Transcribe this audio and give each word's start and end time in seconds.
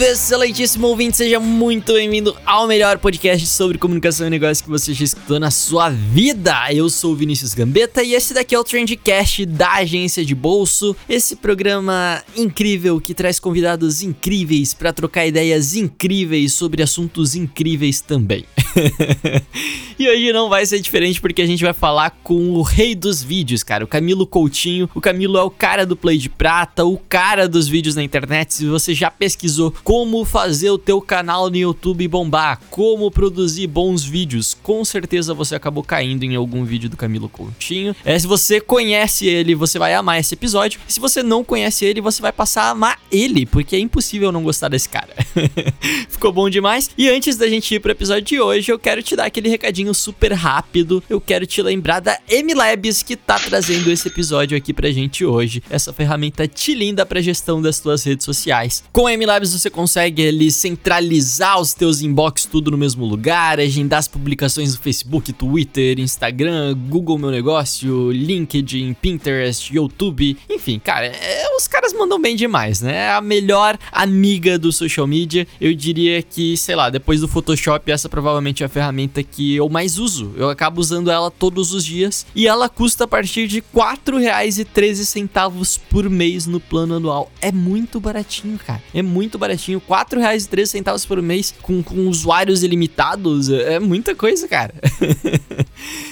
Salve, 0.00 0.04
excelentíssimo 0.04 0.86
ouvinte, 0.86 1.16
seja 1.16 1.38
muito 1.38 1.92
bem-vindo 1.92 2.34
ao 2.46 2.66
melhor 2.66 2.98
podcast 2.98 3.46
sobre 3.46 3.76
comunicação 3.76 4.26
e 4.26 4.30
negócio 4.30 4.64
que 4.64 4.70
você 4.70 4.94
já 4.94 5.04
escutou 5.04 5.38
na 5.38 5.50
sua 5.50 5.90
vida. 5.90 6.54
Eu 6.72 6.88
sou 6.88 7.12
o 7.12 7.16
Vinícius 7.16 7.52
Gambetta 7.54 8.02
e 8.02 8.14
esse 8.14 8.32
daqui 8.32 8.54
é 8.54 8.58
o 8.58 8.64
Trendcast 8.64 9.44
da 9.46 9.74
agência 9.74 10.24
de 10.24 10.34
bolso, 10.34 10.96
esse 11.08 11.36
programa 11.36 12.22
incrível 12.36 13.00
que 13.00 13.14
traz 13.14 13.38
convidados 13.38 14.02
incríveis 14.02 14.72
para 14.72 14.92
trocar 14.92 15.26
ideias 15.26 15.74
incríveis 15.74 16.54
sobre 16.54 16.82
assuntos 16.82 17.34
incríveis 17.34 18.00
também. 18.00 18.44
e 19.98 20.08
hoje 20.08 20.32
não 20.32 20.48
vai 20.48 20.64
ser 20.64 20.80
diferente 20.80 21.20
porque 21.20 21.42
a 21.42 21.46
gente 21.46 21.62
vai 21.62 21.72
falar 21.72 22.10
com 22.22 22.50
o 22.50 22.62
rei 22.62 22.94
dos 22.94 23.22
vídeos, 23.22 23.62
cara, 23.62 23.84
o 23.84 23.88
Camilo 23.88 24.26
Coutinho. 24.26 24.88
O 24.94 25.00
Camilo 25.00 25.36
é 25.36 25.42
o 25.42 25.50
cara 25.50 25.84
do 25.84 25.96
Play 25.96 26.16
de 26.16 26.28
Prata, 26.28 26.84
o 26.84 26.96
cara 26.96 27.48
dos 27.48 27.68
vídeos 27.68 27.94
na 27.94 28.02
internet 28.02 28.54
se 28.54 28.66
você 28.66 28.94
já 28.94 29.10
pesquisou 29.10 29.74
como 29.90 30.24
fazer 30.24 30.70
o 30.70 30.78
teu 30.78 31.00
canal 31.00 31.50
no 31.50 31.56
YouTube 31.56 32.06
bombar, 32.06 32.60
como 32.70 33.10
produzir 33.10 33.66
bons 33.66 34.04
vídeos, 34.04 34.56
com 34.62 34.84
certeza 34.84 35.34
você 35.34 35.56
acabou 35.56 35.82
caindo 35.82 36.22
em 36.22 36.36
algum 36.36 36.64
vídeo 36.64 36.88
do 36.88 36.96
Camilo 36.96 37.28
Coutinho. 37.28 37.96
É, 38.04 38.16
se 38.16 38.24
você 38.24 38.60
conhece 38.60 39.26
ele, 39.26 39.52
você 39.52 39.80
vai 39.80 39.92
amar 39.94 40.20
esse 40.20 40.34
episódio. 40.34 40.78
Se 40.86 41.00
você 41.00 41.24
não 41.24 41.42
conhece 41.42 41.84
ele, 41.84 42.00
você 42.00 42.22
vai 42.22 42.30
passar 42.30 42.66
a 42.66 42.70
amar 42.70 43.00
ele, 43.10 43.44
porque 43.44 43.74
é 43.74 43.80
impossível 43.80 44.30
não 44.30 44.44
gostar 44.44 44.68
desse 44.68 44.88
cara. 44.88 45.12
Ficou 46.08 46.32
bom 46.32 46.48
demais? 46.48 46.88
E 46.96 47.08
antes 47.08 47.36
da 47.36 47.48
gente 47.48 47.74
ir 47.74 47.80
pro 47.80 47.90
episódio 47.90 48.22
de 48.22 48.40
hoje, 48.40 48.70
eu 48.70 48.78
quero 48.78 49.02
te 49.02 49.16
dar 49.16 49.24
aquele 49.24 49.48
recadinho 49.48 49.92
super 49.92 50.32
rápido. 50.34 51.02
Eu 51.10 51.20
quero 51.20 51.44
te 51.46 51.60
lembrar 51.62 51.98
da 51.98 52.16
MLabs 52.30 53.02
que 53.02 53.16
tá 53.16 53.40
trazendo 53.40 53.90
esse 53.90 54.06
episódio 54.06 54.56
aqui 54.56 54.72
pra 54.72 54.92
gente 54.92 55.24
hoje. 55.24 55.64
Essa 55.68 55.92
ferramenta 55.92 56.46
te 56.46 56.76
linda 56.76 57.04
pra 57.04 57.20
gestão 57.20 57.60
das 57.60 57.80
tuas 57.80 58.04
redes 58.04 58.24
sociais. 58.24 58.84
Com 58.92 59.08
a 59.08 59.16
MLabs 59.16 59.52
você 59.52 59.68
consegue 59.68 59.79
ali 60.26 60.50
centralizar 60.50 61.60
os 61.60 61.74
teus 61.74 62.02
inbox 62.02 62.44
tudo 62.44 62.70
no 62.70 62.78
mesmo 62.78 63.04
lugar, 63.04 63.60
agendar 63.60 63.98
as 63.98 64.08
publicações 64.08 64.74
no 64.74 64.80
Facebook, 64.80 65.32
Twitter, 65.32 65.98
Instagram, 65.98 66.76
Google 66.88 67.18
Meu 67.18 67.30
Negócio, 67.30 68.10
LinkedIn, 68.10 68.94
Pinterest, 68.94 69.74
YouTube, 69.74 70.36
enfim, 70.48 70.78
cara, 70.78 71.06
é, 71.06 71.56
os 71.56 71.68
caras 71.68 71.92
mandam 71.92 72.20
bem 72.20 72.34
demais, 72.34 72.80
né? 72.80 72.94
É 72.94 73.12
a 73.12 73.20
melhor 73.20 73.78
amiga 73.92 74.58
do 74.58 74.72
social 74.72 75.06
media. 75.06 75.46
Eu 75.60 75.74
diria 75.74 76.22
que, 76.22 76.56
sei 76.56 76.74
lá, 76.74 76.90
depois 76.90 77.20
do 77.20 77.28
Photoshop, 77.28 77.90
essa 77.90 78.08
provavelmente 78.08 78.62
é 78.62 78.66
a 78.66 78.68
ferramenta 78.68 79.22
que 79.22 79.54
eu 79.54 79.68
mais 79.68 79.98
uso. 79.98 80.32
Eu 80.36 80.50
acabo 80.50 80.80
usando 80.80 81.10
ela 81.10 81.30
todos 81.30 81.72
os 81.72 81.84
dias 81.84 82.26
e 82.34 82.46
ela 82.46 82.68
custa 82.68 83.04
a 83.04 83.08
partir 83.08 83.46
de 83.46 83.58
R$ 83.58 83.64
4,13 83.74 85.80
por 85.88 86.08
mês 86.08 86.46
no 86.46 86.58
plano 86.58 86.96
anual. 86.96 87.30
É 87.40 87.52
muito 87.52 88.00
baratinho, 88.00 88.58
cara. 88.58 88.82
É 88.94 89.02
muito 89.02 89.38
baratinho. 89.38 89.69
R$ 89.76 89.82
4,13 89.88 91.06
por 91.06 91.22
mês 91.22 91.54
com, 91.62 91.82
com 91.82 92.08
usuários 92.08 92.62
ilimitados. 92.62 93.50
É 93.50 93.78
muita 93.78 94.14
coisa, 94.14 94.48
cara. 94.48 94.74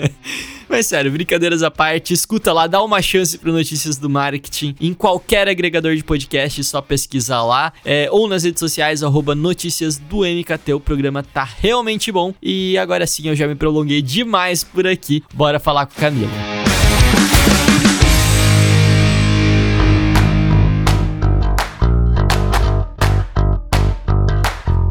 Mas 0.68 0.86
sério, 0.86 1.10
brincadeiras 1.10 1.62
à 1.62 1.70
parte, 1.70 2.12
escuta 2.12 2.52
lá, 2.52 2.66
dá 2.66 2.82
uma 2.82 3.00
chance 3.00 3.38
pro 3.38 3.50
Notícias 3.50 3.96
do 3.96 4.10
Marketing 4.10 4.76
em 4.80 4.92
qualquer 4.92 5.48
agregador 5.48 5.96
de 5.96 6.04
podcast, 6.04 6.62
só 6.64 6.82
pesquisar 6.82 7.42
lá. 7.42 7.72
É, 7.84 8.08
ou 8.10 8.28
nas 8.28 8.44
redes 8.44 8.60
sociais, 8.60 9.02
arroba 9.02 9.34
Notícias 9.34 9.96
do 9.96 10.18
MKT. 10.18 10.74
O 10.74 10.80
programa 10.80 11.22
tá 11.22 11.44
realmente 11.44 12.12
bom. 12.12 12.34
E 12.42 12.76
agora 12.76 13.06
sim, 13.06 13.28
eu 13.28 13.34
já 13.34 13.46
me 13.46 13.54
prolonguei 13.54 14.02
demais 14.02 14.62
por 14.62 14.86
aqui. 14.86 15.22
Bora 15.32 15.58
falar 15.58 15.86
com 15.86 15.92
o 15.92 15.96
Camilo. 15.96 16.53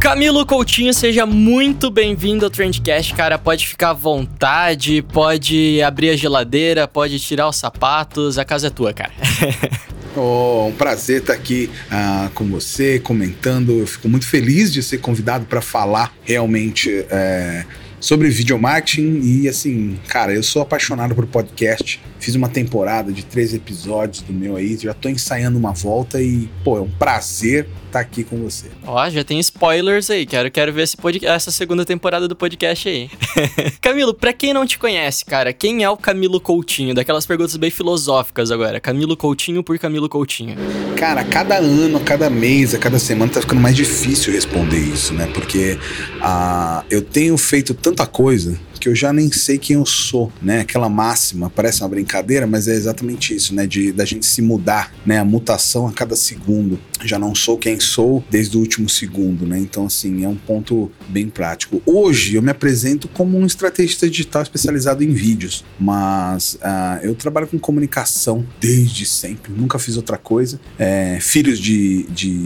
Camilo 0.04 0.46
Coutinho, 0.46 0.94
seja 0.94 1.26
muito 1.26 1.90
bem-vindo 1.90 2.44
ao 2.44 2.52
Trendcast, 2.52 3.14
cara. 3.14 3.40
Pode 3.40 3.66
ficar 3.66 3.92
à 3.92 3.94
vontade, 3.94 5.02
pode 5.02 5.82
abrir 5.82 6.10
a 6.10 6.16
geladeira, 6.18 6.86
pode 6.86 7.18
tirar 7.22 7.48
os 7.48 7.56
sapatos, 7.56 8.38
a 8.38 8.44
casa 8.44 8.68
é 8.68 8.70
tua, 8.70 8.94
cara. 8.94 9.14
Oh, 10.16 10.68
um 10.68 10.72
prazer 10.72 11.22
estar 11.22 11.34
aqui 11.34 11.72
uh, 11.88 12.30
com 12.36 12.46
você, 12.46 13.00
comentando. 13.00 13.80
Eu 13.80 13.88
fico 13.88 14.08
muito 14.08 14.28
feliz 14.28 14.72
de 14.72 14.84
ser 14.84 15.00
convidado 15.00 15.46
para 15.46 15.60
falar 15.60 16.14
realmente 16.24 17.04
é, 17.10 17.66
sobre 18.00 18.30
videomarketing. 18.30 19.22
E 19.24 19.50
assim, 19.50 19.98
cara, 20.08 20.32
eu 20.32 20.44
sou 20.44 20.62
apaixonado 20.62 21.16
por 21.16 21.26
podcast. 21.26 22.00
Fiz 22.20 22.36
uma 22.36 22.48
temporada 22.48 23.12
de 23.12 23.26
três 23.26 23.56
episódios 23.56 24.22
do 24.22 24.32
meu 24.32 24.56
aí, 24.56 24.78
já 24.78 24.94
tô 24.94 25.10
ensaiando 25.10 25.58
uma 25.58 25.72
volta 25.72 26.22
e, 26.22 26.48
pô, 26.64 26.78
é 26.78 26.82
um 26.82 26.92
prazer 26.92 27.68
estar 27.94 28.00
tá 28.00 28.00
aqui 28.00 28.24
com 28.24 28.38
você. 28.38 28.68
Ó, 28.86 29.10
já 29.10 29.24
tem 29.24 29.40
spoilers 29.40 30.10
aí, 30.10 30.26
quero, 30.26 30.50
quero 30.50 30.74
ver 30.74 30.84
esse 30.84 30.98
essa 31.24 31.52
segunda 31.52 31.86
temporada 31.86 32.28
do 32.28 32.36
podcast 32.36 32.90
aí. 32.90 33.10
Camilo, 33.80 34.14
pra 34.14 34.34
quem 34.34 34.54
não 34.54 34.66
te 34.66 34.80
conhece, 34.80 35.24
cara, 35.24 35.54
quem 35.54 35.84
é 35.84 35.90
o 35.90 35.96
Camilo 35.96 36.40
Coutinho? 36.40 36.96
Daquelas 36.96 37.26
perguntas 37.26 37.56
bem 37.56 37.70
filosóficas 37.70 38.52
agora. 38.52 38.80
Camilo 38.80 39.16
Coutinho 39.16 39.64
por 39.64 39.78
Camilo 39.78 40.10
Coutinho. 40.10 40.56
Cara, 40.98 41.24
cada 41.24 41.58
ano, 41.58 42.00
cada 42.00 42.30
mês, 42.30 42.74
a 42.74 42.80
cada 42.80 42.98
semana 42.98 43.32
tá 43.32 43.42
ficando 43.42 43.62
mais 43.62 43.76
difícil 43.76 44.34
responder 44.34 44.80
isso, 44.80 45.14
né? 45.14 45.30
Porque 45.34 45.78
uh, 46.18 46.84
eu 46.90 47.02
tenho 47.02 47.38
feito 47.38 47.74
tanta 47.74 48.06
coisa 48.06 48.60
que 48.84 48.90
eu 48.90 48.96
já 48.96 49.14
nem 49.14 49.32
sei 49.32 49.58
quem 49.58 49.78
eu 49.78 49.86
sou, 49.86 50.30
né? 50.42 50.60
Aquela 50.60 50.90
máxima, 50.90 51.50
parece 51.50 51.82
uma 51.82 51.88
brincadeira, 51.88 52.46
mas 52.46 52.68
é 52.68 52.74
exatamente 52.74 53.34
isso, 53.34 53.56
né? 53.56 53.66
De 53.66 53.94
da 53.94 54.04
gente 54.04 54.26
se 54.26 54.42
mudar, 54.42 54.94
né? 55.06 55.20
A 55.20 55.24
mutação 55.24 55.88
a 55.88 55.94
cada 55.94 56.18
segundo. 56.18 56.78
Já 57.02 57.18
não 57.18 57.34
sou 57.34 57.58
quem 57.58 57.80
sou 57.80 58.22
desde 58.30 58.58
o 58.58 58.60
último 58.60 58.90
segundo, 58.90 59.46
né? 59.46 59.58
Então, 59.58 59.86
assim, 59.86 60.26
é 60.26 60.28
um 60.28 60.36
ponto 60.36 60.92
bem 61.08 61.30
prático. 61.30 61.82
Hoje 61.86 62.36
eu 62.36 62.42
me 62.42 62.52
apresento 62.52 63.08
como 63.08 63.38
um 63.38 63.46
estrategista 63.46 64.10
digital 64.10 64.42
especializado 64.42 65.02
em 65.02 65.14
vídeos, 65.14 65.64
mas 65.80 66.56
uh, 66.56 67.04
eu 67.04 67.16
trabalho 67.16 67.48
com 67.48 67.58
comunicação 67.58 68.46
desde 68.60 69.06
sempre, 69.06 69.54
nunca 69.54 69.80
fiz 69.80 69.96
outra 69.96 70.18
coisa. 70.18 70.60
É, 70.78 71.20
filhos 71.22 71.58
de, 71.58 72.04
de 72.10 72.44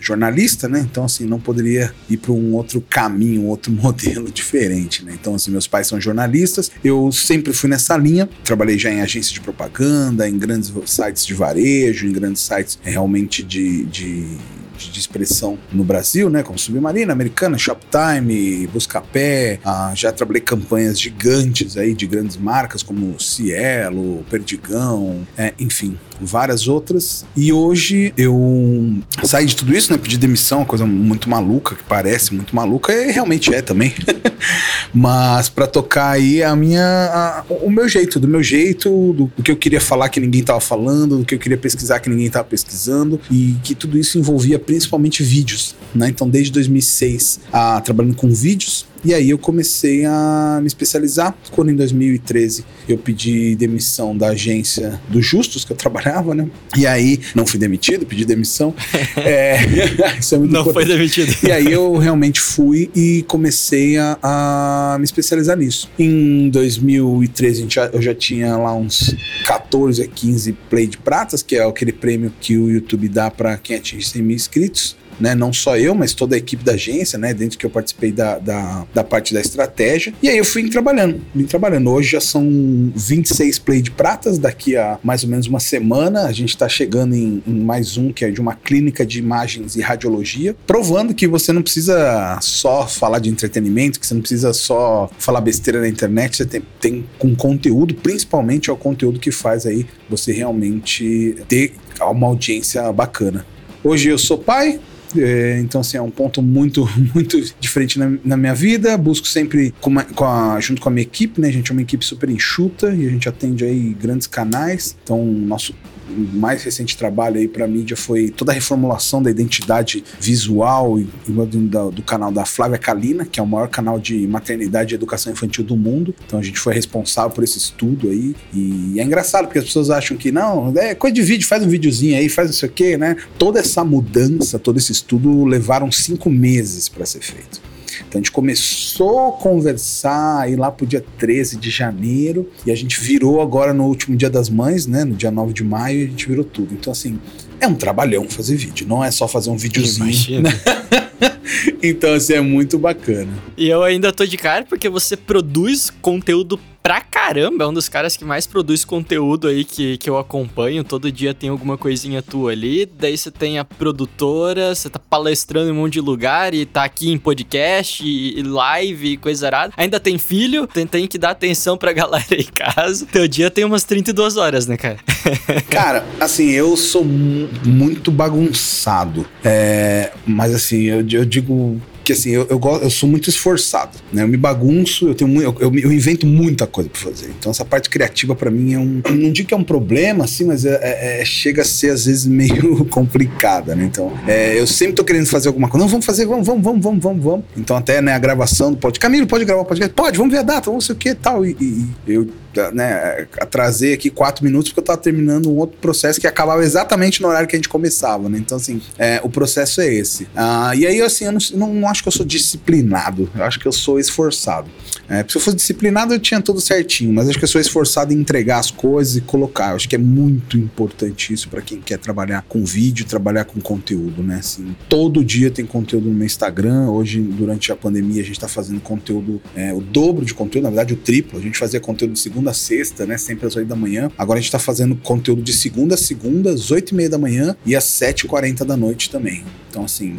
jornalista, 0.00 0.68
né? 0.68 0.80
Então, 0.80 1.04
assim, 1.04 1.24
não 1.26 1.40
poderia 1.40 1.92
ir 2.08 2.16
para 2.16 2.32
um 2.32 2.54
outro 2.54 2.80
caminho, 2.80 3.42
um 3.42 3.46
outro 3.46 3.70
modelo 3.72 4.30
diferente, 4.30 5.04
né? 5.04 5.12
Então, 5.18 5.34
assim, 5.34 5.50
meus 5.50 5.66
pais 5.66 5.86
são 5.86 6.00
jornalistas, 6.00 6.70
eu 6.84 7.10
sempre 7.12 7.52
fui 7.52 7.68
nessa 7.68 7.96
linha, 7.96 8.28
trabalhei 8.44 8.78
já 8.78 8.90
em 8.90 9.00
agência 9.00 9.32
de 9.32 9.40
propaganda, 9.40 10.28
em 10.28 10.38
grandes 10.38 10.72
sites 10.86 11.26
de 11.26 11.34
varejo, 11.34 12.06
em 12.06 12.12
grandes 12.12 12.42
sites 12.42 12.78
realmente 12.82 13.42
de, 13.42 13.84
de 13.84 14.36
de, 14.76 14.90
de 14.90 15.00
expressão 15.00 15.58
no 15.72 15.82
Brasil, 15.82 16.30
né? 16.30 16.42
Como 16.42 16.58
Submarina, 16.58 17.12
Americana, 17.12 17.58
Shoptime, 17.58 18.66
Buscapé. 18.68 19.58
Ah, 19.64 19.92
já 19.94 20.12
trabalhei 20.12 20.42
campanhas 20.42 21.00
gigantes 21.00 21.76
aí 21.76 21.94
de 21.94 22.06
grandes 22.06 22.36
marcas 22.36 22.82
como 22.82 23.18
Cielo, 23.18 24.24
Perdigão, 24.30 25.26
é, 25.36 25.54
enfim, 25.58 25.98
várias 26.20 26.68
outras. 26.68 27.24
E 27.36 27.52
hoje 27.52 28.12
eu 28.16 28.94
saí 29.24 29.46
de 29.46 29.56
tudo 29.56 29.74
isso, 29.74 29.92
né? 29.92 29.98
Pedi 29.98 30.18
demissão, 30.18 30.64
coisa 30.64 30.86
muito 30.86 31.28
maluca, 31.28 31.74
que 31.74 31.82
parece 31.82 32.34
muito 32.34 32.54
maluca, 32.54 32.92
e 32.92 33.12
realmente 33.12 33.52
é 33.54 33.62
também. 33.62 33.94
Mas 34.92 35.48
para 35.48 35.66
tocar 35.66 36.10
aí 36.10 36.42
a 36.42 36.54
minha, 36.54 36.82
a, 36.82 37.44
o 37.48 37.70
meu 37.70 37.88
jeito, 37.88 38.18
do 38.18 38.28
meu 38.28 38.42
jeito, 38.42 38.88
do, 39.12 39.30
do, 39.36 39.42
que 39.42 39.50
eu 39.50 39.56
queria 39.56 39.80
falar 39.80 40.08
que 40.08 40.20
ninguém 40.20 40.42
tava 40.42 40.60
falando, 40.60 41.18
do 41.18 41.24
que 41.24 41.34
eu 41.34 41.38
queria 41.38 41.58
pesquisar 41.58 42.00
que 42.00 42.08
ninguém 42.08 42.30
tava 42.30 42.44
pesquisando, 42.44 43.20
e 43.30 43.56
que 43.62 43.74
tudo 43.74 43.98
isso 43.98 44.18
envolvia 44.18 44.58
principalmente 44.58 45.22
vídeos, 45.22 45.74
né? 45.94 46.08
Então 46.08 46.28
desde 46.28 46.52
2006, 46.52 47.40
a, 47.52 47.80
trabalhando 47.80 48.14
com 48.14 48.28
vídeos, 48.30 48.86
e 49.06 49.14
aí 49.14 49.30
eu 49.30 49.38
comecei 49.38 50.04
a 50.04 50.58
me 50.60 50.66
especializar. 50.66 51.32
Quando 51.52 51.70
em 51.70 51.76
2013 51.76 52.64
eu 52.88 52.98
pedi 52.98 53.54
demissão 53.54 54.16
da 54.16 54.30
agência 54.30 55.00
dos 55.08 55.24
Justos, 55.24 55.64
que 55.64 55.72
eu 55.72 55.76
trabalhava, 55.76 56.34
né? 56.34 56.48
E 56.76 56.88
aí 56.88 57.20
não 57.32 57.46
fui 57.46 57.60
demitido, 57.60 58.04
pedi 58.04 58.24
demissão. 58.24 58.74
é, 59.16 59.58
isso 60.18 60.34
é 60.34 60.38
muito 60.38 60.50
não 60.50 60.62
importante. 60.62 60.86
foi 60.86 60.96
demitido. 60.96 61.36
E 61.46 61.52
aí 61.52 61.70
eu 61.70 61.96
realmente 61.96 62.40
fui 62.40 62.90
e 62.96 63.24
comecei 63.28 63.96
a, 63.96 64.18
a 64.20 64.96
me 64.98 65.04
especializar 65.04 65.56
nisso. 65.56 65.88
Em 65.96 66.50
2013 66.50 67.66
já, 67.68 67.86
eu 67.86 68.02
já 68.02 68.12
tinha 68.14 68.56
lá 68.56 68.74
uns 68.74 69.14
14 69.44 70.02
a 70.02 70.06
15 70.08 70.52
play 70.68 70.88
de 70.88 70.98
pratas, 70.98 71.44
que 71.44 71.54
é 71.54 71.64
aquele 71.64 71.92
prêmio 71.92 72.32
que 72.40 72.58
o 72.58 72.68
YouTube 72.68 73.08
dá 73.08 73.30
para 73.30 73.56
quem 73.56 73.76
atinge 73.76 74.04
100 74.04 74.22
mil 74.22 74.34
inscritos 74.34 74.96
né? 75.20 75.34
Não 75.34 75.52
só 75.52 75.76
eu, 75.76 75.94
mas 75.94 76.12
toda 76.12 76.34
a 76.34 76.38
equipe 76.38 76.64
da 76.64 76.72
agência, 76.72 77.18
né? 77.18 77.32
Dentro 77.32 77.58
que 77.58 77.66
eu 77.66 77.70
participei 77.70 78.12
da, 78.12 78.38
da, 78.38 78.86
da 78.94 79.04
parte 79.04 79.34
da 79.34 79.40
estratégia. 79.40 80.12
E 80.22 80.28
aí 80.28 80.38
eu 80.38 80.44
fui 80.44 80.68
trabalhando, 80.68 81.20
vim 81.34 81.44
trabalhando. 81.44 81.90
Hoje 81.90 82.12
já 82.12 82.20
são 82.20 82.92
26 82.94 83.58
play 83.58 83.82
de 83.82 83.90
pratas, 83.90 84.38
daqui 84.38 84.76
a 84.76 84.98
mais 85.02 85.22
ou 85.22 85.30
menos 85.30 85.46
uma 85.46 85.60
semana 85.60 86.22
a 86.22 86.32
gente 86.32 86.50
está 86.50 86.68
chegando 86.68 87.14
em, 87.14 87.42
em, 87.46 87.60
mais 87.60 87.96
um 87.96 88.12
que 88.12 88.24
é 88.24 88.30
de 88.30 88.40
uma 88.40 88.54
clínica 88.54 89.04
de 89.04 89.18
imagens 89.18 89.76
e 89.76 89.80
radiologia, 89.80 90.54
provando 90.66 91.14
que 91.14 91.26
você 91.26 91.52
não 91.52 91.62
precisa 91.62 92.38
só 92.40 92.86
falar 92.86 93.18
de 93.18 93.28
entretenimento, 93.28 93.98
que 94.00 94.06
você 94.06 94.14
não 94.14 94.20
precisa 94.20 94.52
só 94.52 95.10
falar 95.18 95.40
besteira 95.40 95.80
na 95.80 95.88
internet, 95.88 96.36
você 96.36 96.44
tem, 96.44 96.62
tem 96.80 97.04
com 97.18 97.34
conteúdo, 97.34 97.94
principalmente 97.94 98.70
é 98.70 98.72
o 98.72 98.76
conteúdo 98.76 99.18
que 99.18 99.30
faz 99.30 99.66
aí 99.66 99.86
você 100.08 100.32
realmente 100.32 101.36
ter 101.48 101.74
uma 102.00 102.26
audiência 102.26 102.92
bacana. 102.92 103.46
Hoje 103.82 104.08
eu 104.08 104.18
sou 104.18 104.38
pai, 104.38 104.80
é, 105.18 105.60
então, 105.60 105.80
assim, 105.80 105.96
é 105.96 106.02
um 106.02 106.10
ponto 106.10 106.42
muito, 106.42 106.88
muito 107.14 107.40
diferente 107.60 107.98
na, 107.98 108.12
na 108.24 108.36
minha 108.36 108.54
vida. 108.54 108.96
Busco 108.96 109.26
sempre, 109.26 109.74
com, 109.80 109.90
uma, 109.90 110.04
com 110.04 110.24
a, 110.24 110.58
junto 110.60 110.80
com 110.80 110.88
a 110.88 110.92
minha 110.92 111.02
equipe, 111.02 111.40
né? 111.40 111.48
A 111.48 111.52
gente 111.52 111.70
é 111.70 111.72
uma 111.72 111.82
equipe 111.82 112.04
super 112.04 112.28
enxuta 112.28 112.94
e 112.94 113.06
a 113.06 113.10
gente 113.10 113.28
atende 113.28 113.64
aí 113.64 113.94
grandes 113.94 114.26
canais. 114.26 114.96
Então, 115.02 115.24
nosso 115.24 115.74
mais 116.08 116.62
recente 116.62 116.96
trabalho 116.96 117.38
aí 117.38 117.48
para 117.48 117.66
mídia 117.66 117.96
foi 117.96 118.30
toda 118.30 118.52
a 118.52 118.54
reformulação 118.54 119.22
da 119.22 119.30
identidade 119.30 120.04
visual 120.20 120.98
e, 120.98 121.08
do, 121.26 121.90
do, 121.90 122.02
canal 122.02 122.30
da 122.30 122.44
Flávia 122.44 122.78
Kalina, 122.78 123.24
que 123.24 123.40
é 123.40 123.42
o 123.42 123.46
maior 123.46 123.68
canal 123.68 123.98
de 123.98 124.26
maternidade 124.26 124.94
e 124.94 124.96
educação 124.96 125.32
infantil 125.32 125.64
do 125.64 125.76
mundo. 125.76 126.14
Então 126.26 126.38
a 126.38 126.42
gente 126.42 126.58
foi 126.58 126.74
responsável 126.74 127.30
por 127.30 127.42
esse 127.42 127.58
estudo 127.58 128.08
aí. 128.08 128.34
E 128.52 129.00
é 129.00 129.02
engraçado 129.02 129.46
porque 129.46 129.58
as 129.58 129.64
pessoas 129.64 129.90
acham 129.90 130.16
que 130.16 130.30
não, 130.30 130.72
é 130.76 130.94
coisa 130.94 131.14
de 131.14 131.22
vídeo, 131.22 131.46
faz 131.46 131.62
um 131.62 131.68
videozinho 131.68 132.16
aí, 132.16 132.28
faz 132.28 132.48
não 132.48 132.54
sei 132.54 132.68
o 132.68 132.72
quê, 132.72 132.96
né? 132.96 133.16
Toda 133.38 133.60
essa 133.60 133.84
mudança, 133.84 134.58
todo 134.58 134.78
esse 134.78 134.92
estudo 134.92 135.44
levaram 135.44 135.90
cinco 135.90 136.30
meses 136.30 136.88
para 136.88 137.04
ser 137.04 137.20
feito. 137.20 137.60
Então 138.00 138.18
a 138.18 138.22
gente 138.22 138.32
começou 138.32 139.28
a 139.28 139.32
conversar 139.32 140.40
aí 140.40 140.56
lá 140.56 140.70
pro 140.70 140.86
dia 140.86 141.04
13 141.18 141.56
de 141.56 141.70
janeiro 141.70 142.48
e 142.64 142.70
a 142.70 142.74
gente 142.74 143.00
virou 143.00 143.40
agora 143.40 143.72
no 143.72 143.84
último 143.84 144.16
dia 144.16 144.30
das 144.30 144.48
mães, 144.48 144.86
né? 144.86 145.04
No 145.04 145.14
dia 145.14 145.30
9 145.30 145.52
de 145.52 145.64
maio, 145.64 146.06
a 146.06 146.10
gente 146.10 146.28
virou 146.28 146.44
tudo. 146.44 146.74
Então, 146.74 146.92
assim, 146.92 147.18
é 147.60 147.66
um 147.66 147.74
trabalhão 147.74 148.28
fazer 148.28 148.56
vídeo, 148.56 148.86
não 148.86 149.02
é 149.02 149.10
só 149.10 149.26
fazer 149.26 149.50
um 149.50 149.56
videozinho. 149.56 150.06
Imagina. 150.06 150.50
então, 151.82 152.14
assim, 152.14 152.34
é 152.34 152.40
muito 152.40 152.78
bacana. 152.78 153.32
E 153.56 153.68
eu 153.68 153.82
ainda 153.82 154.12
tô 154.12 154.24
de 154.26 154.36
cara 154.36 154.64
porque 154.64 154.88
você 154.88 155.16
produz 155.16 155.90
conteúdo 156.00 156.58
pra 156.86 157.00
caramba. 157.00 157.64
É 157.64 157.66
um 157.66 157.74
dos 157.74 157.88
caras 157.88 158.16
que 158.16 158.24
mais 158.24 158.46
produz 158.46 158.84
conteúdo 158.84 159.48
aí 159.48 159.64
que, 159.64 159.96
que 159.96 160.08
eu 160.08 160.16
acompanho. 160.16 160.84
Todo 160.84 161.10
dia 161.10 161.34
tem 161.34 161.50
alguma 161.50 161.76
coisinha 161.76 162.22
tua 162.22 162.52
ali. 162.52 162.86
Daí 162.86 163.18
você 163.18 163.28
tem 163.28 163.58
a 163.58 163.64
produtora, 163.64 164.72
você 164.72 164.88
tá 164.88 165.00
palestrando 165.00 165.68
em 165.68 165.72
um 165.72 165.80
monte 165.80 165.94
de 165.94 166.00
lugar 166.00 166.54
e 166.54 166.64
tá 166.64 166.84
aqui 166.84 167.10
em 167.10 167.18
podcast 167.18 168.06
e, 168.06 168.38
e 168.38 168.42
live 168.44 169.14
e 169.14 169.16
coisa 169.16 169.46
arada. 169.46 169.74
Ainda 169.76 169.98
tem 169.98 170.16
filho, 170.16 170.64
tem, 170.68 170.86
tem 170.86 171.08
que 171.08 171.18
dar 171.18 171.30
atenção 171.30 171.76
pra 171.76 171.90
galera 171.92 172.24
em 172.30 172.44
casa. 172.44 173.04
Teu 173.06 173.26
dia 173.26 173.50
tem 173.50 173.64
umas 173.64 173.82
32 173.82 174.36
horas, 174.36 174.68
né, 174.68 174.76
cara? 174.76 174.98
cara, 175.68 176.06
assim, 176.20 176.50
eu 176.50 176.76
sou 176.76 177.04
muito 177.04 178.12
bagunçado. 178.12 179.26
É, 179.42 180.12
mas 180.24 180.54
assim, 180.54 180.82
eu, 180.82 181.02
eu 181.12 181.24
digo 181.24 181.80
que 182.06 182.12
assim, 182.12 182.30
eu, 182.30 182.46
eu, 182.48 182.60
eu, 182.82 182.88
sou 182.88 183.08
muito 183.08 183.28
esforçado, 183.28 183.98
né? 184.12 184.22
Eu 184.22 184.28
me 184.28 184.36
bagunço, 184.36 185.08
eu 185.08 185.14
tenho 185.14 185.42
eu, 185.42 185.56
eu, 185.58 185.74
eu 185.76 185.92
invento 185.92 186.24
muita 186.24 186.64
coisa 186.64 186.88
para 186.88 187.00
fazer. 187.00 187.34
Então 187.36 187.50
essa 187.50 187.64
parte 187.64 187.90
criativa 187.90 188.32
para 188.32 188.48
mim 188.48 188.74
é 188.74 188.78
um, 188.78 189.02
não 189.10 189.32
digo 189.32 189.48
que 189.48 189.52
é 189.54 189.56
um 189.56 189.64
problema, 189.64 190.24
assim, 190.24 190.44
mas 190.44 190.64
é, 190.64 190.78
é, 190.80 191.20
é 191.20 191.24
chega 191.24 191.62
a 191.62 191.64
ser 191.64 191.90
às 191.90 192.06
vezes 192.06 192.24
meio 192.26 192.84
complicada, 192.84 193.74
né? 193.74 193.84
Então 193.84 194.12
é, 194.24 194.58
eu 194.58 194.68
sempre 194.68 194.94
tô 194.94 195.02
querendo 195.02 195.26
fazer 195.26 195.48
alguma 195.48 195.68
coisa. 195.68 195.84
Não, 195.84 195.90
vamos 195.90 196.06
fazer, 196.06 196.26
vamos, 196.26 196.46
vamos, 196.46 196.62
vamos, 196.62 196.80
vamos, 196.80 197.02
vamos, 197.02 197.24
vamos. 197.24 197.44
Então 197.56 197.76
até 197.76 198.00
né, 198.00 198.12
a 198.12 198.18
gravação 198.20 198.70
do 198.70 198.78
podcast, 198.78 199.00
Camilo 199.00 199.26
pode 199.26 199.44
gravar 199.44 199.62
o 199.62 199.64
podcast, 199.64 199.92
pode, 199.92 200.16
vamos 200.16 200.32
ver 200.32 200.38
a 200.38 200.42
data, 200.42 200.70
vamos 200.70 200.86
sei 200.86 200.94
o 200.94 200.98
que 200.98 201.12
tal. 201.12 201.44
E, 201.44 201.56
e 201.60 201.86
eu 202.06 202.28
né, 202.72 203.26
atrasei 203.40 203.92
aqui 203.92 204.10
quatro 204.10 204.44
minutos 204.44 204.70
porque 204.70 204.80
eu 204.80 204.84
tava 204.84 204.98
terminando 204.98 205.50
um 205.50 205.56
outro 205.56 205.76
processo 205.78 206.20
que 206.20 206.26
acabava 206.26 206.62
exatamente 206.64 207.20
no 207.20 207.28
horário 207.28 207.48
que 207.48 207.56
a 207.56 207.58
gente 207.58 207.68
começava, 207.68 208.28
né? 208.28 208.38
Então, 208.38 208.56
assim, 208.56 208.80
é, 208.98 209.20
o 209.22 209.28
processo 209.28 209.80
é 209.80 209.92
esse. 209.92 210.26
Ah, 210.34 210.72
e 210.74 210.86
aí, 210.86 211.00
assim, 211.00 211.26
eu 211.26 211.32
não, 211.32 211.40
não, 211.54 211.74
não, 211.74 211.88
acho 211.96 212.02
que 212.02 212.08
eu 212.08 212.12
sou 212.12 212.26
disciplinado, 212.26 213.28
eu 213.34 213.44
acho 213.44 213.58
que 213.58 213.66
eu 213.66 213.72
sou 213.72 213.98
esforçado. 213.98 214.68
É, 215.08 215.24
se 215.26 215.36
eu 215.36 215.40
fosse 215.40 215.56
disciplinado, 215.56 216.12
eu 216.12 216.18
tinha 216.18 216.40
tudo 216.40 216.60
certinho, 216.60 217.12
mas 217.12 217.28
acho 217.28 217.38
que 217.38 217.44
eu 217.44 217.48
sou 217.48 217.60
esforçado 217.60 218.12
em 218.12 218.16
entregar 218.16 218.58
as 218.58 218.70
coisas 218.70 219.16
e 219.16 219.20
colocar. 219.20 219.70
Eu 219.70 219.76
acho 219.76 219.88
que 219.88 219.94
é 219.94 219.98
muito 219.98 220.58
importante 220.58 221.32
isso 221.32 221.48
para 221.48 221.62
quem 221.62 221.80
quer 221.80 221.98
trabalhar 221.98 222.44
com 222.48 222.64
vídeo, 222.64 223.06
trabalhar 223.06 223.44
com 223.44 223.60
conteúdo, 223.60 224.22
né? 224.22 224.36
Assim, 224.36 224.76
todo 224.88 225.24
dia 225.24 225.50
tem 225.50 225.64
conteúdo 225.64 226.08
no 226.08 226.14
meu 226.14 226.26
Instagram. 226.26 226.90
Hoje, 226.90 227.20
durante 227.20 227.72
a 227.72 227.76
pandemia, 227.76 228.20
a 228.20 228.24
gente 228.24 228.38
tá 228.38 228.48
fazendo 228.48 228.80
conteúdo, 228.80 229.40
é, 229.54 229.72
o 229.72 229.80
dobro 229.80 230.24
de 230.24 230.34
conteúdo, 230.34 230.64
na 230.64 230.70
verdade, 230.70 230.94
o 230.94 230.96
triplo. 230.96 231.38
A 231.38 231.42
gente 231.42 231.58
fazia 231.58 231.80
conteúdo 231.80 232.12
de 232.12 232.20
segunda 232.20 232.50
a 232.50 232.54
sexta, 232.54 233.06
né? 233.06 233.16
Sempre 233.16 233.46
às 233.46 233.56
8 233.56 233.66
da 233.66 233.76
manhã. 233.76 234.10
Agora 234.18 234.38
a 234.38 234.42
gente 234.42 234.52
tá 234.52 234.58
fazendo 234.58 234.96
conteúdo 234.96 235.42
de 235.42 235.52
segunda 235.52 235.94
a 235.94 235.98
segunda, 235.98 236.50
às 236.50 236.70
8 236.70 236.90
e 236.90 236.94
meia 236.94 237.08
da 237.08 237.18
manhã 237.18 237.56
e 237.64 237.76
às 237.76 237.84
7h40 237.84 238.64
da 238.64 238.76
noite 238.76 239.08
também. 239.08 239.44
Então, 239.70 239.84
assim, 239.84 240.16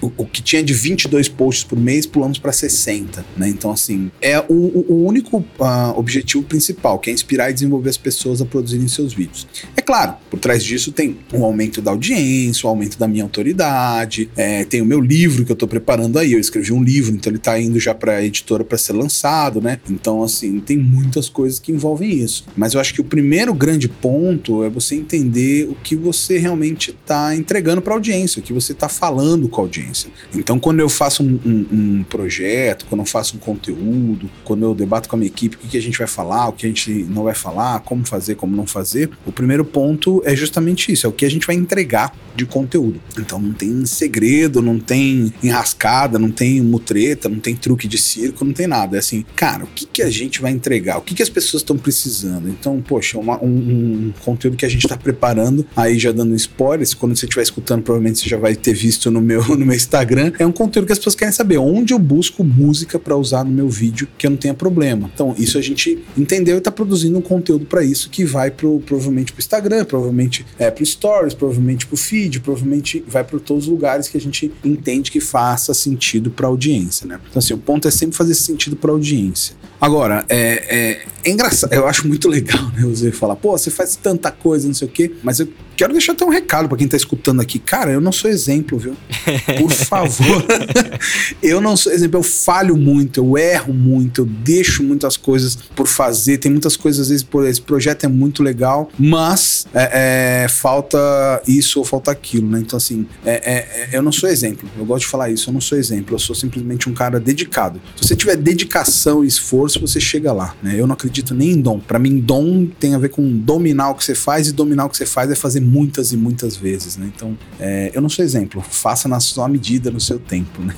o, 0.00 0.12
o, 0.16 0.26
que 0.26 0.42
tinha 0.42 0.62
de 0.62 0.72
22 0.72 1.28
posts 1.28 1.64
por 1.64 1.78
mês, 1.78 2.06
pulamos 2.06 2.38
para 2.38 2.52
60, 2.52 3.24
né? 3.36 3.48
Então, 3.48 3.70
assim, 3.70 4.10
é 4.20 4.38
o, 4.48 4.84
o 4.88 5.04
único 5.06 5.38
uh, 5.38 5.96
objetivo 5.96 6.42
principal, 6.42 6.98
que 6.98 7.10
é 7.10 7.12
inspirar 7.12 7.50
e 7.50 7.54
desenvolver 7.54 7.90
as 7.90 7.96
pessoas 7.96 8.40
a 8.40 8.46
produzirem 8.46 8.88
seus 8.88 9.12
vídeos. 9.12 9.46
É 9.76 9.82
claro, 9.82 10.14
por 10.30 10.38
trás 10.38 10.64
disso 10.64 10.92
tem 10.92 11.18
um 11.32 11.44
aumento 11.44 11.82
da 11.82 11.90
audiência, 11.90 12.66
um 12.66 12.70
aumento 12.70 12.98
da 12.98 13.06
minha 13.06 13.24
autoridade, 13.24 14.30
é, 14.36 14.64
tem 14.64 14.80
o 14.80 14.86
meu 14.86 15.00
livro 15.00 15.44
que 15.44 15.52
eu 15.52 15.56
tô 15.56 15.68
preparando 15.68 16.18
aí, 16.18 16.32
eu 16.32 16.40
escrevi 16.40 16.72
um 16.72 16.82
livro, 16.82 17.14
então 17.14 17.30
ele 17.30 17.38
tá 17.38 17.60
indo 17.60 17.78
já 17.78 17.94
pra 17.94 18.24
editora 18.24 18.64
para 18.64 18.78
ser 18.78 18.92
lançado, 18.92 19.60
né? 19.60 19.78
Então, 19.88 20.22
assim, 20.22 20.60
tem 20.60 20.76
muitas 20.76 21.28
coisas 21.28 21.58
que 21.58 21.72
envolvem 21.72 22.10
isso. 22.10 22.46
Mas 22.56 22.74
eu 22.74 22.80
acho 22.80 22.94
que 22.94 23.00
o 23.00 23.04
primeiro 23.04 23.52
grande 23.52 23.88
ponto 23.88 24.64
é 24.64 24.70
você 24.70 24.94
entender 24.94 25.68
o 25.68 25.74
que 25.74 25.94
você 25.94 26.38
realmente 26.38 26.92
tá 27.04 27.34
entregando 27.34 27.82
pra 27.82 27.94
audiência, 27.94 28.40
o 28.40 28.42
que 28.42 28.52
você 28.52 28.72
tá 28.72 28.88
falando 28.88 29.48
com 29.48 29.60
a 29.60 29.64
audiência 29.64 29.89
audiência. 29.90 30.10
Então, 30.34 30.58
quando 30.58 30.80
eu 30.80 30.88
faço 30.88 31.22
um, 31.22 31.40
um, 31.44 31.66
um, 31.72 32.04
projeto, 32.04 32.86
quando 32.88 33.00
eu 33.00 33.06
faço 33.06 33.36
um 33.36 33.40
conteúdo, 33.40 34.30
quando 34.44 34.64
eu 34.64 34.74
debato 34.74 35.08
com 35.08 35.16
a 35.16 35.18
minha 35.18 35.28
equipe 35.28 35.56
o 35.56 35.68
que, 35.68 35.76
a 35.76 35.82
gente 35.82 35.98
vai 35.98 36.06
falar, 36.06 36.48
o 36.48 36.52
que 36.52 36.64
a 36.64 36.68
gente 36.68 36.90
não 37.04 37.24
vai 37.24 37.34
falar, 37.34 37.80
como 37.80 38.06
fazer, 38.06 38.36
como 38.36 38.56
não 38.56 38.66
fazer, 38.66 39.10
o 39.26 39.32
primeiro 39.32 39.64
ponto 39.64 40.22
é 40.24 40.34
justamente 40.34 40.92
isso: 40.92 41.06
é 41.06 41.08
o 41.08 41.12
que 41.12 41.24
a 41.24 41.30
gente 41.30 41.46
vai 41.46 41.56
entregar 41.56 42.14
de 42.34 42.46
conteúdo. 42.46 43.00
Então, 43.18 43.40
não 43.40 43.52
tem 43.52 43.84
segredo, 43.84 44.62
não 44.62 44.78
tem 44.78 45.32
enrascada, 45.42 46.18
não 46.18 46.30
tem 46.30 46.60
mutreta, 46.60 47.28
não 47.28 47.40
tem 47.40 47.54
truque 47.54 47.88
de 47.88 47.98
circo, 47.98 48.44
não 48.44 48.52
tem 48.52 48.66
nada. 48.66 48.96
É 48.96 49.00
assim, 49.00 49.24
cara, 49.34 49.64
o 49.64 49.66
que, 49.66 49.86
que 49.86 50.02
a 50.02 50.10
gente 50.10 50.40
vai 50.40 50.52
entregar? 50.52 50.98
O 50.98 51.02
que, 51.02 51.14
que 51.14 51.22
as 51.22 51.28
pessoas 51.28 51.62
estão 51.62 51.76
precisando? 51.76 52.48
Então, 52.48 52.80
poxa, 52.80 53.18
uma, 53.18 53.42
um, 53.42 53.48
um, 53.48 54.12
conteúdo 54.24 54.56
que 54.56 54.64
a 54.64 54.68
gente 54.68 54.84
está 54.84 54.96
preparando, 54.96 55.66
aí 55.76 55.98
já 55.98 56.12
dando 56.12 56.34
spoilers, 56.34 56.94
quando 56.94 57.16
você 57.16 57.26
estiver 57.26 57.42
escutando, 57.42 57.82
provavelmente 57.82 58.20
você 58.20 58.28
já 58.28 58.36
vai 58.36 58.54
ter 58.54 58.74
visto 58.74 59.10
no 59.10 59.20
meu, 59.20 59.44
no 59.56 59.66
meu 59.66 59.76
Instagram, 59.82 60.32
é 60.38 60.46
um 60.46 60.52
conteúdo 60.52 60.86
que 60.86 60.92
as 60.92 60.98
pessoas 60.98 61.14
querem 61.14 61.32
saber 61.32 61.58
onde 61.58 61.92
eu 61.92 61.98
busco 61.98 62.42
música 62.44 62.98
para 62.98 63.16
usar 63.16 63.44
no 63.44 63.50
meu 63.50 63.68
vídeo 63.68 64.08
que 64.16 64.26
eu 64.26 64.30
não 64.30 64.38
tenha 64.38 64.54
problema. 64.54 65.10
Então, 65.12 65.34
isso 65.38 65.58
a 65.58 65.62
gente 65.62 65.98
entendeu 66.16 66.56
e 66.56 66.60
tá 66.60 66.70
produzindo 66.70 67.18
um 67.18 67.22
conteúdo 67.22 67.66
para 67.66 67.82
isso 67.82 68.10
que 68.10 68.24
vai 68.24 68.50
pro, 68.50 68.80
provavelmente 68.80 69.32
pro 69.32 69.40
Instagram, 69.40 69.84
provavelmente 69.84 70.44
é 70.58 70.70
pro 70.70 70.84
Stories, 70.84 71.34
provavelmente 71.34 71.86
pro 71.86 71.96
feed, 71.96 72.40
provavelmente 72.40 73.04
vai 73.06 73.24
para 73.24 73.38
todos 73.38 73.64
os 73.64 73.70
lugares 73.70 74.08
que 74.08 74.16
a 74.16 74.20
gente 74.20 74.52
entende 74.64 75.10
que 75.10 75.20
faça 75.20 75.72
sentido 75.74 76.30
para 76.30 76.46
a 76.46 76.50
audiência, 76.50 77.06
né? 77.06 77.20
Então, 77.28 77.38
assim, 77.38 77.54
o 77.54 77.58
ponto 77.58 77.86
é 77.86 77.90
sempre 77.90 78.16
fazer 78.16 78.34
sentido 78.34 78.76
para 78.76 78.90
a 78.90 78.94
audiência. 78.94 79.54
Agora, 79.80 80.26
é, 80.28 80.36
é, 80.38 81.02
é, 81.24 81.30
engraçado, 81.30 81.72
eu 81.72 81.86
acho 81.86 82.06
muito 82.06 82.28
legal, 82.28 82.62
né? 82.76 82.82
Você 82.82 83.10
falar, 83.10 83.34
pô, 83.36 83.52
você 83.52 83.70
faz 83.70 83.96
tanta 83.96 84.30
coisa, 84.30 84.66
não 84.66 84.74
sei 84.74 84.86
o 84.86 84.90
quê, 84.90 85.10
mas 85.22 85.40
eu 85.40 85.48
quero 85.74 85.94
deixar 85.94 86.12
até 86.12 86.22
um 86.22 86.28
recado 86.28 86.68
para 86.68 86.76
quem 86.76 86.86
tá 86.86 86.98
escutando 86.98 87.40
aqui. 87.40 87.58
Cara, 87.58 87.90
eu 87.90 88.00
não 88.00 88.12
sou 88.12 88.30
exemplo, 88.30 88.78
viu? 88.78 88.94
Por 89.58 89.69
favor. 89.70 90.44
eu 91.42 91.60
não 91.60 91.76
sou 91.76 91.92
exemplo, 91.92 92.18
eu 92.18 92.22
falho 92.22 92.76
muito, 92.76 93.20
eu 93.20 93.38
erro 93.38 93.72
muito, 93.72 94.22
eu 94.22 94.26
deixo 94.26 94.82
muitas 94.82 95.16
coisas 95.16 95.56
por 95.74 95.86
fazer, 95.86 96.38
tem 96.38 96.50
muitas 96.50 96.76
coisas, 96.76 97.02
às 97.02 97.08
vezes, 97.08 97.22
por 97.22 97.46
esse 97.46 97.60
projeto 97.60 98.04
é 98.04 98.08
muito 98.08 98.42
legal, 98.42 98.90
mas 98.98 99.66
é, 99.74 100.44
é, 100.44 100.48
falta 100.48 100.98
isso 101.46 101.78
ou 101.78 101.84
falta 101.84 102.10
aquilo, 102.10 102.48
né? 102.48 102.60
Então, 102.60 102.76
assim, 102.76 103.06
é, 103.24 103.30
é, 103.30 103.54
é, 103.54 103.88
eu 103.92 104.02
não 104.02 104.12
sou 104.12 104.28
exemplo, 104.28 104.68
eu 104.78 104.84
gosto 104.84 105.02
de 105.02 105.08
falar 105.08 105.30
isso, 105.30 105.50
eu 105.50 105.54
não 105.54 105.60
sou 105.60 105.78
exemplo, 105.78 106.14
eu 106.14 106.18
sou 106.18 106.34
simplesmente 106.34 106.88
um 106.88 106.94
cara 106.94 107.18
dedicado. 107.18 107.80
Se 107.96 108.08
você 108.08 108.16
tiver 108.16 108.36
dedicação 108.36 109.24
e 109.24 109.26
esforço, 109.26 109.80
você 109.80 110.00
chega 110.00 110.32
lá, 110.32 110.54
né? 110.62 110.74
Eu 110.78 110.86
não 110.86 110.94
acredito 110.94 111.34
nem 111.34 111.52
em 111.52 111.60
dom. 111.60 111.78
Para 111.78 111.98
mim, 111.98 112.18
dom 112.18 112.66
tem 112.66 112.94
a 112.94 112.98
ver 112.98 113.10
com 113.10 113.30
dominar 113.38 113.90
o 113.90 113.94
que 113.94 114.04
você 114.04 114.14
faz 114.14 114.48
e 114.48 114.52
dominar 114.52 114.86
o 114.86 114.88
que 114.88 114.96
você 114.96 115.06
faz 115.06 115.30
é 115.30 115.34
fazer 115.34 115.60
muitas 115.60 116.12
e 116.12 116.16
muitas 116.16 116.56
vezes, 116.56 116.96
né? 116.96 117.10
Então, 117.14 117.36
é, 117.58 117.90
eu 117.94 118.00
não 118.00 118.08
sou 118.08 118.24
exemplo. 118.24 118.62
Faça 118.68 119.08
na 119.08 119.20
sua 119.20 119.46
no 119.90 120.00
seu 120.00 120.18
tempo, 120.18 120.62
né? 120.62 120.74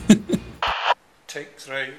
Take 1.26 1.50
three. 1.56 1.94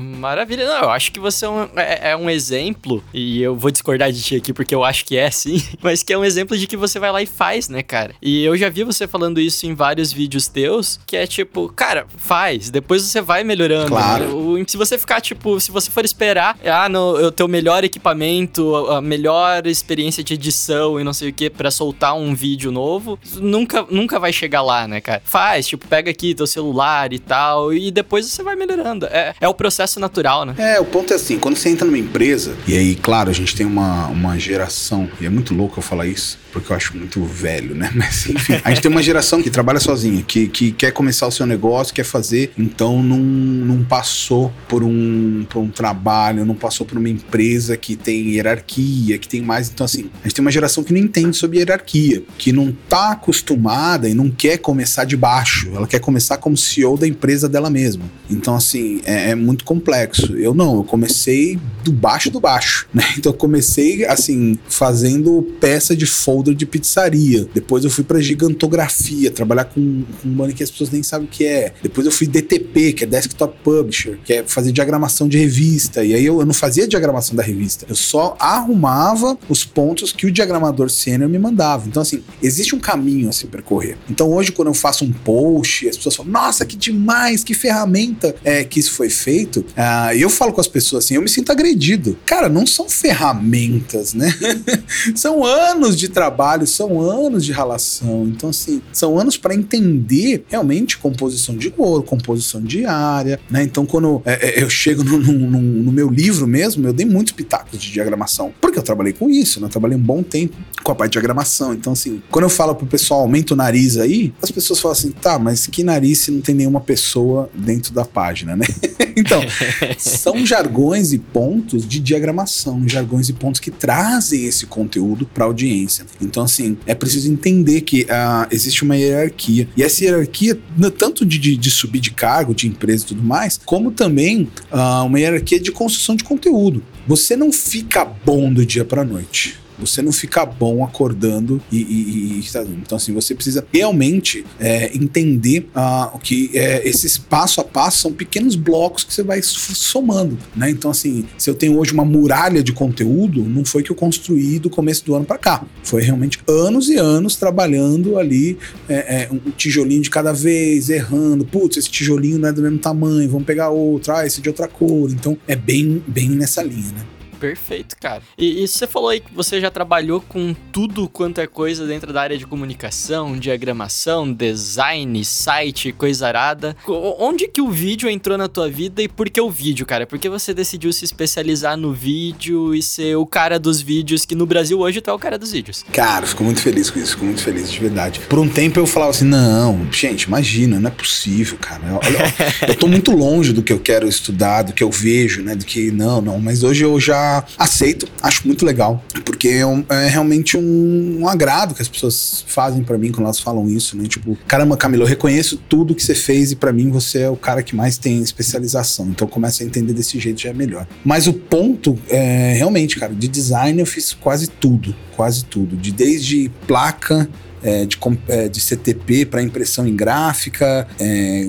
Maravilha. 0.00 0.66
Não, 0.66 0.82
eu 0.82 0.90
acho 0.90 1.12
que 1.12 1.20
você 1.20 1.44
é 1.44 1.48
um, 1.48 1.68
é, 1.76 2.10
é 2.10 2.16
um, 2.16 2.28
exemplo, 2.28 3.02
e 3.12 3.42
eu 3.42 3.56
vou 3.56 3.70
discordar 3.70 4.12
de 4.12 4.22
ti 4.22 4.36
aqui 4.36 4.52
porque 4.52 4.74
eu 4.74 4.84
acho 4.84 5.04
que 5.04 5.16
é 5.16 5.30
sim, 5.30 5.62
mas 5.80 6.02
que 6.02 6.12
é 6.12 6.18
um 6.18 6.24
exemplo 6.24 6.56
de 6.56 6.66
que 6.66 6.76
você 6.76 6.98
vai 6.98 7.10
lá 7.10 7.22
e 7.22 7.26
faz, 7.26 7.68
né, 7.68 7.82
cara? 7.82 8.14
E 8.20 8.44
eu 8.44 8.56
já 8.56 8.68
vi 8.68 8.84
você 8.84 9.06
falando 9.06 9.40
isso 9.40 9.66
em 9.66 9.74
vários 9.74 10.12
vídeos 10.12 10.48
teus, 10.48 11.00
que 11.06 11.16
é 11.16 11.26
tipo, 11.26 11.68
cara, 11.70 12.06
faz, 12.16 12.70
depois 12.70 13.02
você 13.02 13.20
vai 13.20 13.44
melhorando. 13.44 13.88
Claro. 13.88 14.64
Se 14.66 14.76
você 14.76 14.98
ficar, 14.98 15.20
tipo, 15.20 15.58
se 15.60 15.70
você 15.70 15.90
for 15.90 16.04
esperar, 16.04 16.58
ah, 16.64 16.88
no, 16.88 17.16
eu 17.18 17.32
ter 17.32 17.42
o 17.42 17.48
melhor 17.48 17.84
equipamento, 17.84 18.74
a 18.88 19.00
melhor 19.00 19.66
experiência 19.66 20.22
de 20.22 20.34
edição 20.34 21.00
e 21.00 21.04
não 21.04 21.12
sei 21.12 21.30
o 21.30 21.32
que 21.32 21.48
para 21.48 21.70
soltar 21.70 22.14
um 22.16 22.34
vídeo 22.34 22.70
novo, 22.70 23.18
nunca, 23.36 23.86
nunca 23.90 24.18
vai 24.18 24.32
chegar 24.32 24.62
lá, 24.62 24.86
né, 24.86 25.00
cara? 25.00 25.22
Faz, 25.24 25.66
tipo, 25.66 25.86
pega 25.86 26.10
aqui 26.10 26.34
teu 26.34 26.46
celular 26.46 27.12
e 27.12 27.18
tal, 27.18 27.72
e 27.72 27.90
depois 27.90 28.26
você 28.26 28.42
vai 28.42 28.56
melhorando. 28.56 29.06
É, 29.06 29.34
é 29.40 29.48
o 29.48 29.54
processo 29.54 29.85
processo 29.86 30.00
natural, 30.00 30.44
né? 30.44 30.54
É, 30.58 30.80
o 30.80 30.84
ponto 30.84 31.12
é 31.12 31.16
assim, 31.16 31.38
quando 31.38 31.56
você 31.56 31.68
entra 31.68 31.86
numa 31.86 31.98
empresa, 31.98 32.56
e 32.66 32.76
aí, 32.76 32.94
claro, 32.96 33.30
a 33.30 33.32
gente 33.32 33.54
tem 33.54 33.64
uma, 33.64 34.08
uma 34.08 34.38
geração, 34.38 35.08
e 35.20 35.26
é 35.26 35.30
muito 35.30 35.54
louco 35.54 35.78
eu 35.78 35.82
falar 35.82 36.06
isso, 36.06 36.38
porque 36.52 36.72
eu 36.72 36.76
acho 36.76 36.96
muito 36.96 37.22
velho, 37.24 37.74
né? 37.74 37.90
Mas 37.94 38.26
enfim, 38.28 38.60
a 38.64 38.70
gente 38.70 38.82
tem 38.82 38.90
uma 38.90 39.02
geração 39.02 39.42
que 39.42 39.48
trabalha 39.48 39.78
sozinha, 39.78 40.22
que, 40.22 40.48
que 40.48 40.72
quer 40.72 40.90
começar 40.90 41.26
o 41.26 41.30
seu 41.30 41.46
negócio, 41.46 41.94
quer 41.94 42.04
fazer, 42.04 42.52
então 42.58 43.02
não, 43.02 43.18
não 43.18 43.84
passou 43.84 44.52
por 44.68 44.82
um, 44.82 45.46
por 45.48 45.60
um 45.60 45.70
trabalho, 45.70 46.44
não 46.44 46.54
passou 46.54 46.84
por 46.84 46.98
uma 46.98 47.08
empresa 47.08 47.76
que 47.76 47.94
tem 47.94 48.30
hierarquia, 48.30 49.18
que 49.18 49.28
tem 49.28 49.40
mais. 49.40 49.70
Então, 49.70 49.84
assim, 49.84 50.10
a 50.20 50.24
gente 50.24 50.34
tem 50.34 50.44
uma 50.44 50.50
geração 50.50 50.82
que 50.82 50.92
não 50.92 51.00
entende 51.00 51.36
sobre 51.36 51.58
hierarquia, 51.58 52.22
que 52.36 52.52
não 52.52 52.72
tá 52.88 53.12
acostumada 53.12 54.08
e 54.08 54.14
não 54.14 54.30
quer 54.30 54.58
começar 54.58 55.04
de 55.04 55.16
baixo, 55.16 55.70
ela 55.74 55.86
quer 55.86 56.00
começar 56.00 56.38
como 56.38 56.56
CEO 56.56 56.96
da 56.96 57.06
empresa 57.06 57.48
dela 57.48 57.70
mesma. 57.70 58.04
Então, 58.28 58.56
assim, 58.56 59.00
é, 59.04 59.30
é 59.30 59.34
muito 59.34 59.64
complexo. 59.76 60.34
Eu 60.36 60.54
não, 60.54 60.76
eu 60.76 60.84
comecei 60.84 61.58
do 61.84 61.92
baixo 61.92 62.30
do 62.30 62.40
baixo, 62.40 62.88
né? 62.92 63.04
Então 63.18 63.32
eu 63.32 63.36
comecei 63.36 64.04
assim, 64.04 64.58
fazendo 64.68 65.42
peça 65.60 65.96
de 65.96 66.06
folder 66.06 66.54
de 66.54 66.66
pizzaria. 66.66 67.48
Depois 67.54 67.84
eu 67.84 67.90
fui 67.90 68.04
para 68.04 68.20
gigantografia, 68.20 69.30
trabalhar 69.30 69.64
com, 69.64 69.80
um 69.80 70.04
money 70.24 70.54
que 70.54 70.62
as 70.62 70.70
pessoas 70.70 70.90
nem 70.90 71.02
sabem 71.02 71.26
o 71.26 71.30
que 71.30 71.44
é. 71.44 71.72
Depois 71.82 72.06
eu 72.06 72.12
fui 72.12 72.26
DTP, 72.26 72.92
que 72.92 73.04
é 73.04 73.06
Desktop 73.06 73.56
Publisher, 73.62 74.18
que 74.24 74.32
é 74.32 74.44
fazer 74.44 74.72
diagramação 74.72 75.28
de 75.28 75.38
revista. 75.38 76.04
E 76.04 76.14
aí 76.14 76.24
eu, 76.24 76.40
eu 76.40 76.46
não 76.46 76.54
fazia 76.54 76.86
diagramação 76.86 77.34
da 77.34 77.42
revista, 77.42 77.86
eu 77.88 77.96
só 77.96 78.36
arrumava 78.38 79.38
os 79.48 79.64
pontos 79.64 80.12
que 80.12 80.26
o 80.26 80.30
diagramador 80.30 80.90
sênior 80.90 81.28
me 81.28 81.38
mandava. 81.38 81.86
Então, 81.88 82.02
assim, 82.02 82.22
existe 82.42 82.74
um 82.74 82.78
caminho 82.78 83.28
a 83.28 83.32
se 83.32 83.46
percorrer. 83.46 83.96
Então, 84.10 84.30
hoje, 84.32 84.52
quando 84.52 84.68
eu 84.68 84.74
faço 84.74 85.04
um 85.04 85.12
post, 85.12 85.88
as 85.88 85.96
pessoas 85.96 86.16
falam, 86.16 86.32
nossa, 86.32 86.64
que 86.64 86.76
demais, 86.76 87.42
que 87.42 87.54
ferramenta 87.54 88.34
é, 88.44 88.64
que 88.64 88.80
isso 88.80 88.92
foi 88.92 89.10
feito. 89.10 89.55
Uh, 89.60 90.12
eu 90.16 90.28
falo 90.28 90.52
com 90.52 90.60
as 90.60 90.68
pessoas 90.68 91.04
assim, 91.04 91.14
eu 91.14 91.22
me 91.22 91.28
sinto 91.28 91.50
agredido. 91.50 92.16
Cara, 92.24 92.48
não 92.48 92.66
são 92.66 92.88
ferramentas, 92.88 94.14
né? 94.14 94.32
são 95.14 95.44
anos 95.44 95.96
de 95.96 96.08
trabalho, 96.08 96.66
são 96.66 97.00
anos 97.00 97.44
de 97.44 97.52
relação. 97.52 98.24
Então, 98.26 98.50
assim, 98.50 98.82
são 98.92 99.18
anos 99.18 99.36
para 99.36 99.54
entender 99.54 100.44
realmente 100.48 100.98
composição 100.98 101.56
de 101.56 101.70
cor, 101.70 102.02
composição 102.02 102.60
de 102.60 102.84
área, 102.84 103.38
né? 103.50 103.62
Então, 103.62 103.86
quando 103.86 104.22
é, 104.24 104.60
é, 104.60 104.62
eu 104.62 104.70
chego 104.70 105.02
no, 105.04 105.18
no, 105.18 105.32
no, 105.32 105.60
no, 105.60 105.92
meu 105.92 106.08
livro 106.08 106.46
mesmo, 106.46 106.86
eu 106.86 106.92
dei 106.92 107.06
muitos 107.06 107.32
pitacos 107.32 107.78
de 107.78 107.90
diagramação, 107.90 108.52
porque 108.60 108.78
eu 108.78 108.82
trabalhei 108.82 109.12
com 109.12 109.28
isso, 109.28 109.60
né? 109.60 109.66
Eu 109.66 109.70
trabalhei 109.70 109.96
um 109.96 110.02
bom 110.02 110.22
tempo 110.22 110.56
com 110.82 110.92
a 110.92 110.94
parte 110.94 111.12
de 111.12 111.18
diagramação. 111.18 111.72
Então, 111.72 111.92
assim, 111.92 112.22
quando 112.30 112.44
eu 112.44 112.50
falo 112.50 112.74
pro 112.74 112.86
pessoal, 112.86 113.20
aumenta 113.20 113.54
o 113.54 113.56
nariz 113.56 113.96
aí, 113.96 114.32
as 114.42 114.50
pessoas 114.50 114.80
falam 114.80 114.92
assim, 114.92 115.10
tá, 115.10 115.38
mas 115.38 115.66
que 115.66 115.82
nariz 115.82 116.18
se 116.18 116.30
não 116.30 116.40
tem 116.40 116.54
nenhuma 116.54 116.80
pessoa 116.80 117.50
dentro 117.54 117.92
da 117.92 118.04
página, 118.04 118.56
né? 118.56 118.66
então, 119.16 119.40
são 119.98 120.44
jargões 120.44 121.12
e 121.12 121.18
pontos 121.18 121.86
de 121.86 122.00
diagramação, 122.00 122.86
jargões 122.88 123.28
e 123.28 123.32
pontos 123.32 123.60
que 123.60 123.70
trazem 123.70 124.44
esse 124.44 124.66
conteúdo 124.66 125.26
para 125.26 125.44
a 125.44 125.46
audiência. 125.46 126.06
Então, 126.20 126.42
assim, 126.42 126.76
é 126.86 126.94
preciso 126.94 127.30
entender 127.30 127.82
que 127.82 128.02
uh, 128.02 128.46
existe 128.50 128.82
uma 128.82 128.96
hierarquia. 128.96 129.68
E 129.76 129.82
essa 129.82 130.04
hierarquia, 130.04 130.58
tanto 130.98 131.24
de, 131.24 131.38
de, 131.38 131.56
de, 131.56 131.70
subir 131.70 132.00
de 132.00 132.10
cargo, 132.10 132.54
de 132.54 132.66
empresa 132.66 133.04
e 133.04 133.08
tudo 133.08 133.22
mais, 133.22 133.60
como 133.64 133.90
também 133.90 134.48
uh, 134.72 135.04
uma 135.04 135.18
hierarquia 135.18 135.60
de 135.60 135.72
construção 135.72 136.16
de 136.16 136.24
conteúdo. 136.24 136.82
Você 137.06 137.36
não 137.36 137.52
fica 137.52 138.04
bom 138.04 138.52
do 138.52 138.64
dia 138.64 138.84
para 138.84 139.04
noite. 139.04 139.65
Você 139.78 140.02
não 140.02 140.12
fica 140.12 140.44
bom 140.44 140.84
acordando 140.84 141.60
e, 141.70 141.78
e, 141.78 142.40
e 142.40 142.46
então 142.76 142.96
assim 142.96 143.12
você 143.12 143.34
precisa 143.34 143.66
realmente 143.72 144.44
é, 144.58 144.96
entender 144.96 145.68
uh, 145.74 146.18
que 146.18 146.50
é, 146.54 146.86
esses 146.88 147.18
passo 147.18 147.60
a 147.60 147.64
passo 147.64 147.98
são 147.98 148.12
pequenos 148.12 148.54
blocos 148.54 149.04
que 149.04 149.12
você 149.12 149.22
vai 149.22 149.40
somando, 149.42 150.38
né? 150.54 150.70
Então 150.70 150.90
assim, 150.90 151.24
se 151.36 151.50
eu 151.50 151.54
tenho 151.54 151.78
hoje 151.78 151.92
uma 151.92 152.04
muralha 152.04 152.62
de 152.62 152.72
conteúdo, 152.72 153.42
não 153.44 153.64
foi 153.64 153.82
que 153.82 153.90
eu 153.90 153.96
construí 153.96 154.58
do 154.58 154.70
começo 154.70 155.04
do 155.04 155.14
ano 155.14 155.24
para 155.24 155.38
cá, 155.38 155.64
foi 155.82 156.02
realmente 156.02 156.40
anos 156.48 156.88
e 156.88 156.96
anos 156.96 157.36
trabalhando 157.36 158.18
ali 158.18 158.58
é, 158.88 158.94
é, 158.94 159.28
um 159.32 159.50
tijolinho 159.50 160.02
de 160.02 160.10
cada 160.10 160.32
vez, 160.32 160.88
errando, 160.88 161.44
putz, 161.44 161.76
esse 161.76 161.90
tijolinho 161.90 162.38
não 162.38 162.48
é 162.48 162.52
do 162.52 162.62
mesmo 162.62 162.78
tamanho, 162.78 163.28
vamos 163.28 163.46
pegar 163.46 163.70
outro, 163.70 164.12
ah, 164.12 164.26
esse 164.26 164.40
é 164.40 164.42
de 164.42 164.48
outra 164.48 164.68
cor, 164.68 165.10
então 165.10 165.36
é 165.46 165.56
bem 165.56 166.02
bem 166.06 166.30
nessa 166.30 166.62
linha, 166.62 166.92
né? 166.92 167.15
Perfeito, 167.38 167.96
cara. 168.00 168.22
E, 168.36 168.62
e, 168.62 168.68
você 168.68 168.86
falou 168.86 169.10
aí 169.10 169.20
que 169.20 169.32
você 169.32 169.60
já 169.60 169.70
trabalhou 169.70 170.20
com 170.20 170.54
tudo 170.72 171.08
quanto 171.08 171.40
é 171.40 171.46
coisa 171.46 171.86
dentro 171.86 172.12
da 172.12 172.22
área 172.22 172.38
de 172.38 172.46
comunicação, 172.46 173.38
diagramação, 173.38 174.32
design, 174.32 175.24
site, 175.24 175.92
coisa 175.92 176.26
arada. 176.26 176.76
Onde 177.18 177.48
que 177.48 177.60
o 177.60 177.70
vídeo 177.70 178.08
entrou 178.08 178.38
na 178.38 178.48
tua 178.48 178.68
vida 178.68 179.02
e 179.02 179.08
por 179.08 179.28
que 179.28 179.40
o 179.40 179.50
vídeo, 179.50 179.84
cara? 179.84 180.06
Por 180.06 180.18
que 180.18 180.28
você 180.28 180.54
decidiu 180.54 180.92
se 180.92 181.04
especializar 181.04 181.76
no 181.76 181.92
vídeo 181.92 182.74
e 182.74 182.82
ser 182.82 183.16
o 183.16 183.26
cara 183.26 183.58
dos 183.58 183.80
vídeos, 183.80 184.24
que 184.24 184.34
no 184.34 184.46
Brasil 184.46 184.78
hoje 184.78 185.00
tu 185.00 185.10
é 185.10 185.12
o 185.12 185.18
cara 185.18 185.38
dos 185.38 185.52
vídeos? 185.52 185.84
Cara, 185.92 186.26
fico 186.26 186.42
muito 186.42 186.60
feliz 186.60 186.90
com 186.90 186.98
isso, 186.98 187.12
fico 187.12 187.24
muito 187.24 187.42
feliz, 187.42 187.70
de 187.70 187.78
verdade. 187.78 188.20
Por 188.20 188.38
um 188.38 188.48
tempo 188.48 188.80
eu 188.80 188.86
falava 188.86 189.10
assim, 189.10 189.24
não, 189.24 189.86
gente, 189.92 190.22
imagina, 190.22 190.80
não 190.80 190.88
é 190.88 190.92
possível, 190.92 191.58
cara. 191.58 191.82
Olha, 192.02 192.68
eu 192.68 192.74
tô 192.74 192.86
muito 192.86 193.12
longe 193.12 193.52
do 193.52 193.62
que 193.62 193.72
eu 193.72 193.78
quero 193.78 194.08
estudar, 194.08 194.62
do 194.62 194.72
que 194.72 194.82
eu 194.82 194.90
vejo, 194.90 195.42
né, 195.42 195.54
do 195.54 195.64
que, 195.64 195.90
não, 195.90 196.20
não, 196.20 196.38
mas 196.38 196.62
hoje 196.62 196.84
eu 196.84 196.98
já 196.98 197.25
aceito, 197.58 198.08
acho 198.22 198.46
muito 198.46 198.64
legal, 198.64 199.02
porque 199.24 199.48
é, 199.48 199.94
é 200.04 200.08
realmente 200.08 200.56
um, 200.56 201.20
um, 201.20 201.28
agrado 201.28 201.74
que 201.74 201.82
as 201.82 201.88
pessoas 201.88 202.44
fazem 202.46 202.82
para 202.82 202.98
mim 202.98 203.10
quando 203.10 203.24
elas 203.24 203.40
falam 203.40 203.68
isso, 203.68 203.96
né? 203.96 204.04
Tipo, 204.06 204.36
caramba, 204.46 204.76
Camilo, 204.76 205.02
eu 205.02 205.06
reconheço 205.06 205.56
tudo 205.68 205.94
que 205.94 206.02
você 206.02 206.14
fez 206.14 206.52
e 206.52 206.56
para 206.56 206.72
mim 206.72 206.90
você 206.90 207.20
é 207.20 207.30
o 207.30 207.36
cara 207.36 207.62
que 207.62 207.74
mais 207.74 207.98
tem 207.98 208.22
especialização, 208.22 209.06
então 209.08 209.26
começa 209.26 209.62
a 209.62 209.66
entender 209.66 209.92
desse 209.92 210.18
jeito 210.18 210.40
já 210.40 210.50
é 210.50 210.54
melhor. 210.54 210.86
Mas 211.04 211.26
o 211.26 211.32
ponto 211.32 211.98
é 212.08 212.54
realmente, 212.54 212.98
cara, 212.98 213.14
de 213.14 213.28
design 213.28 213.78
eu 213.80 213.86
fiz 213.86 214.12
quase 214.12 214.48
tudo, 214.48 214.94
quase 215.16 215.44
tudo, 215.44 215.76
de 215.76 215.92
desde 215.92 216.50
placa 216.66 217.28
é, 217.66 217.84
de, 217.84 217.98
é, 218.28 218.48
de 218.48 218.60
CTP 218.60 219.26
para 219.26 219.42
impressão 219.42 219.88
em 219.88 219.96
gráfica, 219.96 220.86
é, 221.00 221.48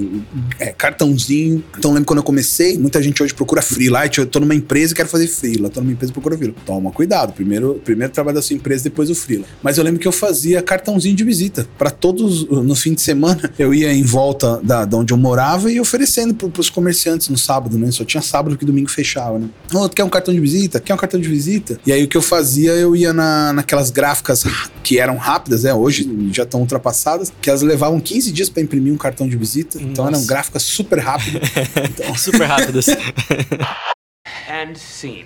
é, 0.60 0.66
cartãozinho. 0.72 1.64
Então, 1.78 1.92
lembro 1.92 2.06
quando 2.06 2.18
eu 2.18 2.24
comecei, 2.24 2.76
muita 2.76 3.02
gente 3.04 3.22
hoje 3.22 3.36
procura 3.36 3.62
freelite. 3.62 4.18
Eu 4.18 4.26
tô 4.26 4.40
numa 4.40 4.56
empresa 4.56 4.94
e 4.94 4.96
quero 4.96 5.08
fazer 5.08 5.28
freela. 5.28 5.70
Tô 5.70 5.80
numa 5.80 5.94
empresa 5.94 6.12
e 6.12 6.14
procura 6.14 6.36
freela. 6.36 6.56
Toma 6.66 6.92
cuidado. 6.92 7.34
Primeiro, 7.34 7.80
primeiro 7.86 8.12
trabalho 8.12 8.36
da 8.36 8.42
sua 8.42 8.56
empresa, 8.56 8.86
depois 8.86 9.12
o 9.12 9.16
freela. 9.16 9.46
Mas 9.62 9.78
eu 9.78 9.84
lembro 9.84 10.00
que 10.00 10.08
eu 10.08 10.12
fazia 10.12 10.60
cartãozinho 10.62 11.16
de 11.16 11.24
visita. 11.24 11.68
para 11.78 11.92
todos, 11.92 12.48
no 12.50 12.76
fim 12.76 12.96
de 12.96 13.02
semana, 13.02 13.52
eu 13.60 13.72
ia 13.72 13.94
em 13.94 14.04
volta 14.04 14.60
da, 14.64 14.86
da 14.86 14.98
onde 14.98 15.14
eu 15.14 15.18
morava 15.18 15.72
e 15.72 15.80
oferecendo 15.80 16.34
pro, 16.34 16.50
pros 16.50 16.70
comerciantes 16.70 17.30
no 17.30 17.38
sábado, 17.38 17.78
né? 17.78 17.92
Só 17.92 18.04
tinha 18.04 18.24
sábado 18.24 18.58
que 18.58 18.66
domingo 18.66 18.90
fechava, 18.90 19.38
né? 19.38 19.48
Oh, 19.72 19.88
quer 19.88 20.04
um 20.04 20.10
cartão 20.10 20.34
de 20.34 20.40
visita? 20.40 20.80
Quer 20.80 20.96
um 20.96 20.98
cartão 20.98 21.20
de 21.20 21.30
visita? 21.30 21.80
E 21.86 21.92
aí 21.92 22.04
o 22.04 22.08
que 22.08 22.18
eu 22.18 22.22
fazia, 22.24 22.72
eu 22.72 22.96
ia 22.96 23.14
na, 23.14 23.54
naquelas 23.54 23.92
gráficas 23.92 24.44
que 24.84 24.98
eram 24.98 25.18
rápidas, 25.18 25.64
né? 25.64 25.74
Hoje 25.74 26.07
já 26.34 26.44
estão 26.44 26.60
ultrapassadas, 26.62 27.32
que 27.42 27.50
elas 27.50 27.62
levavam 27.62 28.00
15 28.00 28.32
dias 28.32 28.50
para 28.50 28.62
imprimir 28.62 28.94
um 28.94 28.98
cartão 28.98 29.28
de 29.28 29.38
visita. 29.38 29.82
Então 29.82 30.06
Nossa. 30.06 30.18
eram 30.18 30.26
gráficas 30.26 30.64
super 30.64 31.00
rápidas. 31.00 31.42
Então, 31.90 32.16
Super 32.16 32.46
rápidas. 32.46 32.88
And 34.50 34.76
scene. 34.76 35.26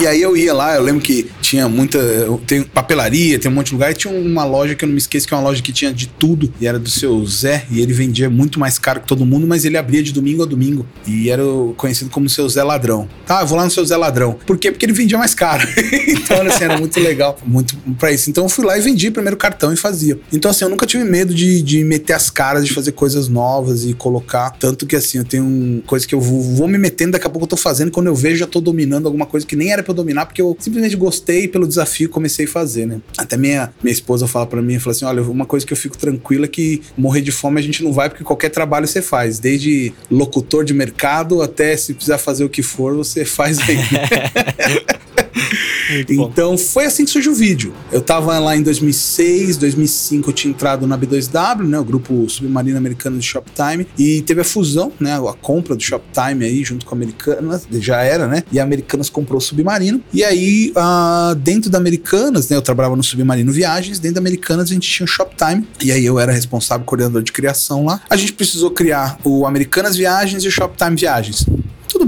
E 0.00 0.06
aí 0.06 0.22
eu 0.22 0.36
ia 0.36 0.54
lá, 0.54 0.76
eu 0.76 0.82
lembro 0.82 1.00
que 1.00 1.28
tinha 1.40 1.68
muita. 1.68 1.98
Tem 2.46 2.62
papelaria, 2.62 3.38
tem 3.38 3.50
um 3.50 3.54
monte 3.54 3.68
de 3.68 3.72
lugar. 3.72 3.90
E 3.90 3.94
tinha 3.94 4.12
uma 4.12 4.44
loja 4.44 4.74
que 4.74 4.84
eu 4.84 4.86
não 4.86 4.92
me 4.92 4.98
esqueço, 4.98 5.26
que 5.26 5.34
é 5.34 5.36
uma 5.36 5.42
loja 5.42 5.62
que 5.62 5.72
tinha 5.72 5.92
de 5.92 6.06
tudo. 6.06 6.52
E 6.60 6.66
era 6.66 6.78
do 6.78 6.90
seu 6.90 7.24
Zé. 7.26 7.64
E 7.70 7.80
ele 7.80 7.92
vendia 7.92 8.28
muito 8.30 8.60
mais 8.60 8.78
caro 8.78 9.00
que 9.00 9.06
todo 9.06 9.24
mundo, 9.24 9.46
mas 9.46 9.64
ele 9.64 9.76
abria 9.76 10.02
de 10.02 10.12
domingo 10.12 10.42
a 10.42 10.46
domingo. 10.46 10.86
E 11.06 11.30
era 11.30 11.42
conhecido 11.76 12.10
como 12.10 12.28
seu 12.28 12.48
Zé 12.48 12.62
Ladrão. 12.62 13.08
Tá, 13.26 13.40
eu 13.40 13.46
vou 13.46 13.56
lá 13.56 13.64
no 13.64 13.70
seu 13.70 13.84
Zé 13.84 13.96
Ladrão. 13.96 14.38
Por 14.46 14.58
quê? 14.58 14.70
Porque 14.70 14.86
ele 14.86 14.92
vendia 14.92 15.18
mais 15.18 15.34
caro. 15.34 15.66
então, 16.06 16.42
assim, 16.46 16.64
era 16.64 16.78
muito 16.78 17.00
legal. 17.00 17.38
Muito 17.44 17.76
pra 17.98 18.12
isso. 18.12 18.30
Então 18.30 18.44
eu 18.44 18.48
fui 18.48 18.64
lá 18.64 18.78
e 18.78 18.80
vendi 18.80 19.10
primeiro 19.10 19.36
cartão 19.36 19.72
e 19.72 19.76
fazia. 19.76 20.18
Então, 20.32 20.50
assim, 20.50 20.64
eu 20.64 20.70
nunca 20.70 20.86
tive 20.86 21.02
medo 21.02 21.34
de, 21.34 21.62
de 21.62 21.82
meter 21.82 22.12
as 22.12 22.30
caras, 22.30 22.66
de 22.66 22.72
fazer 22.72 22.92
coisas 22.92 23.28
novas 23.28 23.84
e 23.84 23.94
colocar. 23.94 24.50
Tanto 24.50 24.86
que, 24.86 24.94
assim, 24.94 25.18
eu 25.18 25.24
tenho 25.24 25.82
coisa 25.86 26.06
que 26.06 26.14
eu 26.14 26.20
vou, 26.20 26.42
vou 26.42 26.68
me 26.68 26.78
metendo, 26.78 27.12
daqui 27.12 27.26
a 27.26 27.30
pouco 27.30 27.44
eu 27.44 27.48
tô 27.48 27.56
fazendo. 27.56 27.90
Quando 27.90 28.06
eu 28.06 28.14
vejo, 28.14 28.36
já 28.36 28.46
tô 28.46 28.60
dominando 28.60 29.06
alguma 29.06 29.26
coisa 29.26 29.46
que 29.46 29.56
nem 29.56 29.72
era 29.72 29.77
pra 29.82 29.92
eu 29.92 29.96
dominar, 29.96 30.26
porque 30.26 30.40
eu 30.40 30.56
simplesmente 30.58 30.96
gostei 30.96 31.48
pelo 31.48 31.66
desafio 31.66 32.06
e 32.06 32.08
comecei 32.08 32.46
a 32.46 32.48
fazer, 32.48 32.86
né? 32.86 33.00
Até 33.16 33.36
minha, 33.36 33.72
minha 33.82 33.92
esposa 33.92 34.26
fala 34.26 34.46
pra 34.46 34.62
mim, 34.62 34.78
fala 34.78 34.92
assim, 34.92 35.04
olha, 35.04 35.22
uma 35.22 35.46
coisa 35.46 35.66
que 35.66 35.72
eu 35.72 35.76
fico 35.76 35.96
tranquila 35.96 36.46
é 36.46 36.48
que 36.48 36.82
morrer 36.96 37.20
de 37.20 37.32
fome 37.32 37.58
a 37.58 37.62
gente 37.62 37.82
não 37.82 37.92
vai, 37.92 38.08
porque 38.08 38.24
qualquer 38.24 38.50
trabalho 38.50 38.86
você 38.86 39.02
faz. 39.02 39.38
Desde 39.38 39.92
locutor 40.10 40.64
de 40.64 40.74
mercado 40.74 41.42
até 41.42 41.76
se 41.76 41.94
precisar 41.94 42.18
fazer 42.18 42.44
o 42.44 42.48
que 42.48 42.62
for, 42.62 42.94
você 42.94 43.24
faz 43.24 43.58
aí. 43.60 43.78
Então 46.08 46.56
foi 46.58 46.86
assim 46.86 47.04
que 47.04 47.10
surgiu 47.10 47.32
o 47.32 47.34
vídeo. 47.34 47.72
Eu 47.90 48.00
tava 48.00 48.38
lá 48.38 48.56
em 48.56 48.62
2006, 48.62 49.56
2005 49.56 50.30
eu 50.30 50.34
tinha 50.34 50.50
entrado 50.50 50.86
na 50.86 50.98
B2W, 50.98 51.64
né, 51.64 51.78
o 51.78 51.84
grupo 51.84 52.28
submarino 52.28 52.76
americano 52.76 53.18
de 53.18 53.24
Shoptime, 53.24 53.86
e 53.98 54.22
teve 54.22 54.40
a 54.40 54.44
fusão, 54.44 54.92
né, 55.00 55.16
a 55.16 55.32
compra 55.34 55.74
do 55.74 55.82
Shoptime 55.82 56.44
aí 56.44 56.64
junto 56.64 56.84
com 56.84 56.94
a 56.94 56.98
Americanas, 56.98 57.66
já 57.72 58.02
era, 58.02 58.26
né? 58.26 58.42
E 58.50 58.58
a 58.60 58.62
Americanas 58.62 59.08
comprou 59.08 59.38
o 59.38 59.40
Submarino. 59.40 60.02
E 60.12 60.24
aí, 60.24 60.72
ah, 60.76 61.34
dentro 61.38 61.70
da 61.70 61.78
Americanas, 61.78 62.48
né, 62.48 62.56
eu 62.56 62.62
trabalhava 62.62 62.96
no 62.96 63.02
Submarino 63.02 63.52
Viagens, 63.52 63.98
dentro 63.98 64.16
da 64.16 64.20
Americanas 64.20 64.70
a 64.70 64.74
gente 64.74 64.88
tinha 64.88 65.04
o 65.04 65.08
Shoptime, 65.08 65.66
e 65.82 65.92
aí 65.92 66.04
eu 66.04 66.18
era 66.18 66.32
responsável 66.32 66.84
coordenador 66.84 67.22
de 67.22 67.32
criação 67.32 67.84
lá. 67.84 68.00
A 68.08 68.16
gente 68.16 68.32
precisou 68.32 68.70
criar 68.70 69.18
o 69.24 69.46
Americanas 69.46 69.96
Viagens 69.96 70.44
e 70.44 70.48
o 70.48 70.50
Shoptime 70.50 70.96
Viagens. 70.96 71.46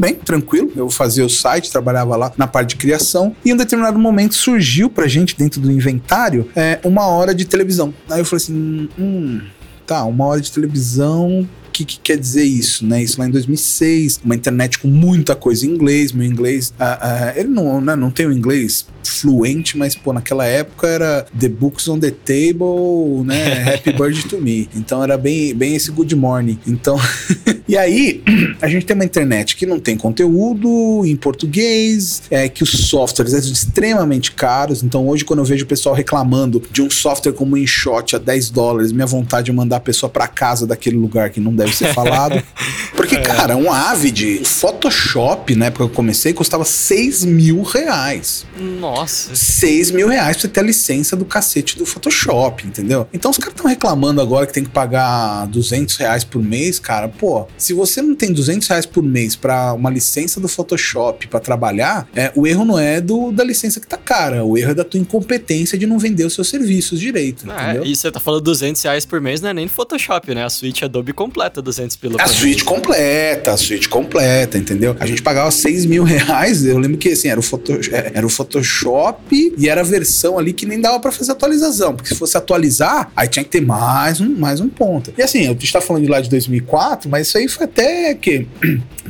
Bem, 0.00 0.14
tranquilo. 0.14 0.73
Eu 0.75 0.88
fazia 0.88 1.26
o 1.26 1.28
site, 1.28 1.71
trabalhava 1.71 2.16
lá 2.16 2.33
na 2.38 2.47
parte 2.47 2.71
de 2.71 2.76
criação. 2.76 3.37
E 3.45 3.50
em 3.50 3.52
um 3.52 3.57
determinado 3.57 3.99
momento 3.99 4.35
surgiu 4.35 4.88
pra 4.88 5.07
gente, 5.07 5.37
dentro 5.37 5.61
do 5.61 5.71
inventário, 5.71 6.49
é, 6.57 6.80
uma 6.83 7.07
hora 7.07 7.35
de 7.35 7.45
televisão. 7.45 7.92
Aí 8.09 8.19
eu 8.19 8.25
falei 8.25 8.42
assim: 8.42 8.88
hum, 8.99 9.42
tá, 9.87 10.02
uma 10.04 10.25
hora 10.25 10.40
de 10.40 10.50
televisão. 10.50 11.47
O 11.71 11.73
que, 11.73 11.85
que 11.85 12.00
quer 12.00 12.19
dizer 12.19 12.43
isso, 12.43 12.85
né? 12.85 13.00
Isso 13.00 13.19
lá 13.19 13.29
em 13.29 13.31
2006, 13.31 14.21
uma 14.25 14.35
internet 14.35 14.81
com 14.81 14.89
muita 14.89 15.37
coisa 15.37 15.65
em 15.65 15.71
inglês. 15.71 16.11
Meu 16.11 16.27
inglês, 16.27 16.75
ah, 16.79 16.99
ah, 17.00 17.33
ele 17.39 17.49
não, 17.49 17.81
né, 17.81 17.95
não 17.95 18.11
tem 18.11 18.27
o 18.27 18.33
inglês 18.33 18.87
fluente, 19.05 19.77
mas 19.77 19.95
pô, 19.95 20.12
naquela 20.12 20.45
época 20.45 20.87
era 20.87 21.27
The 21.39 21.49
Books 21.49 21.89
on 21.89 21.99
the 21.99 22.11
Table, 22.11 23.25
né? 23.25 23.75
Happy 23.75 23.93
Birthday 23.93 24.23
to 24.23 24.41
Me. 24.41 24.69
Então 24.75 25.03
era 25.03 25.17
bem, 25.17 25.55
bem 25.55 25.75
esse 25.75 25.91
Good 25.91 26.15
Morning. 26.15 26.59
Então, 26.67 26.99
e 27.69 27.77
aí 27.77 28.23
a 28.61 28.69
gente 28.69 28.87
tem 28.87 28.95
uma 28.95 29.05
internet 29.05 29.57
que 29.57 29.67
não 29.67 29.79
tem 29.79 29.97
conteúdo 29.97 31.03
em 31.05 31.17
português, 31.17 32.23
é 32.31 32.49
que 32.49 32.62
os 32.62 32.71
softwares 32.71 33.33
são 33.33 33.53
extremamente 33.53 34.33
caros. 34.33 34.83
Então 34.83 35.07
hoje 35.09 35.25
quando 35.25 35.41
eu 35.41 35.45
vejo 35.45 35.65
o 35.65 35.69
pessoal 35.69 35.95
reclamando 35.95 36.62
de 36.71 36.83
um 36.83 36.91
software 36.91 37.33
como 37.33 37.55
o 37.55 37.59
InShot 37.59 38.17
a 38.17 38.19
10 38.19 38.50
dólares, 38.50 38.93
minha 38.93 39.07
vontade 39.07 39.50
é 39.50 39.55
mandar 39.55 39.77
a 39.77 39.81
pessoa 39.81 40.11
para 40.11 40.27
casa 40.27 40.67
daquele 40.67 40.97
lugar 40.97 41.31
que 41.31 41.41
não 41.41 41.55
deve 41.55 41.70
ser 41.73 41.93
falado. 41.95 42.43
Porque, 42.95 43.17
cara, 43.19 43.56
um 43.56 43.73
Avid, 43.73 44.43
Photoshop, 44.45 45.54
na 45.54 45.67
época 45.67 45.85
que 45.85 45.91
eu 45.91 45.95
comecei, 45.95 46.33
custava 46.33 46.65
6 46.65 47.25
mil 47.25 47.63
reais. 47.63 48.45
Nossa. 48.59 49.35
6 49.35 49.91
mil 49.91 50.09
reais 50.09 50.37
pra 50.37 50.43
você 50.43 50.49
ter 50.49 50.61
a 50.61 50.63
licença 50.63 51.17
do 51.17 51.25
cacete 51.25 51.78
do 51.78 51.87
Photoshop, 51.87 52.67
entendeu? 52.67 53.09
Então 53.13 53.30
os 53.30 53.39
caras 53.39 53.54
estão 53.54 53.67
reclamando 53.69 54.21
agora 54.21 54.47
que 54.47 54.52
tem 54.52 54.63
que 54.65 54.71
pagar 54.71 55.47
200 55.47 55.97
reais 55.97 56.25
por 56.25 56.43
mês, 56.43 56.78
cara. 56.78 57.09
Pô, 57.09 57.47
se 57.56 57.73
você 57.73 58.00
não 58.02 58.15
tem 58.15 58.33
200 58.33 58.69
reais 58.69 58.87
por 58.87 59.02
mês 59.02 59.35
pra 59.35 59.73
uma 59.73 59.91
licença 59.91 60.39
do 60.41 60.49
Photoshop 60.49 61.26
pra 61.28 61.41
trabalhar, 61.41 62.06
é, 62.15 62.30
o 62.37 62.47
erro 62.47 62.65
não 62.65 62.78
é 62.78 63.00
do, 63.00 63.33
da 63.33 63.43
licença 63.43 63.80
que 63.80 63.87
tá 63.87 63.97
cara. 63.97 64.45
O 64.45 64.56
erro 64.56 64.71
é 64.71 64.75
da 64.75 64.85
tua 64.85 65.00
incompetência 65.00 65.76
de 65.78 65.87
não 65.87 65.99
vender 65.99 66.25
os 66.25 66.35
seus 66.35 66.49
serviços 66.49 67.00
direito, 67.00 67.45
Ah, 67.50 67.65
entendeu? 67.73 67.85
e 67.85 67.97
você 67.97 68.11
tá 68.11 68.21
falando 68.21 68.43
200 68.43 68.80
reais 68.83 69.04
por 69.06 69.21
mês, 69.21 69.41
não 69.41 69.49
é 69.50 69.54
nem 69.54 69.65
no 69.65 69.71
Photoshop, 69.71 70.35
né? 70.35 70.45
A 70.45 70.50
suíte 70.50 70.85
Adobe 70.85 71.13
completa 71.13 71.50
200 71.60 71.97
pila 71.97 72.23
A 72.23 72.26
suíte 72.26 72.65
completa, 72.65 73.52
a 73.52 73.56
suíte 73.56 73.89
completa, 73.89 74.56
entendeu? 74.56 74.97
A 75.00 75.06
gente 75.06 75.23
pagava 75.23 75.50
6 75.50 75.86
mil 75.86 76.04
reais. 76.04 76.65
Eu 76.65 76.78
lembro 76.78 76.99
que 76.99 77.08
assim, 77.08 77.28
era 77.28 77.41
o, 77.41 77.43
Photo, 77.43 77.73
é, 77.93 78.13
era 78.15 78.26
o 78.26 78.30
Photoshop 78.30 79.54
e 79.56 79.69
era 79.69 79.80
a 79.80 79.84
versão 79.84 80.39
ali 80.39 80.52
que 80.52 80.67
nem 80.67 80.80
dava 80.80 81.00
pra 81.00 81.10
fazer 81.10 81.32
atualização. 81.32 81.97
Porque 81.97 82.10
se 82.10 82.15
fosse 82.15 82.36
atualizar, 82.36 83.10
aí 83.17 83.26
tinha 83.28 83.45
que 83.45 83.50
ter 83.50 83.60
mais 83.60 84.21
um, 84.21 84.28
mais 84.36 84.60
um 84.60 84.69
ponto. 84.69 85.13
E 85.17 85.23
assim, 85.23 85.47
a 85.47 85.49
gente 85.49 85.73
tá 85.73 85.80
falando 85.80 86.04
de 86.04 86.10
lá 86.10 86.21
de 86.21 86.30
2004, 86.30 87.10
mas 87.10 87.26
isso 87.26 87.39
aí 87.39 87.49
foi 87.49 87.65
até 87.65 88.15
que 88.15 88.47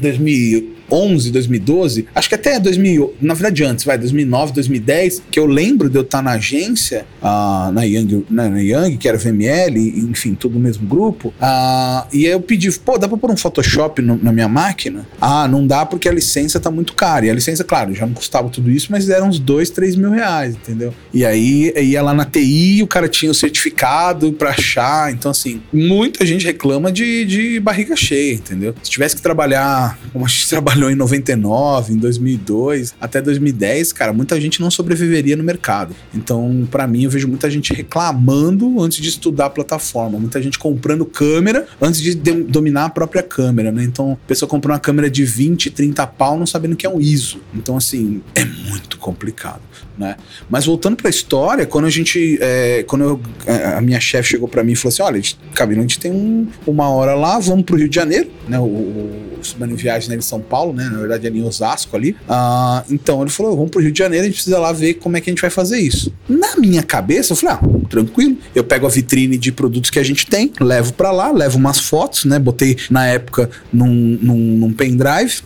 2011, 0.91 1.31
2012, 1.31 2.07
acho 2.15 2.29
que 2.29 2.35
até 2.35 2.59
2000, 2.59 3.15
na 3.21 3.35
verdade 3.35 3.65
antes, 3.65 3.85
vai, 3.85 3.97
2009, 3.97 4.53
2010, 4.53 5.23
que 5.31 5.39
eu 5.39 5.47
lembro 5.47 5.89
de 5.89 5.97
eu 5.97 6.03
estar 6.03 6.23
na 6.23 6.33
agência, 6.33 7.07
ah, 7.23 7.71
na, 7.73 7.83
Young, 7.85 8.25
na, 8.29 8.49
na 8.49 8.61
Young, 8.61 8.97
que 8.97 9.09
era 9.09 9.17
VML, 9.17 9.79
enfim, 10.11 10.35
tudo 10.35 10.55
no 10.55 10.61
mesmo 10.61 10.87
grupo, 10.87 11.33
ah, 11.41 12.07
e 12.13 12.27
aí 12.27 12.33
eu 12.33 12.41
pedi, 12.41 12.71
pô, 12.73 12.99
dá 12.99 13.09
pra 13.09 13.17
pôr 13.17 13.31
um 13.31 13.37
Photoshop 13.37 14.03
no- 14.03 14.19
na 14.23 14.33
minha 14.33 14.49
máquina? 14.49 15.07
Ah, 15.21 15.47
não 15.49 15.67
dá 15.67 15.87
porque 15.87 16.09
a 16.09 16.13
licença 16.13 16.59
tá 16.59 16.71
muito 16.71 16.95
cara. 16.95 17.27
E 17.27 17.31
a 17.31 17.35
licença, 17.35 17.63
claro, 17.65 17.95
já 17.95 18.07
não 18.07 18.15
custava 18.15 18.49
tudo 18.49 18.71
isso, 18.71 18.89
mas 18.91 19.09
eram 19.09 19.29
uns 19.29 19.39
2, 19.39 19.71
3 19.71 19.95
mil 19.97 20.11
reais, 20.11 20.55
entendeu? 20.55 20.93
E 21.13 21.25
aí 21.25 21.73
ia 21.77 22.03
lá 22.03 22.13
na 22.13 22.25
TI, 22.25 22.83
o 22.83 22.87
cara 22.87 23.09
tinha 23.09 23.31
o 23.31 23.35
certificado 23.35 24.33
pra 24.33 24.51
achar, 24.51 25.13
então 25.13 25.31
assim, 25.31 25.61
muita 25.73 26.25
gente 26.27 26.45
reclama 26.45 26.91
de, 26.91 27.25
de 27.25 27.61
barriga 27.61 27.95
cheia, 27.97 28.35
entendeu? 28.35 28.75
Se 28.83 28.91
tivesse 28.91 29.17
que 29.17 29.23
trabalhar, 29.23 29.99
como 30.13 30.25
a 30.25 30.29
gente 30.29 30.47
trabalhou 30.81 30.91
em 30.91 30.95
99, 30.95 31.93
em 31.93 31.97
2002, 31.99 32.95
até 33.01 33.21
2010, 33.21 33.93
cara, 33.93 34.13
muita 34.13 34.41
gente 34.41 34.61
não 34.61 34.71
sobreviveria 34.71 35.37
no 35.37 35.45
mercado. 35.45 35.95
Então, 36.15 36.67
pra 36.71 36.87
mim, 36.87 37.05
eu 37.05 37.11
vejo 37.11 37.29
muita 37.29 37.51
gente 37.51 37.73
reclamando 37.75 38.81
antes 38.81 38.99
de 39.01 39.09
estudar 39.09 39.47
a 39.47 39.51
plataforma, 39.51 40.19
muita 40.19 40.41
gente 40.43 40.59
comprando 40.59 41.05
câmera 41.05 41.67
antes 41.81 42.01
de 42.01 42.15
dominar 42.15 42.87
a 42.87 42.91
própria 42.91 43.23
câmera, 43.23 43.71
né? 43.71 43.85
Então, 43.85 44.13
a 44.13 44.27
pessoa 44.29 44.49
comprou 44.49 44.73
uma 44.73 44.81
câmera 44.81 45.11
de 45.11 45.25
20, 45.25 45.71
30 45.71 46.07
pau 46.07 46.39
não 46.39 46.47
sabendo 46.47 46.75
que 46.77 46.87
é 46.87 46.89
um 46.91 47.01
ISO. 47.01 47.39
Então, 47.55 47.77
assim, 47.77 48.23
é 48.35 48.45
muito 48.45 48.97
complicado, 48.99 49.61
né? 49.99 50.17
Mas 50.49 50.65
voltando 50.65 50.97
pra 50.97 51.11
história, 51.11 51.67
quando 51.67 51.85
a 51.85 51.91
gente, 51.91 52.39
é, 52.41 52.83
quando 52.87 53.03
eu- 53.05 53.21
a 53.47 53.81
a 53.81 53.81
minha 53.83 54.01
chefe 54.01 54.31
chegou 54.31 54.49
pra 54.49 54.63
mim 54.65 54.73
e 54.73 54.77
falou 54.77 54.93
assim, 54.93 55.03
olha, 55.03 55.21
a 55.21 55.55
Camilo, 55.57 55.81
a 55.81 55.83
gente 55.83 55.99
tem 55.99 56.11
um- 56.13 56.47
uma 56.67 56.89
hora 56.91 57.15
lá, 57.15 57.39
vamos 57.39 57.65
pro 57.65 57.77
Rio 57.77 57.89
de 57.89 57.95
Janeiro, 57.95 58.31
né? 58.49 58.59
O, 58.59 58.63
o, 58.65 59.37
o 59.41 59.45
Submarino 59.45 59.77
Viagem 59.79 60.11
né, 60.11 60.17
em 60.17 60.21
São 60.21 60.41
Paulo, 60.41 60.70
né? 60.73 60.89
Na 60.91 60.99
verdade, 60.99 61.27
ali 61.27 61.41
em 61.41 61.45
Osasco 61.45 61.97
ali. 61.97 62.17
Ah, 62.29 62.85
então, 62.91 63.23
ele 63.23 63.31
falou, 63.31 63.57
vamos 63.57 63.71
pro 63.71 63.81
Rio 63.81 63.93
de 63.93 63.99
Janeiro, 63.99 64.25
a 64.25 64.27
gente 64.27 64.37
precisa 64.37 64.59
lá 64.59 64.73
ver 64.73 64.95
como 64.95 65.17
é 65.17 65.21
que 65.21 65.31
a 65.31 65.33
gente 65.33 65.41
vai 65.41 65.51
fazer 65.51 65.79
isso. 65.79 66.13
Na 66.29 66.57
minha 66.57 66.83
cabeça, 66.83 67.33
eu 67.33 67.37
falei, 67.37 67.57
ah, 67.57 67.89
tranquilo. 67.89 68.37
Eu 68.55 68.65
pego 68.65 68.87
a 68.87 68.91
vitrine 68.91 69.37
de 69.37 69.53
produtos 69.53 69.91
que 69.91 69.99
a 69.99 70.03
gente 70.03 70.27
tem, 70.27 70.53
levo 70.61 70.93
pra 70.93 71.11
lá, 71.11 71.31
levo 71.31 71.59
umas 71.59 71.81
fotos, 71.81 72.25
né? 72.25 72.39
Botei 72.39 72.77
na 72.91 73.07
época 73.07 73.51
num, 73.73 74.19
num, 74.21 74.37
num 74.37 74.73
pendrive, 74.73 75.43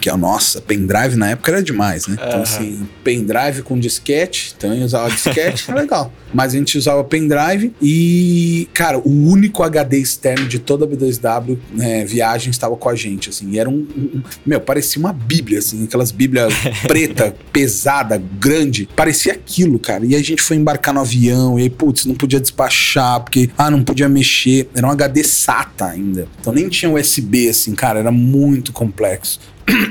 que 0.00 0.08
é 0.10 0.16
nossa, 0.16 0.60
pendrive 0.60 1.16
na 1.16 1.30
época 1.30 1.50
era 1.52 1.62
demais, 1.62 2.06
né? 2.06 2.14
Então, 2.18 2.34
Aham. 2.34 2.42
assim, 2.42 2.88
pendrive 3.02 3.62
com 3.62 3.78
disquete, 3.78 4.54
então 4.56 4.72
eu 4.74 4.84
usava 4.84 5.10
disquete, 5.10 5.70
é 5.70 5.74
legal. 5.74 6.12
Mas 6.32 6.52
a 6.54 6.58
gente 6.58 6.76
usava 6.76 7.02
pendrive 7.04 7.72
e, 7.80 8.68
cara, 8.74 8.98
o 8.98 9.08
único 9.28 9.62
HD 9.62 9.98
externo 9.98 10.46
de 10.46 10.58
toda 10.58 10.84
a 10.84 10.88
B2W 10.88 11.56
né, 11.72 12.04
viagem 12.04 12.50
estava 12.50 12.76
com 12.76 12.88
a 12.88 12.94
gente, 12.94 13.28
assim, 13.30 13.50
e 13.50 13.58
era 13.58 13.68
um, 13.70 13.74
um- 13.96 14.22
meu, 14.44 14.60
parecia 14.60 14.98
uma 15.00 15.12
bíblia, 15.12 15.58
assim, 15.60 15.84
aquelas 15.84 16.10
bíblias 16.10 16.52
preta, 16.88 17.34
pesada, 17.52 18.20
grande, 18.40 18.88
parecia 18.96 19.32
aquilo, 19.32 19.78
cara. 19.78 20.04
E 20.04 20.14
a 20.16 20.22
gente 20.22 20.42
foi 20.42 20.56
embarcar 20.56 20.92
no 20.94 21.00
avião, 21.00 21.58
e 21.58 21.62
aí, 21.62 21.70
putz, 21.70 22.04
não 22.04 22.14
podia 22.14 22.40
despachar, 22.40 23.20
porque, 23.20 23.48
ah, 23.56 23.70
não 23.70 23.82
podia 23.84 24.08
mexer, 24.08 24.68
era 24.74 24.86
um 24.86 24.90
HD 24.90 25.22
SATA 25.22 25.86
ainda, 25.86 26.26
então 26.40 26.52
nem 26.52 26.68
tinha 26.68 26.90
USB, 26.90 27.48
assim, 27.48 27.74
cara, 27.74 28.00
era 28.00 28.10
muito 28.12 28.72
complexo. 28.72 29.38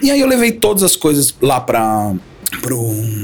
E 0.01 0.11
aí 0.11 0.19
eu 0.19 0.27
levei 0.27 0.51
todas 0.51 0.83
as 0.83 0.95
coisas 0.95 1.33
lá 1.41 1.59
pra, 1.59 2.13
pro, 2.61 2.77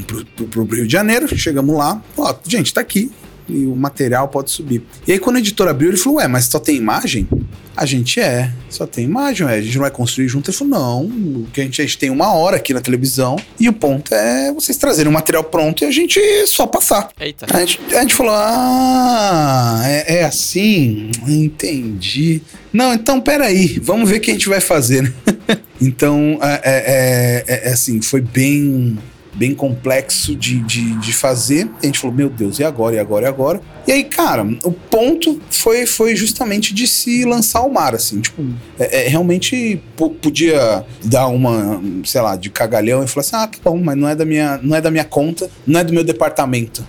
pro, 0.07 0.25
pro- 0.25 0.65
pro 0.65 0.75
Rio 0.75 0.87
de 0.87 0.91
Janeiro, 0.91 1.27
chegamos 1.37 1.75
lá, 1.77 2.01
ó, 2.17 2.33
gente, 2.47 2.73
tá 2.73 2.81
aqui. 2.81 3.11
E 3.49 3.65
o 3.65 3.75
material 3.75 4.27
pode 4.27 4.51
subir. 4.51 4.83
E 5.07 5.11
aí 5.11 5.19
quando 5.19 5.37
o 5.37 5.39
editor 5.39 5.67
abriu, 5.67 5.89
ele 5.89 5.97
falou, 5.97 6.19
ué, 6.19 6.27
mas 6.27 6.45
só 6.45 6.59
tem 6.59 6.75
imagem? 6.75 7.27
A 7.75 7.85
gente 7.85 8.19
é, 8.19 8.51
só 8.69 8.85
tem 8.85 9.05
imagem, 9.05 9.47
ué, 9.47 9.55
a 9.55 9.61
gente 9.61 9.73
não 9.75 9.81
vai 9.81 9.91
construir 9.91 10.27
junto. 10.27 10.49
Ele 10.49 10.57
falou, 10.57 10.79
não, 10.79 11.45
que 11.53 11.61
a 11.61 11.63
gente, 11.63 11.81
a 11.81 11.85
gente 11.85 11.97
tem 11.97 12.09
uma 12.09 12.33
hora 12.33 12.57
aqui 12.57 12.73
na 12.73 12.81
televisão 12.81 13.37
e 13.59 13.69
o 13.69 13.73
ponto 13.73 14.13
é 14.13 14.51
vocês 14.51 14.77
trazerem 14.77 15.09
o 15.09 15.13
material 15.13 15.43
pronto 15.43 15.83
e 15.83 15.87
a 15.87 15.91
gente 15.91 16.19
só 16.45 16.67
passar. 16.67 17.09
Eita. 17.19 17.45
A 17.49 17.59
gente, 17.59 17.79
a 17.95 18.01
gente 18.01 18.13
falou, 18.13 18.33
ah, 18.35 19.81
é, 19.85 20.19
é 20.19 20.23
assim, 20.25 21.09
entendi. 21.27 22.41
Não, 22.71 22.93
então 22.93 23.19
peraí, 23.21 23.79
vamos 23.81 24.09
ver 24.09 24.17
o 24.17 24.19
que 24.21 24.31
a 24.31 24.33
gente 24.33 24.49
vai 24.49 24.59
fazer, 24.59 25.03
né? 25.03 25.13
então, 25.81 26.37
é, 26.41 26.61
é, 26.63 27.43
é, 27.47 27.69
é 27.69 27.73
assim, 27.73 28.01
foi 28.01 28.21
bem 28.21 28.97
bem 29.39 29.55
complexo 29.55 30.35
de, 30.35 30.59
de, 30.59 30.99
de 30.99 31.13
fazer. 31.13 31.69
A 31.81 31.85
gente 31.85 31.97
falou, 31.97 32.13
meu 32.15 32.29
Deus, 32.29 32.59
e 32.59 32.63
agora, 32.63 32.97
e 32.97 32.99
agora, 32.99 33.25
e 33.25 33.29
agora? 33.29 33.61
E 33.87 33.91
aí, 33.93 34.03
cara, 34.03 34.45
o 34.63 34.71
ponto 34.71 35.41
foi, 35.49 35.85
foi 35.85 36.13
justamente 36.15 36.73
de 36.73 36.85
se 36.85 37.23
lançar 37.23 37.59
ao 37.59 37.69
mar, 37.69 37.95
assim, 37.95 38.19
tipo, 38.19 38.45
é, 38.77 39.05
é, 39.05 39.07
realmente 39.07 39.81
podia 40.21 40.85
dar 41.03 41.27
uma, 41.27 41.81
sei 42.03 42.21
lá, 42.21 42.35
de 42.35 42.49
cagalhão 42.49 43.01
e 43.01 43.07
falar 43.07 43.21
assim, 43.21 43.35
ah, 43.37 43.47
tá 43.47 43.71
bom, 43.71 43.81
mas 43.81 43.97
não 43.97 44.09
é 44.09 44.13
da 44.13 44.25
minha, 44.25 44.59
não 44.61 44.75
é 44.75 44.81
da 44.81 44.91
minha 44.91 45.05
conta, 45.05 45.49
não 45.65 45.79
é 45.79 45.83
do 45.83 45.93
meu 45.93 46.03
departamento. 46.03 46.85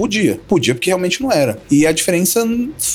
Podia, 0.00 0.40
podia, 0.48 0.74
porque 0.74 0.88
realmente 0.88 1.22
não 1.22 1.30
era. 1.30 1.58
E 1.70 1.86
a 1.86 1.92
diferença 1.92 2.42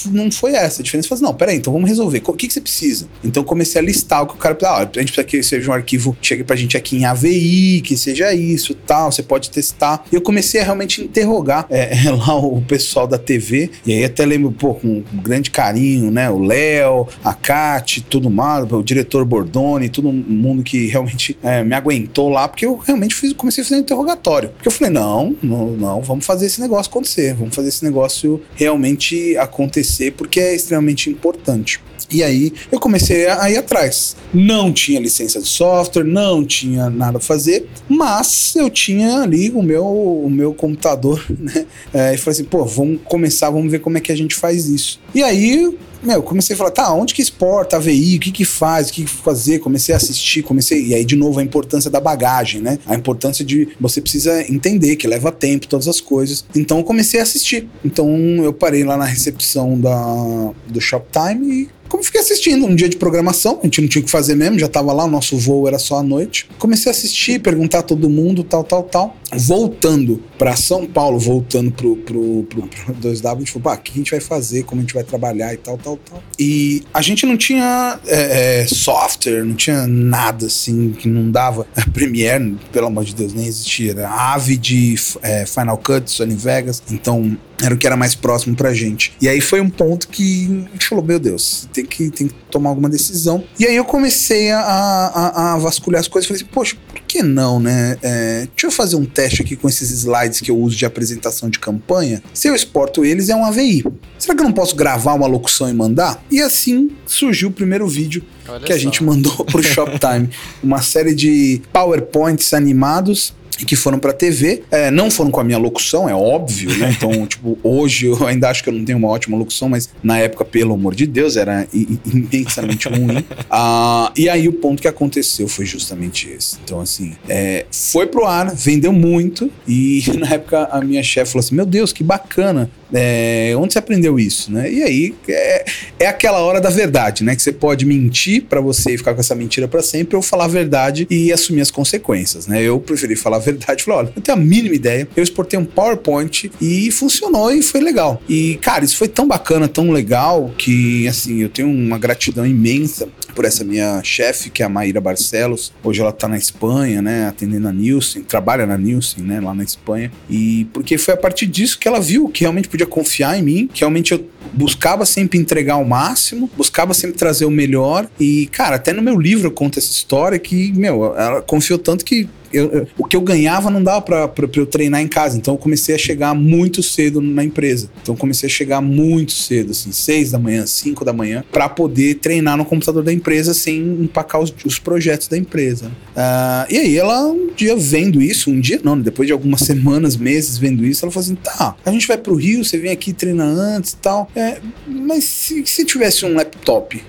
não 0.08 0.32
foi 0.32 0.56
essa. 0.56 0.82
A 0.82 0.84
diferença 0.84 1.08
foi 1.08 1.14
assim, 1.14 1.24
não, 1.24 1.36
peraí, 1.36 1.58
então 1.58 1.72
vamos 1.72 1.88
resolver. 1.88 2.24
O 2.26 2.34
que, 2.34 2.48
que 2.48 2.54
você 2.54 2.60
precisa? 2.60 3.08
Então 3.24 3.44
comecei 3.44 3.80
a 3.80 3.84
listar 3.84 4.24
o 4.24 4.26
que 4.26 4.34
o 4.34 4.38
cara 4.38 4.58
ah, 4.64 4.78
a 4.78 5.00
gente 5.00 5.14
precisa 5.14 5.24
que 5.24 5.44
seja 5.44 5.70
um 5.70 5.74
arquivo 5.76 6.18
que 6.20 6.28
chegue 6.28 6.44
pra 6.44 6.56
gente 6.56 6.76
aqui 6.76 6.98
em 6.98 7.06
AVI, 7.06 7.82
que 7.82 7.96
seja 7.96 8.34
isso 8.34 8.74
tal, 8.74 9.12
você 9.12 9.22
pode 9.22 9.52
testar. 9.52 10.04
E 10.12 10.16
eu 10.16 10.22
comecei 10.22 10.60
a 10.62 10.64
realmente 10.64 11.00
interrogar 11.00 11.68
é, 11.70 11.94
lá 12.10 12.36
o 12.38 12.60
pessoal 12.64 13.06
da 13.06 13.20
TV, 13.20 13.70
e 13.86 13.94
aí 13.94 14.04
até 14.04 14.26
lembro, 14.26 14.52
pô, 14.52 14.74
com 14.74 15.04
grande 15.14 15.52
carinho, 15.52 16.10
né? 16.10 16.28
O 16.32 16.40
Léo, 16.40 17.08
a 17.24 17.36
Kate, 17.36 18.02
todo 18.02 18.32
mundo, 18.32 18.80
o 18.80 18.84
diretor 18.84 19.24
Bordoni, 19.24 19.90
todo 19.90 20.12
mundo 20.12 20.64
que 20.64 20.88
realmente 20.88 21.38
é, 21.44 21.64
me 21.64 21.76
aguentou 21.76 22.30
lá, 22.30 22.48
porque 22.48 22.66
eu 22.66 22.78
realmente 22.78 23.14
fiz, 23.14 23.32
comecei 23.34 23.62
a 23.62 23.66
fazer 23.66 23.76
um 23.76 23.82
interrogatório. 23.82 24.50
Porque 24.50 24.70
eu 24.70 24.72
falei, 24.72 24.92
não, 24.92 25.36
não, 25.44 25.68
não, 25.68 26.02
vamos 26.02 26.26
fazer 26.26 26.48
esse 26.48 26.60
negócio 26.60 26.95
acontecer, 26.96 27.34
vamos 27.34 27.54
fazer 27.54 27.70
esse 27.70 27.84
negócio 27.84 28.42
realmente 28.56 29.38
acontecer 29.38 30.12
porque 30.12 30.40
é 30.40 30.56
extremamente 30.56 31.10
importante. 31.10 31.82
E 32.10 32.24
aí 32.24 32.54
eu 32.72 32.80
comecei 32.80 33.28
a 33.28 33.50
ir 33.50 33.58
atrás. 33.58 34.16
Não 34.34 34.72
tinha 34.72 35.00
licença 35.00 35.40
de 35.40 35.48
software, 35.48 36.04
não 36.04 36.46
tinha 36.46 36.90
nada 36.90 37.18
a 37.18 37.22
fazer, 37.22 37.68
mas 37.90 38.54
eu 38.56 38.70
tinha 38.70 39.22
ali 39.22 39.50
o 39.52 39.64
meu, 39.64 39.86
o 39.86 40.30
meu 40.30 40.54
computador, 40.54 41.26
né? 41.38 41.66
É, 41.94 42.14
e 42.14 42.18
falei 42.18 42.40
assim, 42.40 42.44
pô, 42.44 42.64
vamos 42.64 43.00
começar, 43.04 43.50
vamos 43.50 43.72
ver 43.72 43.80
como 43.80 43.98
é 43.98 44.02
que 44.02 44.12
a 44.12 44.18
gente 44.18 44.36
faz 44.36 44.68
isso. 44.68 45.00
E 45.14 45.24
aí 45.24 45.76
meu, 46.06 46.22
comecei 46.22 46.54
a 46.54 46.58
falar, 46.58 46.72
tá, 46.72 46.94
onde 46.94 47.14
que 47.14 47.22
exporta 47.22 47.78
AVI, 47.78 48.18
o 48.18 48.20
que 48.20 48.32
que 48.32 48.46
faz, 48.46 48.90
o 48.90 48.94
que 48.94 49.04
que 49.04 49.10
fazer, 49.10 49.60
comecei 49.60 49.94
a 49.94 49.98
assistir, 49.98 50.44
comecei, 50.44 50.88
e 50.88 50.94
aí 50.94 51.06
de 51.06 51.16
novo 51.16 51.40
a 51.40 51.44
importância 51.44 51.90
da 51.90 52.00
bagagem, 52.00 52.62
né? 52.62 52.80
A 52.86 52.96
importância 52.96 53.44
de 53.44 53.70
você 53.80 54.02
precisa 54.02 54.42
entender 54.52 54.96
que 54.96 55.08
leva 55.08 55.32
tempo, 55.32 55.68
todas 55.68 55.88
as 55.88 56.00
coisas. 56.00 56.46
Então 56.56 56.78
eu 56.80 56.84
comecei 56.84 57.20
a 57.20 57.24
assistir. 57.24 57.68
Então 57.84 58.10
eu 58.44 58.54
parei 58.54 58.84
lá 58.84 58.98
na 58.98 59.06
recepção 59.06 59.80
da, 59.80 60.52
do 60.68 60.82
Shoptime 60.82 61.62
e 61.62 61.70
como 61.90 62.04
fiquei 62.04 62.22
assistindo 62.22 62.66
um 62.66 62.76
dia 62.76 62.90
de 62.90 62.98
programação, 62.98 63.60
a 63.62 63.66
gente 63.66 63.82
não 63.82 63.88
tinha 63.88 64.02
o 64.02 64.06
que 64.06 64.12
fazer 64.12 64.36
mesmo, 64.36 64.60
já 64.60 64.68
tava 64.68 64.92
lá, 64.92 65.06
o 65.06 65.08
nosso 65.08 65.38
voo 65.38 65.68
era 65.68 65.80
só 65.80 66.00
à 66.00 66.04
noite. 66.04 66.48
Comecei 66.58 66.92
a 66.92 66.96
assistir, 66.96 67.40
perguntar 67.40 67.80
a 67.80 67.84
todo 67.84 68.10
mundo, 68.10 68.44
tal, 68.44 68.64
tal, 68.64 68.84
tal. 68.84 69.18
Voltando 69.34 70.24
para 70.38 70.56
São 70.56 70.86
Paulo, 70.86 71.20
voltando 71.20 71.72
pro, 71.72 71.96
pro, 71.98 72.44
pro, 72.44 72.68
pro 72.68 72.96
2W, 72.96 73.36
a 73.36 73.40
gente 73.40 73.52
falou, 73.52 73.64
pá, 73.64 73.76
o 73.76 73.78
que 73.78 73.92
a 73.92 73.96
gente 73.96 74.12
vai 74.12 74.20
fazer, 74.20 74.64
como 74.64 74.82
a 74.82 74.84
gente 74.84 74.94
vai 74.94 75.04
trabalhar 75.04 75.54
e 75.54 75.58
tal, 75.58 75.78
tal, 75.78 75.98
tal. 75.98 76.24
E 76.40 76.84
a 76.94 77.02
gente 77.02 77.26
não 77.26 77.38
tinha 77.38 78.00
é, 78.08 78.62
é, 78.62 78.68
software, 78.68 79.44
não 79.44 79.56
tinha 79.56 79.86
nada 79.88 80.48
assim 80.48 80.92
que 80.92 81.08
não 81.08 81.30
dava. 81.30 81.68
A 81.76 81.90
Premiere, 81.90 82.58
pelo 82.72 82.88
amor 82.88 83.04
de 83.04 83.14
Deus, 83.14 83.34
nem 83.34 83.46
existia. 83.46 83.92
Era 83.92 84.10
Ave 84.10 84.58
de 84.58 84.96
é, 85.22 85.46
Final 85.46 85.78
Cut, 85.78 86.10
Sony 86.10 86.36
Vegas. 86.36 86.82
Então 86.90 87.38
era 87.62 87.74
o 87.74 87.78
que 87.78 87.86
era 87.88 87.96
mais 87.96 88.16
próximo 88.16 88.56
pra 88.56 88.74
gente. 88.74 89.14
E 89.22 89.30
aí 89.30 89.40
foi 89.40 89.62
um 89.62 89.70
ponto 89.70 90.08
que 90.08 90.66
a 90.70 90.72
gente 90.74 90.88
falou: 90.88 91.04
meu 91.04 91.20
Deus, 91.20 91.68
tem 91.72 91.86
que, 91.86 92.10
tem 92.10 92.28
que 92.28 92.36
tomar 92.52 92.70
alguma 92.70 92.90
decisão. 92.90 93.44
E 93.60 93.66
aí 93.66 93.76
eu 93.76 93.86
comecei 93.86 94.52
a, 94.52 94.60
a, 94.60 95.54
a 95.54 95.58
vasculhar 95.58 96.00
as 96.00 96.08
coisas 96.08 96.26
e 96.26 96.28
falei 96.28 96.44
assim: 96.44 96.52
poxa, 96.54 96.76
por 96.88 97.02
que 97.02 97.24
não, 97.24 97.60
né? 97.60 97.98
É, 98.02 98.48
deixa 98.52 98.68
eu 98.68 98.72
fazer 98.72 98.96
um 98.96 99.06
teste 99.06 99.42
aqui 99.42 99.56
com 99.56 99.70
esses 99.70 99.90
slides 99.92 100.42
que 100.42 100.52
eu 100.52 100.58
uso 100.58 100.76
de 100.76 100.86
apresentação 100.86 101.50
de 101.50 101.60
campanha. 101.60 102.22
Se 102.34 102.48
eu 102.48 102.56
exporto 102.56 103.06
eles, 103.06 103.30
é 103.30 103.36
um 103.36 103.46
AVI. 103.46 103.86
Será 104.18 104.36
que 104.36 104.42
eu 104.42 104.46
não 104.46 104.54
posso 104.54 104.76
gravar 104.76 105.14
uma 105.14 105.28
locução 105.28 105.70
e 105.70 105.74
mandar? 105.74 106.24
E 106.30 106.42
assim 106.42 106.92
surgiu 107.06 107.50
o 107.50 107.52
primeiro 107.52 107.88
vídeo 107.88 108.24
Olha 108.48 108.60
que 108.60 108.74
a 108.74 108.78
gente 108.78 109.04
mandou 109.04 109.46
pro 109.46 109.62
Shoptime. 109.64 110.30
uma 110.62 110.82
série 110.82 111.14
de 111.14 111.62
PowerPoints 111.72 112.54
animados 112.54 113.34
que 113.58 113.76
foram 113.76 114.00
pra 114.00 114.12
TV. 114.12 114.64
É, 114.72 114.90
não 114.92 115.10
foram 115.12 115.32
com 115.32 115.40
a 115.40 115.44
minha 115.44 115.58
locução, 115.58 116.10
é 116.10 116.16
óbvio, 116.16 116.76
né? 116.78 116.96
Então, 116.96 117.28
tipo, 117.28 117.58
hoje 117.62 118.08
eu 118.08 118.26
ainda 118.26 118.50
acho 118.50 118.64
que 118.64 118.70
eu 118.70 118.74
não 118.74 118.86
tenho 118.86 118.98
uma 118.98 119.10
ótima 119.10 119.38
locução, 119.38 119.68
mas 119.68 119.90
na 120.02 120.18
época, 120.18 120.46
pelo 120.46 120.74
amor 120.74 120.96
de 120.96 121.06
Deus, 121.06 121.36
era 121.36 121.68
imensamente 121.74 122.88
ruim. 122.88 123.24
Ah, 123.58 124.12
e 124.18 124.28
aí 124.28 124.48
o 124.48 124.54
ponto 124.54 124.82
que 124.82 124.88
aconteceu 124.88 125.48
foi 125.48 125.66
justamente 125.66 126.30
esse. 126.30 126.58
Então, 126.64 126.82
assim, 126.82 127.14
é, 127.30 127.66
foi 127.72 128.06
pro 128.08 128.26
ar, 128.26 128.54
vendeu 128.54 128.92
muito, 128.92 129.52
e 129.68 130.04
na 130.18 130.30
época 130.34 130.68
a 130.72 130.82
minha 130.82 131.04
chefe 131.04 131.32
falou 131.32 131.44
assim: 131.44 131.56
Meu 131.56 131.66
Deus, 131.66 131.94
que 131.94 132.04
bacana. 132.04 132.70
É, 132.94 133.54
onde 133.58 133.74
você 133.74 133.80
aprendeu 133.80 134.20
isso, 134.20 134.52
né? 134.52 134.72
E 134.72 134.84
aí 134.84 135.16
é, 135.28 135.66
é 136.02 136.08
aquela 136.08 136.40
hora 136.40 136.62
da 136.62 136.70
verdade, 136.70 137.24
né? 137.24 137.36
Que 137.36 137.42
você 137.42 137.52
pode 137.52 137.86
mentir 137.86 138.44
para 138.44 138.62
você 138.62 138.98
ficar 138.98 139.14
com 139.14 139.20
essa 139.20 139.36
mentira 139.36 139.68
para 139.68 139.82
sempre 139.82 140.16
ou 140.16 140.22
falar 140.22 140.46
a 140.46 140.48
verdade 140.48 141.08
e 141.10 141.32
assumir 141.32 141.62
as 141.62 141.72
consequências, 141.72 142.48
né? 142.48 142.62
Eu 142.62 142.80
preferi 142.80 143.16
falar 143.16 143.38
a 143.38 143.40
verdade, 143.40 143.84
falar, 143.84 143.98
olha, 143.98 144.14
não 144.16 144.22
tenho 144.22 144.38
a 144.38 144.42
mínima 144.42 144.76
ideia. 144.76 145.08
Eu 145.16 145.24
exportei 145.24 145.58
um 145.58 145.66
PowerPoint 145.66 146.52
e 146.62 146.92
funcionou 146.92 147.52
e 147.52 147.62
foi 147.62 147.82
legal. 147.82 148.22
E 148.30 148.58
cara, 148.62 148.86
isso 148.86 148.98
foi 148.98 149.08
tão 149.08 149.28
bacana, 149.28 149.68
tão 149.68 149.92
legal 149.92 150.54
que 150.58 151.08
assim, 151.08 151.42
eu 151.42 151.50
tenho 151.50 151.70
uma 151.70 151.98
gratidão 151.98 152.46
imensa 152.46 153.08
por 153.36 153.46
essa 153.46 153.64
minha 153.64 154.02
chefe, 154.04 154.50
que 154.50 154.64
é 154.64 154.66
a 154.66 154.70
Maíra 154.70 155.02
Barcelos. 155.02 155.72
Hoje 155.84 156.02
ela 156.02 156.12
tá 156.12 156.28
na 156.28 156.38
Espanha, 156.38 157.02
né, 157.02 157.28
atendendo 157.28 157.68
a 157.68 157.74
Nielsen, 157.74 158.24
trabalha 158.24 158.66
na 158.66 158.78
Nielsen, 158.78 159.24
né, 159.24 159.42
lá 159.42 159.54
na 159.54 159.64
Espanha. 159.64 160.12
E 160.30 160.66
porque 160.74 160.98
foi 160.98 161.14
a 161.14 161.18
partir 161.18 161.46
disso 161.46 161.78
que 161.78 161.88
ela 161.88 162.00
viu 162.00 162.30
que 162.30 162.42
realmente 162.42 162.70
podia 162.70 162.88
confiar 162.88 163.38
em 163.38 163.42
mim, 163.42 163.70
que 163.72 163.82
realmente 163.82 164.14
eu 164.14 164.26
buscava 164.54 165.06
sempre 165.06 165.38
entregar 165.38 165.78
o 165.78 165.86
máximo, 165.86 166.50
buscava 166.56 166.94
sempre 166.94 167.18
trazer 167.18 167.46
o 167.46 167.52
melhor. 167.52 168.08
E, 168.20 168.48
cara, 168.48 168.78
até 168.78 168.94
no 168.94 169.02
meu 169.02 169.20
livro 169.20 169.48
eu 169.48 169.52
conto 169.52 169.78
essa 169.78 169.92
história 169.92 170.40
que, 170.40 170.72
meu, 170.74 171.16
ela 171.18 171.42
confiou 171.42 171.78
tanto 171.78 172.06
que 172.06 172.30
eu, 172.56 172.88
o 172.98 173.04
que 173.04 173.16
eu 173.16 173.22
ganhava 173.22 173.70
não 173.70 173.84
dava 173.84 174.02
para 174.02 174.50
eu 174.56 174.66
treinar 174.66 175.02
em 175.02 175.08
casa. 175.08 175.38
Então 175.38 175.54
eu 175.54 175.58
comecei 175.58 175.96
a 175.96 175.98
chegar 175.98 176.34
muito 176.34 176.82
cedo 176.82 177.22
na 177.22 177.44
empresa. 177.44 177.90
Então 178.02 178.16
eu 178.16 178.18
comecei 178.18 178.48
a 178.48 178.50
chegar 178.50 178.82
muito 178.82 179.34
cedo, 179.34 179.72
assim, 179.72 179.92
seis 179.92 180.32
da 180.32 180.40
manhã, 180.40 180.66
cinco 180.66 181.04
da 181.04 181.14
manhã, 181.14 181.44
para 181.52 181.68
poder 181.70 182.16
treinar 182.16 182.58
no 182.58 182.66
computador 182.66 183.04
da 183.04 183.14
empresa 183.14 183.54
sem 183.54 183.78
empacar 183.78 184.42
os, 184.42 184.54
os 184.66 184.80
projetos 184.80 185.28
da 185.28 185.38
empresa. 185.38 185.88
Uh, 185.88 186.72
e 186.72 186.78
aí 186.78 186.98
ela, 186.98 187.28
um 187.28 187.50
dia 187.56 187.76
vendo 187.76 188.22
isso, 188.22 188.50
um 188.50 188.60
dia 188.60 188.80
não, 188.84 189.00
depois 189.00 189.28
de 189.28 189.34
algumas 189.34 189.62
semanas, 189.62 190.16
meses 190.16 190.58
vendo 190.58 190.86
isso, 190.86 191.06
ela 191.06 191.12
falou 191.12 191.26
assim: 191.26 191.36
tá, 191.36 191.76
a 191.86 191.92
gente 191.92 192.08
vai 192.08 192.18
pro 192.18 192.36
Rio, 192.36 192.64
você 192.64 192.78
vem 192.78 192.92
aqui 192.92 193.14
treinar 193.14 193.48
antes 193.48 193.92
e 193.92 193.98
tal. 193.98 194.30
É, 194.36 194.60
mas 194.88 195.24
se, 195.24 195.66
se 195.66 195.86
tivesse 195.86 196.26
um 196.26 196.36
laptop, 196.36 197.02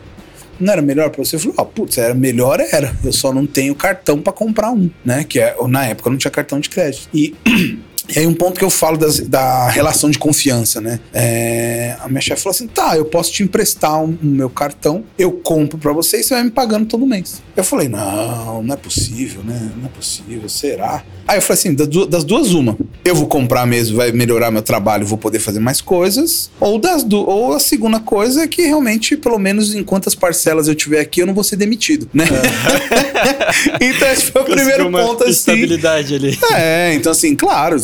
não 0.59 0.73
era 0.73 0.83
melhor 0.83 1.11
para 1.11 1.25
você? 1.25 1.37
Eu 1.37 1.40
falei, 1.40 1.55
ah, 1.59 1.64
putz, 1.64 1.99
era 1.99 2.14
melhor 2.14 2.61
era. 2.61 2.95
Eu 3.05 3.12
só 3.12 3.33
não 3.33 3.47
tenho 3.47 3.75
cartão 3.75 4.21
para 4.21 4.33
comprar 4.33 4.71
um, 4.71 4.90
né? 5.05 5.25
Que 5.25 5.40
é, 5.40 5.57
na 5.69 5.87
época 5.87 6.09
eu 6.09 6.12
não 6.12 6.19
tinha 6.19 6.31
cartão 6.31 6.61
de 6.61 6.69
crédito. 6.69 7.09
E 7.12 7.35
E 8.14 8.19
aí 8.19 8.27
um 8.27 8.35
ponto 8.35 8.59
que 8.59 8.64
eu 8.64 8.71
falo 8.71 8.97
das, 8.97 9.21
da 9.21 9.69
relação 9.69 10.11
de 10.11 10.19
confiança, 10.19 10.81
né? 10.81 11.01
É, 11.12 11.97
a 12.01 12.09
minha 12.09 12.21
chefe 12.21 12.42
falou 12.42 12.55
assim, 12.55 12.66
tá, 12.66 12.97
eu 12.97 13.05
posso 13.05 13.33
te 13.33 13.42
emprestar 13.42 14.01
o 14.01 14.07
um, 14.07 14.19
um 14.23 14.31
meu 14.31 14.51
cartão, 14.51 15.05
eu 15.19 15.33
compro 15.33 15.79
para 15.79 15.92
você 15.92 16.21
e 16.21 16.23
você 16.23 16.35
vai 16.35 16.45
me 16.45 16.51
pagando 16.51 16.87
todo 16.87 17.07
mês. 17.07 17.42
Eu 17.57 17.64
falei, 17.64 17.88
não, 17.88 18.62
não 18.62 18.75
é 18.75 18.77
possível, 18.77 19.42
né? 19.42 19.71
Não 19.77 19.87
é 19.87 19.88
possível, 19.88 20.49
será? 20.49 21.03
Aí 21.27 21.38
eu 21.38 21.42
falei 21.42 21.59
assim, 21.59 21.75
das 21.75 22.23
duas 22.23 22.53
uma, 22.53 22.77
eu 23.05 23.14
vou 23.14 23.27
comprar 23.27 23.66
mesmo, 23.66 23.97
vai 23.97 24.12
melhorar 24.12 24.51
meu 24.51 24.62
trabalho, 24.62 25.07
vou 25.07 25.19
poder 25.19 25.40
fazer 25.40 25.59
mais 25.59 25.81
coisas, 25.81 26.51
ou 26.61 26.79
das 26.79 27.03
du 27.03 27.19
ou 27.19 27.55
a 27.55 27.59
segunda 27.59 27.99
coisa 27.99 28.45
é 28.45 28.47
que 28.47 28.62
realmente, 28.62 29.16
pelo 29.16 29.38
menos 29.38 29.75
em 29.75 29.83
quantas 29.83 30.14
parcelas 30.14 30.69
eu 30.69 30.75
tiver 30.75 31.01
aqui, 31.01 31.23
eu 31.23 31.27
não 31.27 31.35
vou 31.35 31.42
ser 31.42 31.57
demitido, 31.57 32.09
né? 32.12 32.25
É. 33.81 33.85
então 33.87 34.09
esse 34.09 34.31
foi 34.31 34.42
o 34.42 34.45
primeiro 34.45 34.90
ponto 34.90 35.25
assim. 35.25 35.33
estabilidade 35.33 36.14
ali. 36.14 36.38
É, 36.53 36.95
então 36.95 37.11
assim, 37.11 37.35
claro, 37.35 37.77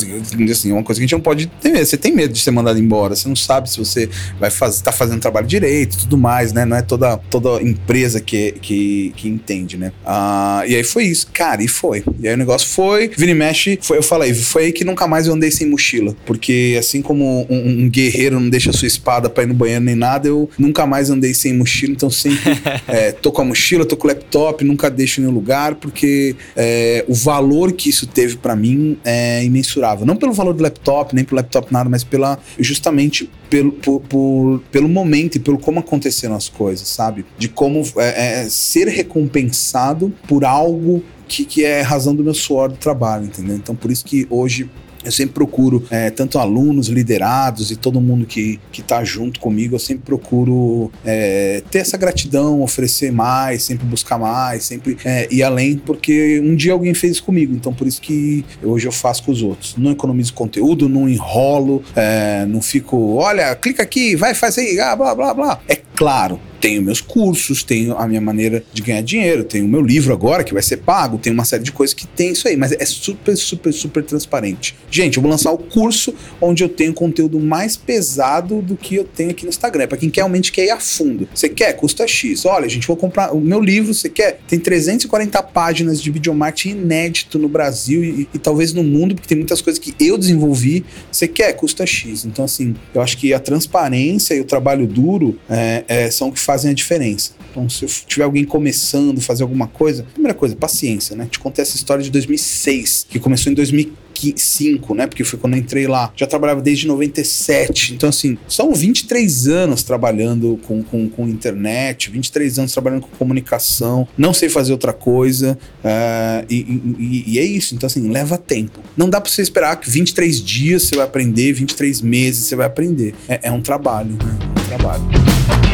assim, 0.51 0.71
é 0.71 0.73
uma 0.73 0.83
coisa 0.83 0.99
que 0.99 1.03
a 1.03 1.07
gente 1.07 1.13
não 1.13 1.21
pode 1.21 1.47
ter 1.47 1.71
medo. 1.71 1.85
Você 1.85 1.97
tem 1.97 2.13
medo 2.13 2.33
de 2.33 2.39
ser 2.39 2.51
mandado 2.51 2.79
embora, 2.79 3.15
você 3.15 3.27
não 3.27 3.35
sabe 3.35 3.69
se 3.69 3.77
você 3.77 4.09
vai 4.39 4.49
fazer, 4.49 4.83
tá 4.83 4.91
fazendo 4.91 5.19
trabalho 5.19 5.47
direito 5.47 5.97
tudo 5.97 6.17
mais, 6.17 6.53
né? 6.53 6.65
Não 6.65 6.77
é 6.77 6.81
toda, 6.81 7.17
toda 7.17 7.61
empresa 7.61 8.19
que, 8.19 8.53
que, 8.61 9.13
que 9.15 9.27
entende, 9.27 9.77
né? 9.77 9.91
Ah, 10.05 10.63
e 10.67 10.75
aí 10.75 10.83
foi 10.83 11.05
isso, 11.05 11.27
cara, 11.33 11.63
e 11.63 11.67
foi. 11.67 12.03
E 12.19 12.27
aí 12.27 12.33
o 12.33 12.37
negócio 12.37 12.67
foi, 12.67 13.09
vira 13.09 13.31
e 13.31 13.35
mexe, 13.35 13.79
foi, 13.81 13.97
eu 13.97 14.03
falei, 14.03 14.33
foi 14.33 14.65
aí 14.65 14.71
que 14.71 14.83
nunca 14.83 15.07
mais 15.07 15.27
eu 15.27 15.33
andei 15.33 15.51
sem 15.51 15.67
mochila. 15.67 16.15
Porque 16.25 16.75
assim 16.79 17.01
como 17.01 17.45
um, 17.49 17.83
um 17.83 17.89
guerreiro 17.89 18.39
não 18.39 18.49
deixa 18.49 18.71
sua 18.71 18.87
espada 18.87 19.29
pra 19.29 19.43
ir 19.43 19.47
no 19.47 19.53
banheiro 19.53 19.83
nem 19.83 19.95
nada, 19.95 20.27
eu 20.27 20.49
nunca 20.57 20.85
mais 20.85 21.09
andei 21.09 21.33
sem 21.33 21.53
mochila, 21.53 21.93
então 21.93 22.09
sempre 22.09 22.39
é, 22.87 23.11
tô 23.11 23.31
com 23.31 23.41
a 23.41 23.45
mochila, 23.45 23.85
tô 23.85 23.95
com 23.95 24.07
o 24.07 24.11
laptop, 24.11 24.63
nunca 24.63 24.89
deixo 24.89 25.19
em 25.19 25.23
nenhum 25.23 25.33
lugar, 25.33 25.75
porque 25.75 26.35
é, 26.55 27.03
o 27.07 27.13
valor 27.13 27.71
que 27.71 27.89
isso 27.89 28.05
teve 28.07 28.37
para 28.37 28.55
mim 28.55 28.97
é 29.03 29.43
imensurável. 29.43 30.02
Não 30.05 30.15
pelo 30.15 30.33
valor 30.33 30.53
do 30.53 30.63
laptop, 30.63 31.13
nem 31.15 31.23
pelo 31.23 31.37
laptop 31.37 31.71
nada, 31.71 31.89
mas 31.89 32.03
pela 32.03 32.39
justamente 32.59 33.29
pelo, 33.49 33.71
por, 33.71 34.01
por, 34.01 34.61
pelo 34.71 34.89
momento 34.89 35.35
e 35.35 35.39
pelo 35.39 35.57
como 35.57 35.79
aconteceram 35.79 36.35
as 36.35 36.49
coisas, 36.49 36.87
sabe? 36.87 37.25
De 37.37 37.47
como 37.47 37.83
é, 37.97 38.41
é, 38.41 38.49
ser 38.49 38.87
recompensado 38.87 40.13
por 40.27 40.45
algo 40.45 41.03
que, 41.27 41.45
que 41.45 41.63
é 41.63 41.81
razão 41.81 42.15
do 42.15 42.23
meu 42.23 42.33
suor 42.33 42.69
do 42.69 42.77
trabalho, 42.77 43.25
entendeu? 43.25 43.55
Então, 43.55 43.75
por 43.75 43.91
isso 43.91 44.05
que 44.05 44.27
hoje 44.29 44.69
eu 45.03 45.11
sempre 45.11 45.33
procuro, 45.33 45.83
é, 45.89 46.09
tanto 46.09 46.39
alunos, 46.39 46.87
liderados 46.87 47.71
e 47.71 47.75
todo 47.75 47.99
mundo 47.99 48.25
que 48.25 48.59
está 48.71 49.03
junto 49.03 49.39
comigo, 49.39 49.75
eu 49.75 49.79
sempre 49.79 50.03
procuro 50.03 50.91
é, 51.05 51.63
ter 51.69 51.79
essa 51.79 51.97
gratidão, 51.97 52.61
oferecer 52.61 53.11
mais, 53.11 53.63
sempre 53.63 53.85
buscar 53.85 54.17
mais, 54.17 54.63
sempre 54.63 54.97
é, 55.03 55.27
ir 55.31 55.43
além, 55.43 55.77
porque 55.77 56.41
um 56.43 56.55
dia 56.55 56.73
alguém 56.73 56.93
fez 56.93 57.13
isso 57.13 57.23
comigo, 57.23 57.53
então 57.53 57.73
por 57.73 57.87
isso 57.87 58.01
que 58.01 58.45
hoje 58.61 58.87
eu 58.87 58.91
faço 58.91 59.23
com 59.23 59.31
os 59.31 59.41
outros. 59.41 59.75
Não 59.77 59.91
economizo 59.91 60.33
conteúdo, 60.33 60.87
não 60.87 61.07
enrolo, 61.07 61.83
é, 61.95 62.45
não 62.45 62.61
fico, 62.61 63.15
olha, 63.15 63.55
clica 63.55 63.83
aqui, 63.83 64.15
vai, 64.15 64.33
faz 64.33 64.57
aí, 64.57 64.79
ah, 64.79 64.95
blá, 64.95 65.15
blá, 65.15 65.33
blá. 65.33 65.59
É 65.67 65.75
claro, 65.95 66.39
tenho 66.63 66.81
meus 66.81 67.01
cursos, 67.01 67.61
tenho 67.61 67.97
a 67.97 68.07
minha 68.07 68.21
maneira 68.21 68.63
de 68.71 68.81
ganhar 68.81 69.01
dinheiro, 69.01 69.43
tenho 69.43 69.65
o 69.65 69.67
meu 69.67 69.81
livro 69.81 70.13
agora 70.13 70.45
que 70.45 70.53
vai 70.53 70.63
ser 70.63 70.77
pago, 70.77 71.17
tem 71.17 71.33
uma 71.33 71.43
série 71.43 71.61
de 71.61 71.73
coisas 71.73 71.93
que 71.93 72.07
tem 72.07 72.31
isso 72.31 72.47
aí, 72.47 72.55
mas 72.55 72.71
é 72.71 72.85
super, 72.85 73.35
super, 73.35 73.73
super 73.73 74.01
transparente. 74.01 74.73
Gente, 74.89 75.17
eu 75.17 75.21
vou 75.21 75.29
lançar 75.29 75.51
o 75.51 75.57
curso 75.57 76.15
onde 76.39 76.63
eu 76.63 76.69
tenho 76.69 76.93
conteúdo 76.93 77.37
mais 77.37 77.75
pesado 77.75 78.61
do 78.61 78.77
que 78.77 78.95
eu 78.95 79.03
tenho 79.03 79.31
aqui 79.31 79.43
no 79.43 79.49
Instagram, 79.49 79.87
para 79.87 79.97
quem 79.97 80.09
realmente 80.15 80.53
quer 80.53 80.63
ir 80.67 80.69
a 80.69 80.79
fundo. 80.79 81.27
Você 81.35 81.49
quer? 81.49 81.73
Custa 81.73 82.07
X. 82.07 82.45
Olha, 82.45 82.69
gente, 82.69 82.87
vou 82.87 82.95
comprar 82.95 83.33
o 83.35 83.41
meu 83.41 83.59
livro, 83.59 83.93
você 83.93 84.07
quer? 84.07 84.39
Tem 84.47 84.57
340 84.57 85.43
páginas 85.43 86.01
de 86.01 86.09
videomarketing 86.11 86.77
inédito 86.77 87.37
no 87.37 87.49
Brasil 87.49 88.05
e, 88.05 88.29
e 88.33 88.39
talvez 88.39 88.71
no 88.71 88.85
mundo, 88.85 89.15
porque 89.15 89.27
tem 89.27 89.37
muitas 89.37 89.61
coisas 89.61 89.83
que 89.83 89.93
eu 89.99 90.17
desenvolvi. 90.17 90.85
Você 91.11 91.27
quer? 91.27 91.51
Custa 91.57 91.85
X. 91.85 92.23
Então, 92.23 92.45
assim, 92.45 92.73
eu 92.95 93.01
acho 93.01 93.17
que 93.17 93.33
a 93.33 93.39
transparência 93.41 94.33
e 94.33 94.39
o 94.39 94.45
trabalho 94.45 94.87
duro 94.87 95.37
é, 95.49 95.83
é, 95.89 96.09
são 96.09 96.29
o 96.29 96.31
que 96.31 96.39
faz 96.39 96.52
fazem 96.53 96.69
a 96.69 96.73
diferença. 96.73 97.31
Então, 97.49 97.67
se 97.67 97.85
tiver 98.05 98.23
alguém 98.23 98.45
começando 98.45 99.17
a 99.17 99.21
fazer 99.21 99.41
alguma 99.41 99.67
coisa, 99.67 100.03
primeira 100.13 100.35
coisa, 100.35 100.55
paciência, 100.55 101.15
né? 101.15 101.27
Te 101.29 101.39
contei 101.39 101.63
essa 101.63 101.75
história 101.75 102.03
de 102.03 102.11
2006, 102.11 103.07
que 103.09 103.19
começou 103.19 103.51
em 103.51 103.55
2005, 103.55 104.93
né? 104.93 105.07
Porque 105.07 105.23
foi 105.23 105.39
quando 105.39 105.53
eu 105.53 105.59
entrei 105.59 105.87
lá. 105.87 106.13
Já 106.15 106.27
trabalhava 106.27 106.61
desde 106.61 106.85
97. 106.85 107.95
Então, 107.95 108.09
assim, 108.09 108.37
são 108.47 108.71
23 108.71 109.47
anos 109.47 109.81
trabalhando 109.81 110.59
com, 110.67 110.83
com, 110.83 111.09
com 111.09 111.27
internet, 111.27 112.11
23 112.11 112.59
anos 112.59 112.71
trabalhando 112.71 113.01
com 113.01 113.17
comunicação. 113.17 114.07
Não 114.15 114.31
sei 114.31 114.47
fazer 114.47 114.71
outra 114.71 114.93
coisa. 114.93 115.57
Uh, 115.83 116.45
e, 116.47 116.55
e, 116.99 117.23
e, 117.33 117.39
é 117.39 117.43
isso. 117.43 117.73
Então, 117.73 117.87
assim, 117.87 118.09
leva 118.09 118.37
tempo. 118.37 118.79
Não 118.95 119.09
dá 119.09 119.19
pra 119.19 119.31
você 119.31 119.41
esperar 119.41 119.75
que 119.77 119.89
23 119.89 120.39
dias 120.39 120.83
você 120.83 120.95
vai 120.95 121.05
aprender, 121.05 121.51
23 121.53 122.01
meses 122.01 122.45
você 122.45 122.55
vai 122.55 122.67
aprender. 122.67 123.15
É, 123.27 123.39
é 123.43 123.51
um 123.51 123.61
trabalho, 123.61 124.11
né? 124.11 124.39
É 124.55 124.61
um 124.61 124.65
trabalho. 124.65 125.72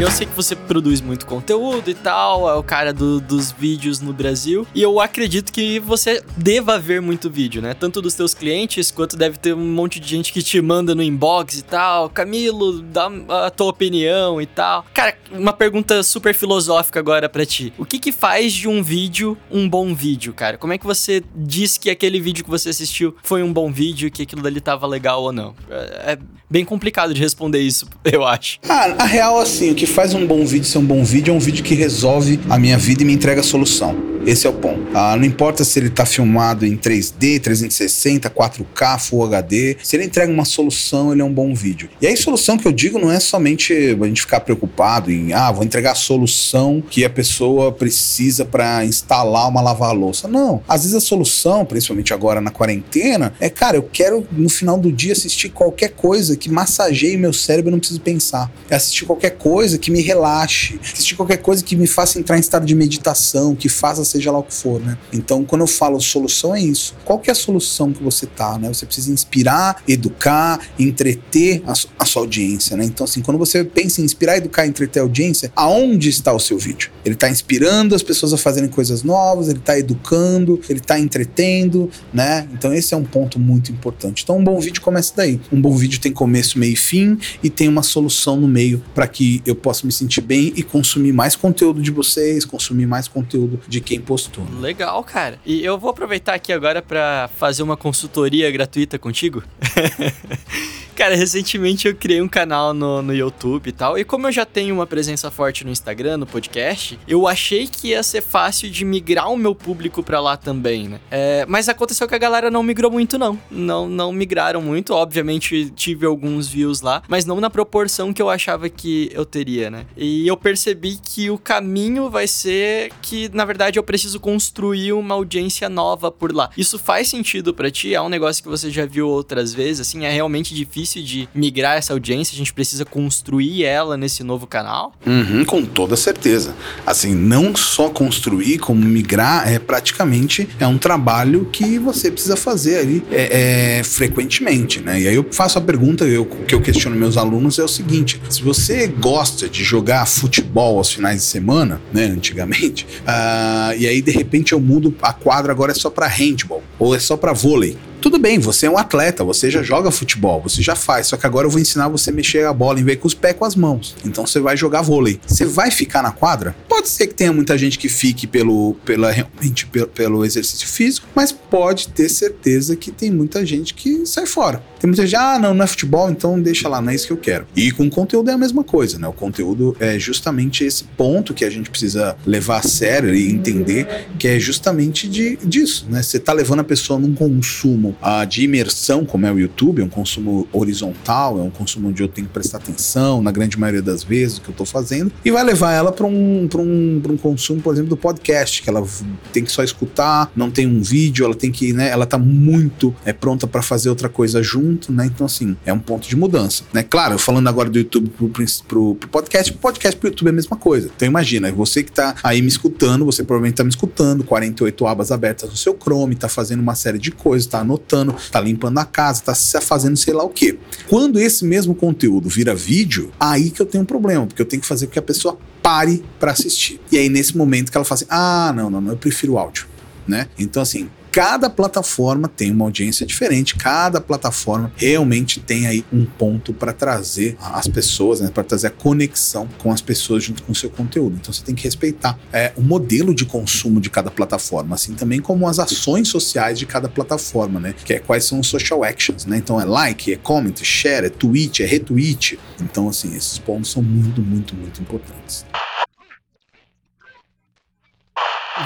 Eu 0.00 0.12
sei 0.12 0.28
que 0.28 0.32
você 0.32 0.54
produz 0.54 1.00
muito 1.00 1.26
conteúdo 1.26 1.90
e 1.90 1.94
tal, 1.94 2.48
é 2.48 2.54
o 2.54 2.62
cara 2.62 2.92
do, 2.92 3.20
dos 3.20 3.50
vídeos 3.50 4.00
no 4.00 4.12
Brasil. 4.12 4.64
E 4.72 4.80
eu 4.80 5.00
acredito 5.00 5.52
que 5.52 5.80
você 5.80 6.22
deva 6.36 6.78
ver 6.78 7.02
muito 7.02 7.28
vídeo, 7.28 7.60
né? 7.60 7.74
Tanto 7.74 8.00
dos 8.00 8.14
teus 8.14 8.32
clientes, 8.32 8.92
quanto 8.92 9.16
deve 9.16 9.38
ter 9.38 9.54
um 9.54 9.72
monte 9.72 9.98
de 9.98 10.08
gente 10.08 10.32
que 10.32 10.40
te 10.40 10.62
manda 10.62 10.94
no 10.94 11.02
inbox 11.02 11.58
e 11.58 11.62
tal. 11.64 12.08
Camilo, 12.08 12.80
dá 12.80 13.10
a 13.46 13.50
tua 13.50 13.70
opinião 13.70 14.40
e 14.40 14.46
tal. 14.46 14.86
Cara, 14.94 15.18
uma 15.32 15.52
pergunta 15.52 16.00
super 16.04 16.32
filosófica 16.32 17.00
agora 17.00 17.28
para 17.28 17.44
ti. 17.44 17.72
O 17.76 17.84
que 17.84 17.98
que 17.98 18.12
faz 18.12 18.52
de 18.52 18.68
um 18.68 18.84
vídeo 18.84 19.36
um 19.50 19.68
bom 19.68 19.92
vídeo, 19.96 20.32
cara? 20.32 20.56
Como 20.56 20.72
é 20.72 20.78
que 20.78 20.86
você 20.86 21.24
diz 21.34 21.76
que 21.76 21.90
aquele 21.90 22.20
vídeo 22.20 22.44
que 22.44 22.50
você 22.50 22.68
assistiu 22.68 23.16
foi 23.24 23.42
um 23.42 23.52
bom 23.52 23.72
vídeo, 23.72 24.12
que 24.12 24.22
aquilo 24.22 24.42
dali 24.42 24.60
tava 24.60 24.86
legal 24.86 25.24
ou 25.24 25.32
não? 25.32 25.56
É, 25.68 26.12
é 26.12 26.18
bem 26.48 26.64
complicado 26.64 27.12
de 27.12 27.20
responder 27.20 27.60
isso, 27.60 27.88
eu 28.04 28.24
acho. 28.24 28.60
Ah, 28.68 28.94
a 28.96 29.04
real, 29.04 29.40
assim, 29.40 29.72
o 29.72 29.74
que 29.74 29.87
faz 29.90 30.14
um 30.14 30.26
bom 30.26 30.44
vídeo 30.44 30.66
ser 30.66 30.78
um 30.78 30.84
bom 30.84 31.02
vídeo 31.04 31.32
é 31.32 31.36
um 31.36 31.40
vídeo 31.40 31.64
que 31.64 31.74
resolve 31.74 32.38
a 32.48 32.58
minha 32.58 32.78
vida 32.78 33.02
e 33.02 33.04
me 33.04 33.12
entrega 33.12 33.40
a 33.40 33.44
solução. 33.44 34.08
Esse 34.28 34.46
é 34.46 34.50
o 34.50 34.52
ponto. 34.52 34.86
Ah, 34.92 35.16
não 35.16 35.24
importa 35.24 35.64
se 35.64 35.78
ele 35.78 35.88
está 35.88 36.04
filmado 36.04 36.66
em 36.66 36.76
3D, 36.76 37.40
360, 37.40 38.28
4K, 38.28 38.98
Full 38.98 39.24
HD. 39.24 39.76
Se 39.82 39.96
ele 39.96 40.04
entrega 40.04 40.30
uma 40.30 40.44
solução, 40.44 41.12
ele 41.12 41.22
é 41.22 41.24
um 41.24 41.32
bom 41.32 41.54
vídeo. 41.54 41.88
E 41.98 42.06
aí, 42.06 42.14
solução 42.14 42.58
que 42.58 42.68
eu 42.68 42.72
digo 42.72 42.98
não 42.98 43.10
é 43.10 43.20
somente 43.20 43.72
a 43.72 44.06
gente 44.06 44.20
ficar 44.20 44.40
preocupado 44.40 45.10
em, 45.10 45.32
ah, 45.32 45.50
vou 45.50 45.64
entregar 45.64 45.92
a 45.92 45.94
solução 45.94 46.82
que 46.90 47.06
a 47.06 47.10
pessoa 47.10 47.72
precisa 47.72 48.44
para 48.44 48.84
instalar 48.84 49.48
uma 49.48 49.62
lavar-louça. 49.62 50.28
Não. 50.28 50.62
Às 50.68 50.82
vezes 50.82 50.96
a 50.96 51.00
solução, 51.00 51.64
principalmente 51.64 52.12
agora 52.12 52.38
na 52.38 52.50
quarentena, 52.50 53.32
é, 53.40 53.48
cara, 53.48 53.78
eu 53.78 53.82
quero 53.82 54.26
no 54.30 54.50
final 54.50 54.78
do 54.78 54.92
dia 54.92 55.12
assistir 55.12 55.48
qualquer 55.48 55.92
coisa 55.92 56.36
que 56.36 56.50
massageie 56.50 57.16
meu 57.16 57.32
cérebro 57.32 57.70
e 57.70 57.72
não 57.72 57.78
preciso 57.78 58.00
pensar. 58.00 58.52
É 58.68 58.74
assistir 58.74 59.06
qualquer 59.06 59.30
coisa 59.38 59.77
que 59.78 59.90
me 59.90 60.00
relaxe. 60.00 60.78
Assistir 60.82 61.14
qualquer 61.14 61.38
coisa 61.38 61.62
que 61.62 61.76
me 61.76 61.86
faça 61.86 62.18
entrar 62.18 62.36
em 62.36 62.40
estado 62.40 62.66
de 62.66 62.74
meditação, 62.74 63.54
que 63.54 63.68
faça 63.68 64.04
seja 64.04 64.30
lá 64.30 64.38
o 64.38 64.42
que 64.42 64.54
for, 64.54 64.80
né? 64.80 64.98
Então, 65.12 65.44
quando 65.44 65.62
eu 65.62 65.66
falo 65.66 66.00
solução, 66.00 66.54
é 66.54 66.60
isso. 66.60 66.94
Qual 67.04 67.18
que 67.18 67.30
é 67.30 67.32
a 67.32 67.36
solução 67.36 67.92
que 67.92 68.02
você 68.02 68.26
tá, 68.26 68.58
né? 68.58 68.68
Você 68.68 68.86
precisa 68.86 69.12
inspirar, 69.12 69.82
educar, 69.86 70.60
entreter 70.78 71.62
a, 71.66 71.72
a 71.98 72.04
sua 72.04 72.22
audiência, 72.22 72.76
né? 72.76 72.84
Então, 72.84 73.04
assim, 73.04 73.20
quando 73.20 73.38
você 73.38 73.64
pensa 73.64 74.00
em 74.00 74.04
inspirar, 74.04 74.36
educar, 74.36 74.66
entreter 74.66 75.00
a 75.00 75.02
audiência, 75.02 75.52
aonde 75.54 76.08
está 76.08 76.32
o 76.32 76.40
seu 76.40 76.58
vídeo? 76.58 76.90
Ele 77.04 77.14
está 77.14 77.30
inspirando 77.30 77.94
as 77.94 78.02
pessoas 78.02 78.32
a 78.32 78.36
fazerem 78.36 78.68
coisas 78.68 79.02
novas, 79.02 79.48
ele 79.48 79.58
está 79.58 79.78
educando, 79.78 80.60
ele 80.68 80.80
está 80.80 80.98
entretendo, 80.98 81.90
né? 82.12 82.48
Então, 82.52 82.72
esse 82.72 82.94
é 82.94 82.96
um 82.96 83.04
ponto 83.04 83.38
muito 83.38 83.70
importante. 83.72 84.22
Então, 84.24 84.38
um 84.38 84.44
bom 84.44 84.58
vídeo 84.58 84.80
começa 84.80 85.12
daí. 85.16 85.40
Um 85.52 85.60
bom 85.60 85.74
vídeo 85.76 86.00
tem 86.00 86.12
começo, 86.12 86.58
meio 86.58 86.72
e 86.72 86.76
fim 86.76 87.18
e 87.42 87.50
tem 87.50 87.68
uma 87.68 87.82
solução 87.82 88.36
no 88.36 88.48
meio 88.48 88.82
para 88.94 89.06
que 89.06 89.42
eu 89.46 89.54
possa 89.54 89.67
me 89.86 89.92
sentir 89.92 90.20
bem 90.20 90.52
e 90.56 90.62
consumir 90.62 91.12
mais 91.12 91.36
conteúdo 91.36 91.80
de 91.80 91.90
vocês, 91.90 92.44
consumir 92.44 92.86
mais 92.86 93.08
conteúdo 93.08 93.60
de 93.68 93.80
quem 93.80 94.00
postou. 94.00 94.44
Legal, 94.60 95.02
cara. 95.04 95.38
E 95.44 95.64
eu 95.64 95.78
vou 95.78 95.90
aproveitar 95.90 96.34
aqui 96.34 96.52
agora 96.52 96.82
para 96.82 97.28
fazer 97.38 97.62
uma 97.62 97.76
consultoria 97.76 98.50
gratuita 98.50 98.98
contigo. 98.98 99.42
Cara, 100.98 101.14
recentemente 101.14 101.86
eu 101.86 101.94
criei 101.94 102.20
um 102.20 102.26
canal 102.26 102.74
no, 102.74 103.00
no 103.00 103.14
YouTube 103.14 103.68
e 103.68 103.72
tal. 103.72 103.96
E 103.96 104.02
como 104.02 104.26
eu 104.26 104.32
já 104.32 104.44
tenho 104.44 104.74
uma 104.74 104.84
presença 104.84 105.30
forte 105.30 105.64
no 105.64 105.70
Instagram, 105.70 106.16
no 106.16 106.26
podcast, 106.26 106.98
eu 107.06 107.28
achei 107.28 107.68
que 107.68 107.90
ia 107.90 108.02
ser 108.02 108.20
fácil 108.20 108.68
de 108.68 108.84
migrar 108.84 109.30
o 109.30 109.36
meu 109.36 109.54
público 109.54 110.02
pra 110.02 110.20
lá 110.20 110.36
também, 110.36 110.88
né? 110.88 111.00
É, 111.08 111.46
mas 111.46 111.68
aconteceu 111.68 112.08
que 112.08 112.16
a 112.16 112.18
galera 112.18 112.50
não 112.50 112.64
migrou 112.64 112.90
muito, 112.90 113.16
não. 113.16 113.38
Não, 113.48 113.88
não 113.88 114.10
migraram 114.10 114.60
muito. 114.60 114.92
Obviamente 114.92 115.70
tive 115.70 116.04
alguns 116.04 116.48
views 116.48 116.80
lá, 116.80 117.00
mas 117.06 117.24
não 117.24 117.40
na 117.40 117.48
proporção 117.48 118.12
que 118.12 118.20
eu 118.20 118.28
achava 118.28 118.68
que 118.68 119.08
eu 119.14 119.24
teria, 119.24 119.70
né? 119.70 119.86
E 119.96 120.26
eu 120.26 120.36
percebi 120.36 120.98
que 121.00 121.30
o 121.30 121.38
caminho 121.38 122.10
vai 122.10 122.26
ser 122.26 122.90
que, 123.00 123.30
na 123.32 123.44
verdade, 123.44 123.78
eu 123.78 123.84
preciso 123.84 124.18
construir 124.18 124.92
uma 124.94 125.14
audiência 125.14 125.68
nova 125.68 126.10
por 126.10 126.34
lá. 126.34 126.50
Isso 126.56 126.76
faz 126.76 127.06
sentido 127.06 127.54
para 127.54 127.70
ti? 127.70 127.94
É 127.94 128.02
um 128.02 128.08
negócio 128.08 128.42
que 128.42 128.48
você 128.48 128.68
já 128.68 128.84
viu 128.84 129.08
outras 129.08 129.54
vezes? 129.54 129.86
Assim, 129.86 130.04
é 130.04 130.10
realmente 130.10 130.52
difícil 130.52 130.87
difícil 130.88 131.02
de 131.02 131.28
migrar 131.34 131.76
essa 131.76 131.92
audiência, 131.92 132.34
a 132.34 132.38
gente 132.38 132.52
precisa 132.52 132.84
construir 132.84 133.64
ela 133.64 133.96
nesse 133.96 134.22
novo 134.22 134.46
canal? 134.46 134.92
Uhum, 135.06 135.44
com 135.44 135.64
toda 135.64 135.96
certeza. 135.96 136.54
Assim, 136.86 137.14
não 137.14 137.54
só 137.54 137.90
construir, 137.90 138.58
como 138.58 138.80
migrar, 138.80 139.50
é 139.52 139.58
praticamente 139.58 140.48
é 140.58 140.66
um 140.66 140.78
trabalho 140.78 141.48
que 141.52 141.78
você 141.78 142.10
precisa 142.10 142.36
fazer 142.36 142.78
ali 142.78 143.02
é, 143.10 143.78
é, 143.78 143.84
frequentemente, 143.84 144.80
né? 144.80 145.00
E 145.00 145.08
aí 145.08 145.14
eu 145.14 145.26
faço 145.30 145.58
a 145.58 145.60
pergunta 145.60 146.04
eu, 146.04 146.24
que 146.24 146.54
eu 146.54 146.60
questiono 146.60 146.96
meus 146.96 147.16
alunos 147.16 147.58
é 147.58 147.64
o 147.64 147.68
seguinte: 147.68 148.20
se 148.28 148.42
você 148.42 148.86
gosta 148.86 149.48
de 149.48 149.62
jogar 149.62 150.06
futebol 150.06 150.78
aos 150.78 150.92
finais 150.92 151.18
de 151.18 151.24
semana, 151.24 151.80
né, 151.92 152.04
antigamente, 152.04 152.86
uh, 153.02 153.76
e 153.78 153.86
aí 153.86 154.00
de 154.00 154.10
repente 154.10 154.52
eu 154.52 154.60
mudo 154.60 154.94
a 155.02 155.12
quadra 155.12 155.52
agora 155.52 155.72
é 155.72 155.74
só 155.74 155.90
para 155.90 156.06
handball 156.06 156.62
ou 156.78 156.94
é 156.94 156.98
só 156.98 157.16
para 157.16 157.32
vôlei, 157.32 157.76
Tudo 158.00 158.16
bem, 158.16 158.38
você 158.38 158.66
é 158.66 158.70
um 158.70 158.78
atleta, 158.78 159.24
você 159.24 159.50
já 159.50 159.60
joga 159.60 159.90
futebol, 159.90 160.40
você 160.40 160.62
já 160.62 160.76
faz, 160.76 161.08
só 161.08 161.16
que 161.16 161.26
agora 161.26 161.48
eu 161.48 161.50
vou 161.50 161.60
ensinar 161.60 161.88
você 161.88 162.10
a 162.10 162.12
mexer 162.12 162.46
a 162.46 162.52
bola 162.52 162.78
em 162.78 162.84
vez 162.84 162.98
com 162.98 163.08
os 163.08 163.14
pés 163.14 163.34
com 163.36 163.44
as 163.44 163.56
mãos. 163.56 163.96
Então 164.04 164.24
você 164.24 164.38
vai 164.38 164.56
jogar 164.56 164.82
vôlei. 164.82 165.20
Você 165.26 165.44
vai 165.44 165.70
ficar 165.72 166.00
na 166.00 166.12
quadra? 166.12 166.54
Pode 166.68 166.88
ser 166.88 167.08
que 167.08 167.14
tenha 167.14 167.32
muita 167.32 167.58
gente 167.58 167.76
que 167.76 167.88
fique 167.88 168.26
pelo, 168.26 168.76
pela, 168.84 169.10
realmente 169.10 169.66
pelo, 169.66 169.88
pelo 169.88 170.24
exercício 170.24 170.68
físico, 170.68 171.08
mas 171.12 171.32
pode 171.32 171.88
ter 171.88 172.08
certeza 172.08 172.76
que 172.76 172.92
tem 172.92 173.10
muita 173.10 173.44
gente 173.44 173.74
que 173.74 174.06
sai 174.06 174.26
fora. 174.26 174.62
Tem 174.78 174.86
muita 174.86 175.04
gente, 175.04 175.16
ah, 175.16 175.38
não, 175.40 175.52
não 175.52 175.64
é 175.64 175.66
futebol, 175.66 176.08
então 176.08 176.40
deixa 176.40 176.68
lá, 176.68 176.80
não 176.80 176.90
é 176.90 176.94
isso 176.94 177.08
que 177.08 177.12
eu 177.12 177.16
quero. 177.16 177.46
E 177.56 177.72
com 177.72 177.90
conteúdo 177.90 178.30
é 178.30 178.34
a 178.34 178.38
mesma 178.38 178.62
coisa, 178.62 178.96
né? 178.96 179.08
O 179.08 179.12
conteúdo 179.12 179.76
é 179.80 179.98
justamente 179.98 180.62
esse 180.62 180.84
ponto 180.84 181.34
que 181.34 181.44
a 181.44 181.50
gente 181.50 181.68
precisa 181.68 182.16
levar 182.24 182.58
a 182.58 182.62
sério 182.62 183.12
e 183.12 183.28
entender, 183.28 184.06
que 184.18 184.28
é 184.28 184.38
justamente 184.38 185.08
de, 185.08 185.36
disso, 185.44 185.86
né? 185.90 186.00
Você 186.00 186.20
tá 186.20 186.32
levando 186.32 186.60
a 186.60 186.64
pessoa 186.64 186.98
num 186.98 187.12
consumo 187.12 187.87
uh, 187.90 188.26
de 188.26 188.44
imersão, 188.44 189.04
como 189.04 189.26
é 189.26 189.32
o 189.32 189.38
YouTube, 189.38 189.82
é 189.82 189.84
um 189.84 189.88
consumo 189.88 190.48
horizontal, 190.52 191.38
é 191.38 191.42
um 191.42 191.50
consumo 191.50 191.88
onde 191.88 192.02
eu 192.02 192.08
tenho 192.08 192.26
que 192.26 192.32
prestar 192.32 192.58
atenção, 192.58 193.22
na 193.22 193.30
grande 193.30 193.58
maioria 193.58 193.82
das 193.82 194.02
vezes, 194.02 194.38
o 194.38 194.42
que 194.42 194.48
eu 194.48 194.54
tô 194.54 194.64
fazendo, 194.64 195.12
e 195.24 195.30
vai 195.30 195.44
levar 195.44 195.72
ela 195.72 195.92
para 195.92 196.06
um, 196.06 196.48
um, 196.54 197.02
um 197.08 197.16
consumo, 197.16 197.60
por 197.60 197.72
exemplo, 197.72 197.90
do 197.90 197.96
podcast, 197.96 198.62
que 198.62 198.68
ela 198.68 198.84
tem 199.32 199.44
que 199.44 199.52
só 199.52 199.62
escutar, 199.62 200.30
não 200.34 200.50
tem 200.50 200.66
um 200.66 200.80
vídeo, 200.80 201.24
ela 201.24 201.34
tem 201.34 201.50
que, 201.50 201.72
né? 201.72 201.88
Ela 201.88 202.06
tá 202.06 202.18
muito 202.18 202.94
é, 203.04 203.12
pronta 203.12 203.46
para 203.46 203.62
fazer 203.62 203.88
outra 203.88 204.08
coisa 204.08 204.42
junto 204.42 204.78
né? 204.88 205.06
Então, 205.06 205.26
assim, 205.26 205.56
é 205.64 205.72
um 205.72 205.78
ponto 205.78 206.08
de 206.08 206.16
mudança, 206.16 206.64
né? 206.72 206.82
Claro, 206.82 207.18
falando 207.18 207.48
agora 207.48 207.68
do 207.68 207.78
YouTube 207.78 208.10
pro, 208.10 208.28
pro, 208.28 208.94
pro 208.94 209.08
podcast, 209.08 209.52
podcast 209.52 209.98
pro 209.98 210.08
YouTube 210.08 210.28
é 210.28 210.30
a 210.30 210.34
mesma 210.34 210.56
coisa. 210.56 210.90
Então, 210.94 211.06
imagina, 211.06 211.50
você 211.52 211.82
que 211.82 211.92
tá 211.92 212.14
aí 212.22 212.40
me 212.40 212.48
escutando, 212.48 213.04
você 213.04 213.22
provavelmente 213.22 213.56
tá 213.56 213.64
me 213.64 213.70
escutando, 213.70 214.24
48 214.24 214.86
abas 214.86 215.10
abertas 215.12 215.50
no 215.50 215.56
seu 215.56 215.76
Chrome, 215.80 216.14
tá 216.14 216.28
fazendo 216.28 216.60
uma 216.60 216.74
série 216.74 216.98
de 216.98 217.10
coisas, 217.10 217.46
tá 217.46 217.60
anotando, 217.60 217.77
tá 217.78 218.40
limpando 218.40 218.78
a 218.78 218.84
casa, 218.84 219.22
tá 219.22 219.34
fazendo 219.60 219.96
sei 219.96 220.14
lá 220.14 220.24
o 220.24 220.28
quê. 220.28 220.58
Quando 220.88 221.18
esse 221.18 221.44
mesmo 221.44 221.74
conteúdo 221.74 222.28
vira 222.28 222.54
vídeo, 222.54 223.10
aí 223.18 223.50
que 223.50 223.60
eu 223.60 223.66
tenho 223.66 223.82
um 223.82 223.86
problema, 223.86 224.26
porque 224.26 224.42
eu 224.42 224.46
tenho 224.46 224.60
que 224.60 224.68
fazer 224.68 224.86
com 224.86 224.92
que 224.92 224.98
a 224.98 225.02
pessoa 225.02 225.38
pare 225.62 226.02
para 226.18 226.32
assistir. 226.32 226.80
E 226.90 226.96
aí, 226.96 227.08
nesse 227.08 227.36
momento 227.36 227.70
que 227.70 227.76
ela 227.76 227.84
fala 227.84 227.96
assim: 227.96 228.06
ah, 228.08 228.52
não, 228.54 228.70
não, 228.70 228.80
não, 228.80 228.92
eu 228.92 228.96
prefiro 228.96 229.34
o 229.34 229.38
áudio. 229.38 229.66
Né? 230.06 230.26
Então, 230.38 230.62
assim, 230.62 230.88
cada 231.18 231.50
plataforma 231.50 232.28
tem 232.28 232.52
uma 232.52 232.64
audiência 232.64 233.04
diferente, 233.04 233.56
cada 233.56 234.00
plataforma 234.00 234.70
realmente 234.76 235.40
tem 235.40 235.66
aí 235.66 235.84
um 235.92 236.04
ponto 236.04 236.54
para 236.54 236.72
trazer 236.72 237.36
as 237.40 237.66
pessoas, 237.66 238.20
né, 238.20 238.30
para 238.32 238.44
trazer 238.44 238.68
a 238.68 238.70
conexão 238.70 239.48
com 239.58 239.72
as 239.72 239.82
pessoas 239.82 240.22
junto 240.22 240.44
com 240.44 240.52
o 240.52 240.54
seu 240.54 240.70
conteúdo. 240.70 241.18
Então 241.20 241.32
você 241.32 241.42
tem 241.42 241.56
que 241.56 241.64
respeitar 241.64 242.16
é, 242.32 242.52
o 242.56 242.62
modelo 242.62 243.12
de 243.12 243.24
consumo 243.24 243.80
de 243.80 243.90
cada 243.90 244.12
plataforma, 244.12 244.76
assim 244.76 244.94
também 244.94 245.20
como 245.20 245.48
as 245.48 245.58
ações 245.58 246.06
sociais 246.06 246.56
de 246.56 246.66
cada 246.66 246.88
plataforma, 246.88 247.58
né? 247.58 247.74
Que 247.84 247.94
é 247.94 247.98
quais 247.98 248.22
são 248.22 248.38
os 248.38 248.46
social 248.46 248.84
actions, 248.84 249.26
né? 249.26 249.38
Então 249.38 249.60
é 249.60 249.64
like, 249.64 250.12
é 250.12 250.16
comment, 250.16 250.54
share, 250.62 251.06
é 251.06 251.10
tweet, 251.10 251.64
é 251.64 251.66
retweet. 251.66 252.38
Então 252.60 252.88
assim, 252.88 253.16
esses 253.16 253.40
pontos 253.40 253.72
são 253.72 253.82
muito, 253.82 254.22
muito, 254.22 254.54
muito 254.54 254.80
importantes 254.80 255.44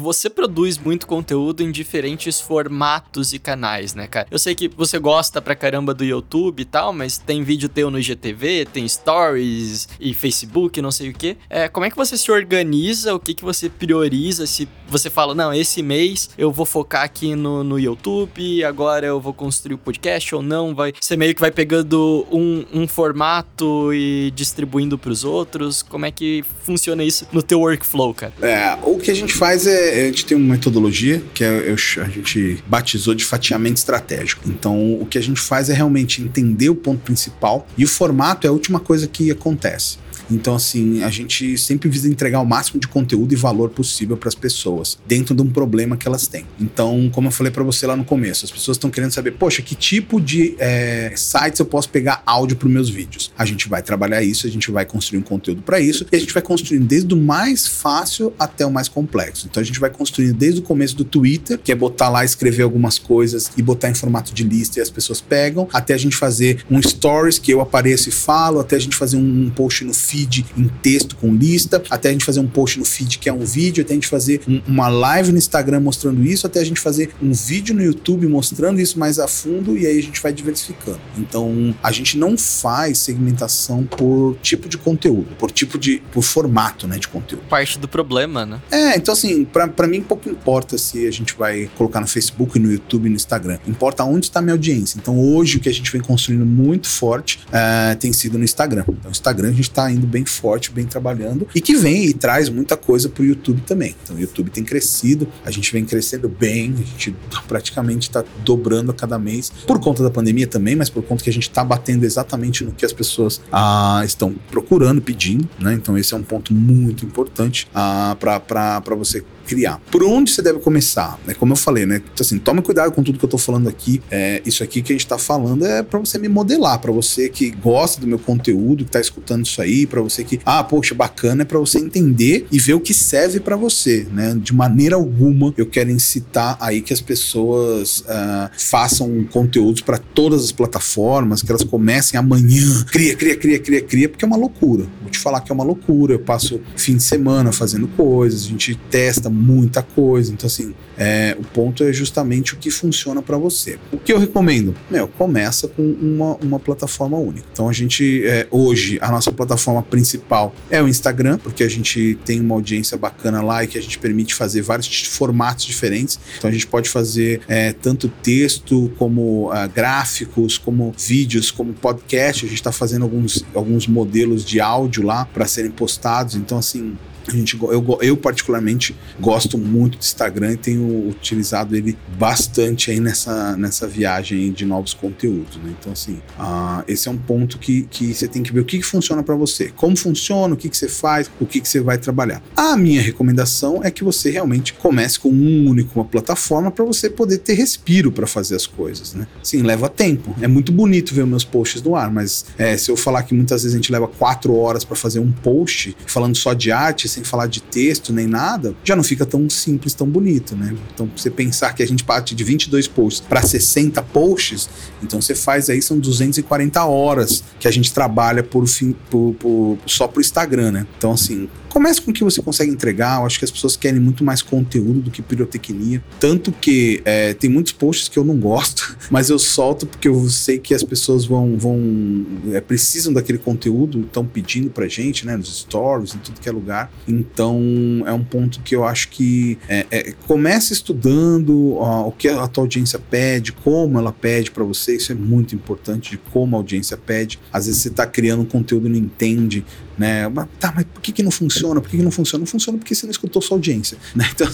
você 0.01 0.31
produz 0.31 0.79
muito 0.79 1.07
conteúdo 1.07 1.63
em 1.63 1.71
diferentes 1.71 2.41
formatos 2.41 3.33
e 3.33 3.39
canais, 3.39 3.95
né, 3.95 4.07
cara? 4.07 4.27
Eu 4.31 4.39
sei 4.39 4.55
que 4.55 4.69
você 4.69 4.99
gosta 4.99 5.41
pra 5.43 5.55
caramba 5.55 5.93
do 5.93 6.05
YouTube 6.05 6.61
e 6.61 6.65
tal, 6.65 6.93
mas 6.93 7.19
tem 7.19 7.43
vídeo 7.43 7.69
teu 7.69 7.91
no 7.91 7.99
IGTV, 7.99 8.67
tem 8.73 8.87
stories 8.89 9.89
e 10.01 10.15
Facebook, 10.15 10.81
não 10.81 10.91
sei 10.91 11.11
o 11.11 11.13
que. 11.13 11.37
É, 11.51 11.69
como 11.69 11.87
é 11.87 11.91
que 11.91 11.97
você 11.97 12.17
se 12.17 12.31
organiza? 12.31 13.15
O 13.15 13.21
que, 13.21 13.35
que 13.35 13.45
você 13.45 13.69
prioriza? 13.69 14.47
Se 14.47 14.69
você 14.89 15.11
fala, 15.11 15.35
não, 15.35 15.53
esse 15.53 15.83
mês 15.83 16.31
eu 16.39 16.51
vou 16.53 16.67
focar 16.67 17.03
aqui 17.03 17.35
no, 17.35 17.65
no 17.65 17.79
YouTube, 17.79 18.65
agora 18.65 19.07
eu 19.07 19.21
vou 19.21 19.33
construir 19.33 19.75
o 19.75 19.79
podcast 19.79 20.35
ou 20.35 20.43
não? 20.43 20.75
Vai, 20.75 20.93
você 20.99 21.17
meio 21.17 21.35
que 21.35 21.41
vai 21.41 21.51
pegando 21.51 22.27
um, 22.31 22.65
um 22.73 22.89
formato 22.89 23.93
e 23.93 24.31
distribuindo 24.35 24.99
pros 24.99 25.25
outros? 25.25 25.83
Como 25.83 26.07
é 26.07 26.11
que 26.11 26.45
funciona 26.63 27.03
isso 27.03 27.27
no 27.33 27.43
teu 27.43 27.61
workflow, 27.61 28.15
cara? 28.15 28.33
É, 28.41 28.79
o 28.83 28.99
que 28.99 29.11
a 29.11 29.15
gente 29.15 29.35
faz 29.35 29.67
é 29.67 29.82
a 29.83 30.07
gente 30.07 30.27
tem 30.27 30.37
uma 30.37 30.55
metodologia 30.55 31.23
que 31.35 31.45
é, 31.45 31.75
a 32.01 32.09
gente 32.09 32.63
batizou 32.67 33.15
de 33.15 33.25
fatiamento 33.25 33.79
estratégico. 33.79 34.49
Então, 34.49 34.95
o 35.01 35.07
que 35.07 35.19
a 35.19 35.23
gente 35.23 35.41
faz 35.41 35.69
é 35.71 35.75
realmente 35.75 36.23
entender 36.23 36.69
o 36.69 36.75
ponto 36.75 37.01
principal 37.01 37.67
e 37.77 37.85
o 37.85 37.89
formato 37.89 38.47
é 38.47 38.51
a 38.51 38.53
última 38.53 38.81
coisa 38.81 39.07
que 39.07 39.31
acontece. 39.31 40.02
Então, 40.35 40.55
assim, 40.55 41.03
a 41.03 41.11
gente 41.11 41.57
sempre 41.59 41.89
visa 41.89 42.09
entregar 42.09 42.41
o 42.41 42.47
máximo 42.47 42.81
de 42.81 42.89
conteúdo 42.89 43.33
e 43.33 43.37
valor 43.37 43.71
possível 43.71 44.17
para 44.17 44.29
as 44.29 44.35
pessoas, 44.35 44.99
dentro 45.07 45.35
de 45.35 45.43
um 45.43 45.51
problema 45.51 45.97
que 45.97 46.07
elas 46.07 46.27
têm. 46.27 46.45
Então, 46.61 47.11
como 47.13 47.29
eu 47.29 47.33
falei 47.33 47.53
para 47.53 47.63
você 47.63 47.87
lá 47.87 47.97
no 47.97 48.05
começo, 48.05 48.45
as 48.45 48.51
pessoas 48.51 48.77
estão 48.77 48.91
querendo 48.91 49.13
saber, 49.13 49.33
poxa, 49.33 49.63
que 49.63 49.75
tipo 49.75 50.21
de 50.21 50.55
é, 50.59 51.13
sites 51.17 51.61
eu 51.61 51.67
posso 51.67 51.89
pegar 51.89 52.23
áudio 52.25 52.57
para 52.57 52.69
meus 52.69 52.89
vídeos? 52.89 53.33
A 53.37 53.45
gente 53.45 53.69
vai 53.69 53.83
trabalhar 53.83 54.23
isso, 54.23 54.47
a 54.47 54.51
gente 54.51 54.71
vai 54.71 54.85
construir 54.85 55.19
um 55.19 55.23
conteúdo 55.23 55.63
para 55.63 55.81
isso, 55.81 56.07
e 56.11 56.17
a 56.17 56.19
gente 56.19 56.33
vai 56.33 56.43
construindo 56.43 56.87
desde 56.87 57.13
o 57.13 57.17
mais 57.17 57.67
fácil 57.67 58.33
até 58.39 58.65
o 58.65 58.71
mais 58.71 58.89
complexo. 58.89 59.47
Então, 59.51 59.61
a 59.61 59.65
gente 59.65 59.79
vai 59.79 59.91
construindo 59.91 60.35
desde 60.35 60.61
o 60.61 60.63
começo 60.63 60.97
do 60.97 61.05
Twitter, 61.05 61.59
que 61.59 61.73
é 61.73 61.75
botar 61.75 62.09
lá, 62.09 62.25
escrever 62.25 62.63
algumas 62.63 62.99
coisas 62.99 63.51
e 63.57 63.63
botar 63.63 63.91
em 63.91 63.95
formato 63.95 64.33
de 64.33 64.45
lista 64.45 64.79
e 64.79 64.83
as 64.83 64.91
pessoas 64.91 65.21
pegam, 65.21 65.69
até 65.73 65.95
a 65.95 65.99
gente 65.99 66.17
fazer 66.17 66.65
um 66.71 66.81
stories 66.81 67.39
que 67.39 67.53
eu 67.53 67.61
apareço 67.61 68.09
e 68.09 68.13
falo, 68.13 68.61
até 68.61 68.77
a 68.77 68.79
gente 68.79 68.97
fazer 68.97 69.17
um, 69.17 69.51
post 69.51 69.85
no 69.85 69.93
feed 69.93 70.22
em 70.57 70.69
texto 70.83 71.17
com 71.17 71.35
lista, 71.35 71.83
até 71.91 72.09
a 72.09 72.13
gente 72.13 72.25
fazer 72.25 72.41
um 72.41 72.47
post 72.47 72.79
no 72.79 72.85
feed 72.85 73.19
que 73.19 73.29
é 73.29 73.33
um 73.33 73.45
vídeo, 73.45 73.83
até 73.83 73.93
a 73.93 73.97
gente 73.97 74.09
fazer 74.09 74.41
um, 74.49 74.61
uma 74.67 74.89
live 74.89 75.33
no 75.33 75.39
Instagram 75.39 75.81
mostrando 75.81 76.25
isso, 76.25 76.47
até 76.47 76.61
a 76.61 76.65
gente 76.65 76.81
fazer 76.81 77.11
um 77.23 77.33
vídeo 77.33 77.75
no 77.75 77.83
YouTube 77.83 78.27
mostrando 78.27 78.81
isso 78.81 78.99
mais 78.99 79.19
a 79.19 79.29
fundo 79.29 79.77
e 79.77 79.87
aí 79.87 79.99
a 79.99 80.03
gente 80.03 80.21
vai 80.21 80.33
diversificando. 80.33 81.01
Então, 81.19 81.75
a 81.83 81.93
gente 81.93 82.17
não 82.19 82.37
faz 82.37 82.99
segmentação 82.99 83.85
por 83.85 84.37
tipo 84.43 84.69
de 84.69 84.79
conteúdo, 84.79 85.35
por 85.39 85.51
tipo 85.51 85.79
de 85.79 86.03
por 86.13 86.23
formato, 86.23 86.87
né, 86.87 86.99
de 86.99 87.09
conteúdo. 87.09 87.45
Parte 87.49 87.79
do 87.79 87.89
problema, 87.89 88.45
né? 88.45 88.61
É, 88.71 88.97
então 88.97 89.13
assim, 89.13 89.45
para 89.45 89.87
mim 89.87 90.03
pouco 90.03 90.29
importa 90.29 90.77
se 90.79 91.07
a 91.07 91.11
gente 91.11 91.35
vai 91.35 91.71
colocar 91.77 92.01
no 92.01 92.07
Facebook, 92.07 92.59
no 92.59 92.71
YouTube, 92.71 93.09
no 93.09 93.17
Instagram. 93.17 93.59
Importa 93.67 94.05
onde 94.05 94.27
está 94.27 94.41
a 94.41 94.43
minha 94.43 94.55
audiência. 94.55 94.99
Então, 94.99 95.19
hoje 95.19 95.57
o 95.57 95.61
que 95.61 95.69
a 95.69 95.73
gente 95.73 95.91
vem 95.91 96.01
construindo 96.01 96.45
muito 96.45 96.89
forte 96.89 97.41
uh, 97.49 97.97
tem 97.97 98.13
sido 98.13 98.39
no 98.39 98.45
Instagram. 98.45 98.85
Então, 98.89 99.11
Instagram 99.11 99.49
a 99.49 99.53
gente 99.53 99.63
está 99.63 99.91
indo 99.91 100.07
bem 100.13 100.25
forte, 100.25 100.71
bem 100.71 100.85
trabalhando 100.85 101.49
e 101.55 101.61
que 101.61 101.75
vem 101.75 102.05
e 102.05 102.13
traz 102.13 102.49
muita 102.49 102.77
coisa 102.77 103.09
pro 103.09 103.25
YouTube 103.25 103.63
também. 103.63 103.97
Então 104.03 104.17
o 104.17 104.21
YouTube 104.21 104.51
tem 104.51 104.63
crescido, 104.63 105.27
a 105.45 105.51
gente 105.51 105.73
vem 105.73 105.85
crescendo 105.85 106.29
bem, 106.29 106.75
a 106.75 106.83
gente 106.83 107.17
praticamente 107.49 108.09
está 108.09 108.23
dobrando 108.45 108.91
a 108.91 108.95
cada 108.95 109.19
mês 109.19 109.51
por 109.67 109.81
conta 109.81 110.03
da 110.03 110.11
pandemia 110.11 110.47
também, 110.47 110.77
mas 110.77 110.91
por 110.91 111.03
conta 111.03 111.25
que 111.25 111.31
a 111.31 111.33
gente 111.33 111.49
está 111.49 111.65
batendo 111.65 112.05
exatamente 112.05 112.65
no 112.65 112.73
que 112.73 112.85
as 112.85 112.93
pessoas 112.93 113.41
ah, 113.51 114.03
estão 114.05 114.35
procurando, 114.51 115.01
pedindo, 115.01 115.49
né? 115.59 115.73
Então 115.73 115.97
esse 115.97 116.13
é 116.13 116.17
um 116.17 116.23
ponto 116.23 116.53
muito 116.53 117.07
importante 117.07 117.67
ah, 117.75 118.17
para 118.19 118.95
você 118.95 119.25
criar. 119.43 119.81
Por 119.91 120.03
onde 120.03 120.31
você 120.31 120.43
deve 120.43 120.59
começar? 120.61 121.19
É 121.27 121.35
como 121.35 121.53
eu 121.53 121.57
falei, 121.57 121.87
né? 121.87 121.97
Então, 121.97 122.25
assim, 122.25 122.39
tome 122.39 122.63
cuidado 122.63 122.93
com 122.93 123.03
tudo 123.03 123.19
que 123.19 123.25
eu 123.25 123.29
tô 123.29 123.39
falando 123.39 123.69
aqui. 123.69 124.03
É, 124.11 124.43
isso 124.45 124.63
aqui 124.63 124.83
que 124.83 124.93
a 124.93 124.95
gente 124.95 125.07
tá 125.07 125.19
falando 125.19 125.65
é 125.67 125.83
para 125.83 125.99
você 125.99 126.19
me 126.19 126.29
modelar, 126.29 126.79
para 126.81 126.93
você 126.93 127.29
que 127.29 127.51
gosta 127.51 128.01
do 128.01 128.07
meu 128.07 128.19
conteúdo, 128.19 128.85
que 128.85 128.91
tá 128.91 129.01
escutando 129.01 129.45
isso 129.45 129.61
aí, 129.61 129.87
para 129.87 130.01
você 130.01 130.25
que, 130.25 130.41
ah, 130.45 130.63
poxa, 130.65 130.95
bacana, 130.95 131.43
é 131.43 131.45
para 131.45 131.59
você 131.59 131.79
entender 131.79 132.47
e 132.51 132.59
ver 132.59 132.75
o 132.75 132.81
que 132.81 132.95
serve 132.95 133.41
para 133.41 133.57
você, 133.57 134.07
né? 134.13 134.37
De 134.41 134.55
maneira 134.55 134.97
alguma 134.97 135.53
eu 135.57 135.67
quero 135.67 135.91
incitar 135.91 136.57
aí 136.61 136.81
que 136.81 136.93
as 136.93 137.01
pessoas 137.01 138.01
uh, 138.01 138.51
façam 138.57 139.25
conteúdos 139.31 139.81
para 139.81 139.99
todas 139.99 140.45
as 140.45 140.53
plataformas, 140.53 141.43
que 141.43 141.51
elas 141.51 141.65
comecem 141.65 142.19
amanhã, 142.19 142.85
cria, 142.91 143.17
cria, 143.17 143.37
cria, 143.37 143.59
cria, 143.59 143.83
cria, 143.83 144.09
porque 144.09 144.25
é 144.25 144.29
uma 144.29 144.37
loucura. 144.37 144.87
Vou 145.01 145.11
te 145.11 145.19
falar 145.19 145.41
que 145.41 145.51
é 145.51 145.55
uma 145.55 145.65
loucura. 145.65 146.15
Eu 146.15 146.21
passo 146.21 146.61
fim 146.77 146.97
de 146.97 147.03
semana 147.03 147.53
fazendo 147.53 147.89
coisas, 147.89 148.45
a 148.45 148.49
gente 148.49 148.75
testa 148.91 149.31
muita 149.33 149.83
coisa. 149.83 150.33
Então, 150.33 150.47
assim, 150.47 150.75
é, 150.97 151.37
o 151.39 151.43
ponto 151.43 151.83
é 151.83 151.93
justamente 151.93 152.55
o 152.55 152.57
que 152.57 152.71
funciona 152.71 153.23
para 153.23 153.37
você. 153.37 153.79
O 153.91 153.99
que 153.99 154.13
eu 154.13 154.19
recomendo? 154.19 154.75
Meu, 154.91 155.09
começa 155.09 155.69
com 155.69 155.83
uma, 155.83 156.37
uma 156.37 156.61
plataforma 156.61 157.17
única. 157.17 157.47
Então, 157.53 157.69
a 157.69 157.73
gente, 157.73 158.27
é, 158.27 158.47
hoje, 158.51 158.99
a 159.01 159.11
nossa 159.11 159.33
plataforma 159.33 159.83
principal 159.83 160.55
é 160.71 160.83
o 160.83 160.89
Instagram, 160.89 161.39
porque 161.39 161.65
a 161.65 161.69
gente 161.69 162.19
tem 162.25 162.41
uma 162.41 162.55
audiência 162.55 162.97
bacana 162.97 163.43
lá 163.43 163.65
e 163.65 163.67
que 163.67 163.79
a 163.79 163.83
gente 163.83 163.99
permite 163.99 164.35
fazer 164.35 164.63
vários 164.63 165.07
formatos 165.07 165.65
diferentes. 165.65 166.19
Então, 166.39 166.49
a 166.49 166.53
gente 166.53 166.67
pode 166.67 166.89
fazer 166.89 167.41
é, 167.49 167.73
tanto 167.73 168.09
texto, 168.09 168.93
como 168.99 169.51
uh, 169.51 169.69
gráficos, 169.75 170.59
como 170.59 170.95
vídeos, 170.99 171.51
como 171.51 171.73
podcast. 171.73 172.45
A 172.45 172.49
gente 172.49 172.59
está 172.59 172.73
fazendo 172.73 173.03
alguns, 173.03 173.45
alguns 173.55 173.87
modelos 173.87 174.45
de 174.45 174.61
áudio 174.61 175.03
lá 175.05 175.25
para 175.25 175.47
serem 175.47 175.71
postados. 175.71 176.35
Então, 176.35 176.59
assim, 176.59 176.97
A 177.29 177.33
gente, 177.33 177.61
eu, 177.61 177.99
eu 178.01 178.17
particularmente 178.17 178.95
gosto 179.21 179.57
muito 179.57 179.99
do 179.99 180.01
Instagram 180.03 180.53
e 180.53 180.57
tenho 180.57 181.09
utilizado 181.09 181.77
ele 181.77 181.97
bastante 182.19 182.91
aí 182.91 183.01
nessa, 183.01 183.57
nessa 183.57 183.87
viagem 183.87 184.53
de 184.53 184.65
novos 184.65 184.95
conteúdos, 184.95 185.57
né? 185.57 185.75
Então, 185.79 185.93
assim, 185.93 186.21
uh, 186.39 186.83
esse 186.89 187.09
é 187.09 187.11
um 187.11 187.17
ponto 187.19 187.59
que, 187.59 187.83
que 187.91 188.13
você 188.15 188.27
tem 188.27 188.43
que 188.43 188.53
ver 188.53 188.61
o 188.61 188.65
que, 188.65 188.79
que 188.79 188.85
funciona 188.85 189.23
para 189.23 189.35
você, 189.35 189.73
como 189.75 189.97
funciona, 189.97 190.55
o 190.55 190.57
que, 190.57 190.69
que 190.69 190.77
você 190.77 190.89
faz, 190.89 191.31
o 191.41 191.47
que, 191.47 191.61
que 191.61 191.69
você 191.69 191.81
vai 191.81 191.99
trabalhar. 191.99 192.43
A 192.57 192.77
minha 192.77 193.01
recomendação 193.01 193.81
é 193.83 193.91
que 193.91 194.05
você 194.05 194.31
realmente 194.31 194.73
comece 194.75 195.19
com 195.19 195.29
um 195.29 195.69
único, 195.69 195.99
uma 195.99 196.05
plataforma 196.05 196.71
para 196.71 196.85
você 196.85 197.09
poder 197.09 197.39
ter 197.39 197.55
respiro 197.55 198.11
para 198.11 198.27
fazer 198.27 198.57
as 198.57 198.67
coisas, 198.67 199.15
né? 199.15 199.27
Sim, 199.43 199.63
leva 199.63 199.89
tempo. 199.89 200.35
É 200.41 200.49
muito 200.49 200.73
bonito 200.73 201.15
ver 201.15 201.27
meus 201.27 201.45
posts 201.45 201.83
no 201.83 201.95
ar, 201.95 202.11
mas 202.11 202.45
é, 202.59 202.77
se 202.77 202.91
eu 202.91 202.97
falar 202.97 203.23
que 203.23 203.35
muitas 203.35 203.63
vezes 203.63 203.75
a 203.75 203.79
gente 203.79 203.93
leva 203.93 204.09
quatro 204.09 204.55
horas 204.57 204.85
para 204.85 204.97
fazer 204.97 205.19
um 205.19 205.31
post 205.31 205.97
falando 206.07 206.37
só 206.37 206.53
de 206.53 206.71
arte, 206.71 207.07
sem 207.13 207.25
falar 207.25 207.47
de 207.47 207.61
texto 207.61 208.13
nem 208.13 208.27
nada, 208.27 208.75
já 208.85 208.97
não 208.97 209.03
fica 209.03 209.25
tão 209.27 209.49
simples, 209.49 209.95
tão 209.95 210.07
bonito, 210.07 210.57
né? 210.57 210.75
Então, 210.93 211.11
você 211.17 211.31
pensar 211.31 211.75
que 211.75 211.83
a 211.83 211.87
gente 211.87 212.05
parte 212.05 212.35
de 212.35 212.45
22 212.45 212.89
posts 212.89 213.21
para 213.21 213.43
60 213.43 214.03
posts, 214.03 214.69
então 215.03 215.21
você 215.21 215.35
faz 215.35 215.69
aí, 215.71 215.81
são 215.81 215.99
240 215.99 216.85
horas 216.85 217.45
que 217.61 217.69
a 217.69 217.71
gente 217.71 217.93
trabalha 217.93 218.43
por, 218.43 218.67
fim, 218.67 218.95
por, 219.11 219.35
por 219.39 219.79
só 219.87 220.09
pro 220.09 220.21
Instagram, 220.21 220.73
né? 220.73 220.87
Então, 220.97 221.13
assim, 221.13 221.49
Comece 221.73 222.03
com 222.03 222.11
o 222.11 222.15
que 222.15 222.23
você 222.23 222.43
consegue 222.43 222.71
entregar. 222.71 223.19
Eu 223.19 223.27
acho 223.27 223.39
que 223.39 223.47
as 223.47 223.51
pessoas 223.51 223.77
querem 223.77 223.99
muito 223.99 224.23
mais 224.23 224.43
conteúdo 224.43 225.01
do 225.01 225.11
que 225.11 225.23
pirotecnia. 225.23 226.05
Tanto 226.21 226.53
que 226.53 227.01
é, 227.03 227.33
tem 227.33 227.49
muitos 227.49 227.73
posts 227.73 228.11
que 228.11 228.19
eu 228.19 228.25
não 228.25 228.37
gosto, 228.37 228.95
mas 229.11 229.31
eu 229.31 229.39
solto 229.39 229.87
porque 229.87 230.07
eu 230.07 230.29
sei 230.29 230.59
que 230.59 230.75
as 230.75 230.83
pessoas 230.83 231.25
vão, 231.25 231.57
vão 231.57 232.27
é, 232.53 232.61
precisam 232.61 233.11
daquele 233.11 233.39
conteúdo, 233.39 234.03
estão 234.03 234.27
pedindo 234.27 234.69
pra 234.69 234.87
gente, 234.87 235.25
né? 235.25 235.35
Nos 235.35 235.61
stories, 235.61 236.15
em 236.15 236.19
tudo 236.19 236.41
que 236.41 236.49
é 236.49 236.53
lugar. 236.53 236.93
Então 237.09 237.59
é 238.05 238.13
um 238.13 238.23
ponto 238.23 238.61
que 238.61 238.77
eu 238.77 238.85
acho 238.85 239.09
que 239.09 239.57
é, 239.67 239.87
é, 239.91 240.13
comece 240.27 240.75
estudando 240.75 241.77
ó, 241.77 242.09
o 242.09 242.13
que 242.13 242.29
a 242.29 242.47
tua 242.49 242.65
audiência 242.65 242.99
pede, 242.99 243.51
como 243.51 243.99
ela 243.99 244.13
pede 244.13 244.51
para 244.51 244.63
você. 244.63 244.97
Isso 244.97 245.11
é 245.11 245.15
muito 245.15 245.55
importante 245.55 246.11
de 246.11 246.19
como 246.19 246.55
a 246.55 246.59
audiência 246.59 246.99
pede. 246.99 247.39
Às 247.51 247.65
vezes 247.65 247.81
você 247.81 247.89
está 247.89 248.05
criando 248.05 248.43
um 248.43 248.47
conteúdo 248.47 248.89
e 248.89 248.91
não 248.91 248.99
entende 248.99 249.65
né? 249.99 250.29
Mas, 250.29 250.47
tá, 250.59 250.73
mas 250.75 250.85
por 250.85 251.01
que, 251.01 251.13
que 251.13 251.23
não 251.23 251.31
funciona? 251.31 251.81
Por 251.81 251.89
que, 251.89 251.97
que 251.97 252.03
não 252.03 252.11
funciona? 252.11 252.41
Não 252.41 252.47
funciona 252.47 252.79
porque 252.79 252.95
você 252.95 253.07
não 253.07 253.11
escutou 253.11 253.41
sua 253.43 253.57
audiência, 253.57 253.99
né? 254.15 254.29
Então 254.33 254.49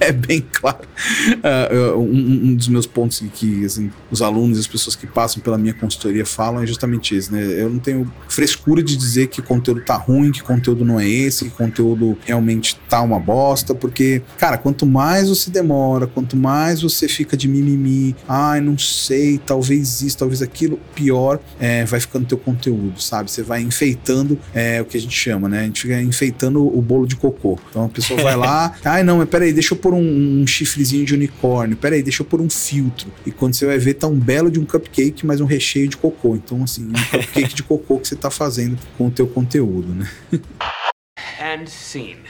é 0.00 0.12
bem 0.12 0.44
claro. 0.52 0.86
Uh, 1.28 1.98
um, 1.98 2.50
um, 2.50 2.54
dos 2.54 2.68
meus 2.68 2.86
pontos 2.86 3.22
que 3.34 3.64
assim, 3.64 3.90
os 4.10 4.22
alunos 4.22 4.58
e 4.58 4.60
as 4.60 4.66
pessoas 4.66 4.96
que 4.96 5.06
passam 5.06 5.42
pela 5.42 5.58
minha 5.58 5.74
consultoria 5.74 6.24
falam 6.24 6.62
é 6.62 6.66
justamente 6.66 7.16
isso, 7.16 7.32
né? 7.32 7.42
Eu 7.42 7.70
não 7.70 7.78
tenho 7.78 8.10
frescura 8.28 8.82
de 8.82 8.96
dizer 8.96 9.28
que 9.28 9.40
o 9.40 9.42
conteúdo 9.42 9.82
tá 9.82 9.96
ruim, 9.96 10.30
que 10.30 10.42
conteúdo 10.42 10.84
não 10.84 10.98
é 10.98 11.08
esse, 11.08 11.44
que 11.44 11.50
conteúdo 11.50 12.16
realmente 12.24 12.78
tá 12.88 13.00
uma 13.00 13.18
bosta, 13.18 13.74
porque, 13.74 14.22
cara, 14.38 14.58
quanto 14.58 14.86
mais 14.86 15.28
você 15.28 15.50
demora, 15.50 16.06
quanto 16.06 16.36
mais 16.36 16.82
você 16.82 17.08
fica 17.08 17.36
de 17.36 17.48
mimimi, 17.48 18.14
ai, 18.28 18.60
não 18.60 18.76
sei, 18.78 19.38
talvez 19.38 20.02
isso, 20.02 20.18
talvez 20.18 20.42
aquilo, 20.42 20.78
pior 20.94 21.40
é, 21.58 21.84
vai 21.84 22.00
ficando 22.00 22.26
teu 22.26 22.38
conteúdo, 22.38 23.00
sabe? 23.00 23.30
Você 23.30 23.42
vai 23.42 23.62
enfeitando 23.62 24.38
é, 24.54 24.81
o 24.82 24.86
que 24.86 24.96
a 24.96 25.00
gente 25.00 25.16
chama, 25.16 25.48
né? 25.48 25.60
A 25.60 25.64
gente 25.64 25.82
fica 25.82 26.00
enfeitando 26.00 26.64
o 26.66 26.80
bolo 26.82 27.06
de 27.06 27.16
cocô. 27.16 27.58
Então 27.70 27.84
a 27.84 27.88
pessoa 27.88 28.22
vai 28.22 28.36
lá, 28.36 28.74
ai 28.84 29.02
não, 29.02 29.18
mas 29.18 29.28
peraí, 29.28 29.52
deixa 29.52 29.74
eu 29.74 29.78
pôr 29.78 29.94
um, 29.94 30.42
um 30.42 30.46
chifrezinho 30.46 31.04
de 31.04 31.14
unicórnio, 31.14 31.76
peraí, 31.76 32.02
deixa 32.02 32.22
eu 32.22 32.26
pôr 32.26 32.40
um 32.40 32.50
filtro. 32.50 33.10
E 33.26 33.30
quando 33.30 33.54
você 33.54 33.66
vai 33.66 33.78
ver, 33.78 33.94
tá 33.94 34.06
um 34.06 34.18
belo 34.18 34.50
de 34.50 34.60
um 34.60 34.64
cupcake, 34.64 35.26
mas 35.26 35.40
um 35.40 35.46
recheio 35.46 35.88
de 35.88 35.96
cocô. 35.96 36.36
Então, 36.36 36.62
assim, 36.62 36.88
um 36.88 37.10
cupcake 37.10 37.54
de 37.54 37.62
cocô 37.62 37.98
que 37.98 38.08
você 38.08 38.16
tá 38.16 38.30
fazendo 38.30 38.78
com 38.98 39.06
o 39.06 39.10
teu 39.10 39.26
conteúdo, 39.26 39.94
né? 39.94 40.08
And 41.40 41.66
scene. 41.66 42.20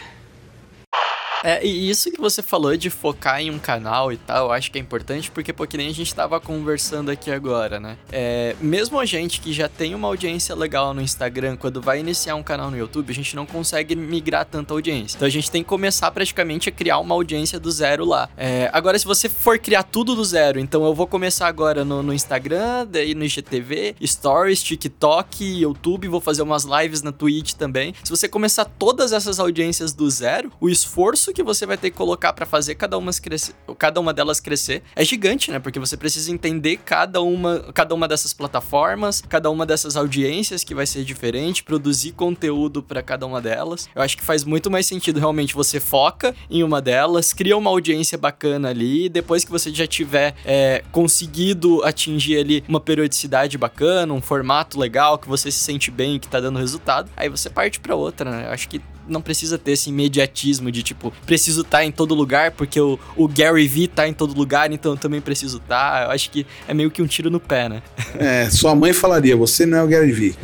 É, 1.43 1.65
e 1.65 1.91
isso 1.91 2.11
que 2.11 2.21
você 2.21 2.43
falou 2.43 2.77
de 2.77 2.89
focar 2.91 3.41
em 3.41 3.51
um 3.51 3.59
canal 3.59 4.13
e 4.13 4.17
tal, 4.17 4.47
eu 4.47 4.53
acho 4.53 4.71
que 4.71 4.79
é 4.79 4.81
importante, 4.81 5.31
porque, 5.31 5.53
pô, 5.53 5.67
que 5.67 5.77
nem 5.77 5.89
a 5.89 5.95
gente 5.95 6.15
tava 6.15 6.41
conversando 6.41 7.11
aqui 7.11 7.31
agora, 7.31 7.81
né? 7.81 7.97
É, 8.11 8.55
mesmo 8.61 8.99
a 8.99 9.05
gente 9.05 9.41
que 9.41 9.53
já 9.53 9.69
tem 9.69 9.95
uma 9.95 10.09
audiência 10.09 10.55
legal 10.55 10.95
no 10.95 11.03
Instagram, 11.03 11.57
quando 11.57 11.81
vai 11.81 12.01
iniciar 12.01 12.35
um 12.35 12.43
canal 12.43 12.71
no 12.71 12.77
YouTube, 12.77 13.11
a 13.11 13.15
gente 13.15 13.35
não 13.35 13.45
consegue 13.45 13.97
migrar 13.97 14.45
tanta 14.45 14.73
audiência. 14.73 15.17
Então 15.17 15.27
a 15.27 15.31
gente 15.31 15.51
tem 15.51 15.63
que 15.63 15.69
começar 15.69 16.11
praticamente 16.11 16.69
a 16.69 16.73
criar 16.73 16.99
uma 16.99 17.15
audiência 17.15 17.59
do 17.59 17.71
zero 17.71 18.05
lá. 18.05 18.29
É, 18.37 18.71
agora, 18.73 18.99
se 18.99 19.05
você 19.05 19.29
for 19.29 19.59
criar 19.59 19.83
tudo 19.83 20.15
do 20.15 20.25
zero, 20.25 20.61
então 20.61 20.85
eu 20.85 20.95
vou 20.95 21.07
começar 21.07 21.47
agora 21.47 21.85
no, 21.85 22.03
no 22.03 22.13
Instagram, 22.13 22.87
daí 22.89 23.15
no 23.15 23.25
IGTV, 23.25 23.97
Stories, 24.05 24.63
TikTok, 24.63 25.45
YouTube, 25.45 26.09
vou 26.09 26.21
fazer 26.21 26.43
umas 26.43 26.65
lives 26.65 27.03
na 27.03 27.11
Twitch 27.11 27.55
também. 27.55 27.95
Se 28.05 28.11
você 28.11 28.29
começar 28.29 28.65
todas 28.65 29.13
essas 29.13 29.41
audiências 29.41 29.93
do 29.93 30.09
zero, 30.09 30.53
o 30.61 30.69
esforço 30.69 31.32
que 31.33 31.43
você 31.43 31.67
vai 31.67 31.77
ter 31.77 31.91
que 31.91 31.97
colocar 31.97 32.33
para 32.33 32.47
fazer 32.47 32.75
cada 32.75 32.99
uma, 32.99 33.13
crescer, 33.13 33.55
cada 33.79 34.01
uma 34.01 34.13
delas 34.13 34.41
crescer 34.41 34.83
é 34.95 35.05
gigante, 35.05 35.51
né? 35.51 35.59
Porque 35.59 35.79
você 35.79 35.97
precisa 35.97 36.31
entender 36.31 36.79
cada 36.79 37.21
uma, 37.21 37.61
cada 37.73 37.95
uma 37.95 38.07
dessas 38.09 38.33
plataformas, 38.33 39.23
cada 39.29 39.51
uma 39.51 39.65
dessas 39.65 39.97
audiências 39.97 40.65
que 40.65 40.75
vai 40.75 40.87
ser 40.87 41.05
diferente, 41.05 41.63
produzir 41.63 42.13
conteúdo 42.13 42.83
para 42.83 43.03
cada 43.03 43.27
uma 43.27 43.41
delas. 43.41 43.89
Eu 43.95 44.03
acho 44.03 44.17
que 44.17 44.23
faz 44.23 44.45
muito 44.45 44.71
mais 44.71 44.87
sentido 44.87 45.19
realmente 45.19 45.55
você 45.55 45.79
foca 45.81 46.35
em 46.51 46.63
uma 46.63 46.81
delas, 46.81 47.33
cria 47.33 47.57
uma 47.57 47.71
audiência 47.71 48.19
bacana 48.19 48.71
ali, 48.71 49.09
depois 49.09 49.45
que 49.45 49.51
você 49.51 49.73
já 49.73 49.87
tiver 49.87 50.35
é, 50.45 50.83
conseguido 50.91 51.83
atingir 51.85 52.39
ali 52.39 52.65
uma 52.69 52.81
periodicidade 52.81 53.57
bacana, 53.57 54.13
um 54.13 54.21
formato 54.21 54.79
legal, 54.79 55.19
que 55.19 55.29
você 55.29 55.51
se 55.51 55.59
sente 55.59 55.91
bem, 55.91 56.19
que 56.19 56.29
tá 56.29 56.41
dando 56.41 56.59
resultado, 56.59 57.11
aí 57.17 57.29
você 57.29 57.49
parte 57.49 57.81
para 57.81 57.95
outra, 57.95 58.31
né? 58.31 58.47
Eu 58.47 58.51
acho 58.51 58.69
que 58.69 58.81
não 59.09 59.21
precisa 59.21 59.59
ter 59.59 59.73
esse 59.73 59.91
imediatismo 59.91 60.71
de 60.71 60.83
tipo, 60.83 61.13
preciso 61.27 61.63
estar 61.63 61.79
tá 61.79 61.85
em 61.85 61.91
todo 61.91 62.15
lugar 62.15 62.53
porque 62.53 62.81
o, 62.81 62.99
o 63.17 63.29
Gary 63.29 63.67
Vee 63.67 63.89
tá 63.89 64.09
em 64.09 64.13
todo 64.13 64.37
lugar, 64.37 64.71
então 64.73 64.93
eu 64.93 64.99
também 64.99 65.21
preciso 65.21 65.59
estar. 65.59 65.93
Tá. 65.93 66.05
Eu 66.05 66.11
acho 66.11 66.31
que 66.31 66.47
é 66.67 66.75
meio 66.75 66.91
que 66.91 67.03
um 67.03 67.07
tiro 67.07 67.31
no 67.31 67.41
pé, 67.41 67.69
né? 67.69 67.83
É, 68.19 68.49
sua 68.51 68.75
mãe 68.75 68.93
falaria, 68.93 69.37
você 69.37 69.67
não 69.67 69.79
é 69.79 69.83
o 69.83 69.87
Gary 69.87 70.13
Vee. 70.13 70.33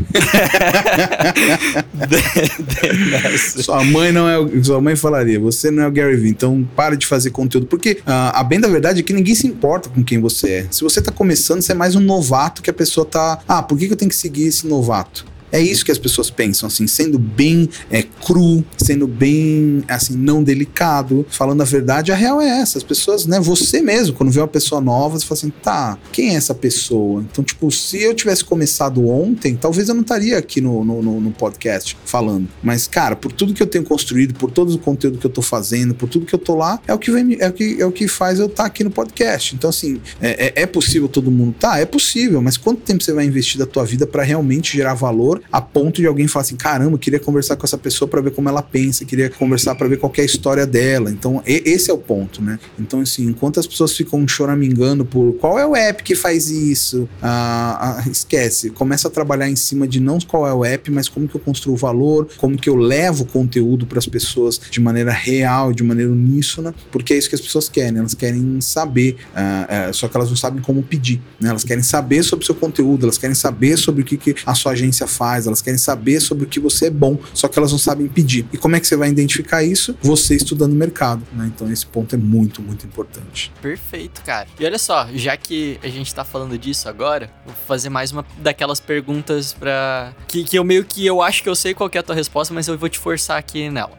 sua 3.62 3.84
mãe 3.84 4.12
não 4.12 4.28
é 4.28 4.38
o, 4.38 4.64
sua 4.64 4.80
mãe 4.80 4.96
falaria, 4.96 5.38
você 5.38 5.70
não 5.70 5.84
é 5.84 5.86
o 5.86 5.92
Gary 5.92 6.16
Vee, 6.16 6.30
então 6.30 6.68
para 6.76 6.96
de 6.96 7.06
fazer 7.06 7.30
conteúdo, 7.30 7.66
porque 7.66 7.98
uh, 8.00 8.32
a 8.32 8.42
bem 8.42 8.60
da 8.60 8.68
verdade 8.68 9.00
é 9.00 9.02
que 9.02 9.12
ninguém 9.12 9.34
se 9.34 9.46
importa 9.46 9.88
com 9.88 10.02
quem 10.02 10.20
você 10.20 10.50
é. 10.50 10.66
Se 10.70 10.82
você 10.82 11.00
tá 11.00 11.12
começando, 11.12 11.62
você 11.62 11.72
é 11.72 11.74
mais 11.74 11.94
um 11.94 12.00
novato 12.00 12.62
que 12.62 12.70
a 12.70 12.74
pessoa 12.74 13.06
tá, 13.06 13.40
ah, 13.46 13.62
por 13.62 13.78
que, 13.78 13.86
que 13.86 13.92
eu 13.92 13.96
tenho 13.96 14.10
que 14.10 14.16
seguir 14.16 14.44
esse 14.44 14.66
novato? 14.66 15.24
É 15.50 15.60
isso 15.60 15.84
que 15.84 15.92
as 15.92 15.98
pessoas 15.98 16.30
pensam, 16.30 16.66
assim, 16.66 16.86
sendo 16.86 17.18
bem 17.18 17.68
é, 17.90 18.02
cru, 18.02 18.64
sendo 18.76 19.06
bem, 19.06 19.82
assim, 19.88 20.16
não 20.16 20.42
delicado, 20.42 21.26
falando 21.28 21.62
a 21.62 21.64
verdade, 21.64 22.12
a 22.12 22.14
real 22.14 22.40
é 22.40 22.48
essa. 22.60 22.78
As 22.78 22.84
pessoas, 22.84 23.26
né, 23.26 23.40
você 23.40 23.80
mesmo, 23.80 24.14
quando 24.14 24.30
vê 24.30 24.40
uma 24.40 24.48
pessoa 24.48 24.80
nova, 24.80 25.18
você 25.18 25.24
fala 25.24 25.38
assim, 25.38 25.52
tá, 25.62 25.98
quem 26.12 26.30
é 26.30 26.34
essa 26.34 26.54
pessoa? 26.54 27.22
Então, 27.22 27.42
tipo, 27.42 27.70
se 27.70 28.02
eu 28.02 28.14
tivesse 28.14 28.44
começado 28.44 29.08
ontem, 29.08 29.56
talvez 29.56 29.88
eu 29.88 29.94
não 29.94 30.02
estaria 30.02 30.38
aqui 30.38 30.60
no, 30.60 30.84
no, 30.84 31.20
no 31.20 31.30
podcast 31.30 31.96
falando. 32.04 32.48
Mas, 32.62 32.86
cara, 32.86 33.16
por 33.16 33.32
tudo 33.32 33.54
que 33.54 33.62
eu 33.62 33.66
tenho 33.66 33.84
construído, 33.84 34.34
por 34.34 34.50
todo 34.50 34.74
o 34.74 34.78
conteúdo 34.78 35.18
que 35.18 35.26
eu 35.26 35.30
tô 35.30 35.42
fazendo, 35.42 35.94
por 35.94 36.08
tudo 36.08 36.26
que 36.26 36.34
eu 36.34 36.38
tô 36.38 36.54
lá, 36.54 36.80
é 36.86 36.94
o 36.94 36.98
que, 36.98 37.10
vem, 37.10 37.36
é 37.40 37.48
o 37.48 37.52
que, 37.52 37.76
é 37.80 37.86
o 37.86 37.92
que 37.92 38.08
faz 38.08 38.38
eu 38.38 38.46
estar 38.46 38.64
tá 38.64 38.66
aqui 38.66 38.84
no 38.84 38.90
podcast. 38.90 39.54
Então, 39.54 39.70
assim, 39.70 40.00
é, 40.20 40.46
é, 40.46 40.62
é 40.62 40.66
possível 40.66 41.08
todo 41.08 41.30
mundo? 41.30 41.54
Tá, 41.58 41.78
é 41.78 41.86
possível, 41.86 42.42
mas 42.42 42.56
quanto 42.56 42.80
tempo 42.82 43.02
você 43.02 43.12
vai 43.12 43.24
investir 43.24 43.58
da 43.58 43.66
tua 43.66 43.84
vida 43.84 44.06
para 44.06 44.22
realmente 44.22 44.76
gerar 44.76 44.94
valor 44.94 45.37
a 45.50 45.60
ponto 45.60 46.00
de 46.00 46.06
alguém 46.06 46.28
falar 46.28 46.42
assim: 46.42 46.56
caramba, 46.56 46.98
queria 46.98 47.20
conversar 47.20 47.56
com 47.56 47.64
essa 47.64 47.78
pessoa 47.78 48.08
para 48.08 48.20
ver 48.20 48.32
como 48.32 48.48
ela 48.48 48.62
pensa, 48.62 49.04
queria 49.04 49.30
conversar 49.30 49.74
para 49.74 49.88
ver 49.88 49.98
qual 49.98 50.12
é 50.16 50.22
a 50.22 50.24
história 50.24 50.66
dela. 50.66 51.10
Então, 51.10 51.42
e, 51.46 51.62
esse 51.64 51.90
é 51.90 51.94
o 51.94 51.98
ponto, 51.98 52.42
né? 52.42 52.58
Então, 52.78 53.00
assim, 53.00 53.26
enquanto 53.26 53.60
as 53.60 53.66
pessoas 53.66 53.96
ficam 53.96 54.26
choramingando 54.26 55.04
por 55.04 55.34
qual 55.34 55.58
é 55.58 55.66
o 55.66 55.74
app 55.76 56.02
que 56.02 56.14
faz 56.14 56.50
isso, 56.50 57.08
ah, 57.22 58.00
ah, 58.04 58.08
esquece, 58.10 58.70
começa 58.70 59.08
a 59.08 59.10
trabalhar 59.10 59.48
em 59.48 59.56
cima 59.56 59.86
de 59.86 60.00
não 60.00 60.18
qual 60.18 60.46
é 60.46 60.52
o 60.52 60.64
app, 60.64 60.90
mas 60.90 61.08
como 61.08 61.28
que 61.28 61.34
eu 61.34 61.40
construo 61.40 61.76
valor, 61.76 62.28
como 62.36 62.56
que 62.56 62.68
eu 62.68 62.76
levo 62.76 63.24
conteúdo 63.24 63.86
para 63.86 63.98
as 63.98 64.06
pessoas 64.06 64.60
de 64.70 64.80
maneira 64.80 65.12
real, 65.12 65.72
de 65.72 65.82
maneira 65.82 66.10
uníssona, 66.10 66.74
porque 66.90 67.14
é 67.14 67.18
isso 67.18 67.28
que 67.28 67.34
as 67.34 67.40
pessoas 67.40 67.68
querem, 67.68 67.98
elas 67.98 68.14
querem 68.14 68.60
saber, 68.60 69.16
ah, 69.34 69.66
é, 69.68 69.92
só 69.92 70.08
que 70.08 70.16
elas 70.16 70.28
não 70.28 70.36
sabem 70.36 70.60
como 70.60 70.82
pedir, 70.82 71.20
né? 71.40 71.50
Elas 71.50 71.64
querem 71.64 71.82
saber 71.82 72.22
sobre 72.22 72.42
o 72.42 72.46
seu 72.46 72.54
conteúdo, 72.54 73.04
elas 73.04 73.18
querem 73.18 73.34
saber 73.34 73.76
sobre 73.76 74.02
o 74.02 74.04
que, 74.04 74.16
que 74.16 74.34
a 74.44 74.54
sua 74.54 74.72
agência 74.72 75.06
faz 75.06 75.27
faz, 75.28 75.46
elas 75.46 75.60
querem 75.60 75.78
saber 75.78 76.20
sobre 76.20 76.44
o 76.44 76.46
que 76.48 76.58
você 76.58 76.86
é 76.86 76.90
bom, 76.90 77.18
só 77.34 77.48
que 77.48 77.58
elas 77.58 77.70
não 77.70 77.78
sabem 77.78 78.08
pedir. 78.08 78.46
E 78.52 78.56
como 78.56 78.76
é 78.76 78.80
que 78.80 78.86
você 78.86 78.96
vai 78.96 79.10
identificar 79.10 79.62
isso? 79.62 79.94
Você 80.00 80.34
estudando 80.34 80.72
o 80.72 80.76
mercado, 80.76 81.22
né? 81.32 81.50
Então 81.54 81.70
esse 81.70 81.86
ponto 81.86 82.14
é 82.14 82.18
muito, 82.18 82.62
muito 82.62 82.86
importante. 82.86 83.52
Perfeito, 83.60 84.22
cara. 84.22 84.48
E 84.58 84.64
olha 84.64 84.78
só, 84.78 85.06
já 85.14 85.36
que 85.36 85.78
a 85.82 85.88
gente 85.88 86.14
tá 86.14 86.24
falando 86.24 86.56
disso 86.56 86.88
agora, 86.88 87.30
vou 87.44 87.54
fazer 87.66 87.90
mais 87.90 88.10
uma 88.10 88.24
daquelas 88.38 88.80
perguntas 88.80 89.52
para 89.52 90.14
que, 90.26 90.44
que 90.44 90.58
eu 90.58 90.64
meio 90.64 90.84
que 90.84 91.04
eu 91.04 91.20
acho 91.20 91.42
que 91.42 91.48
eu 91.48 91.54
sei 91.54 91.74
qual 91.74 91.90
é 91.92 91.98
a 91.98 92.02
tua 92.02 92.14
resposta, 92.14 92.54
mas 92.54 92.66
eu 92.68 92.78
vou 92.78 92.88
te 92.88 92.98
forçar 92.98 93.38
aqui 93.38 93.68
nela. 93.68 93.98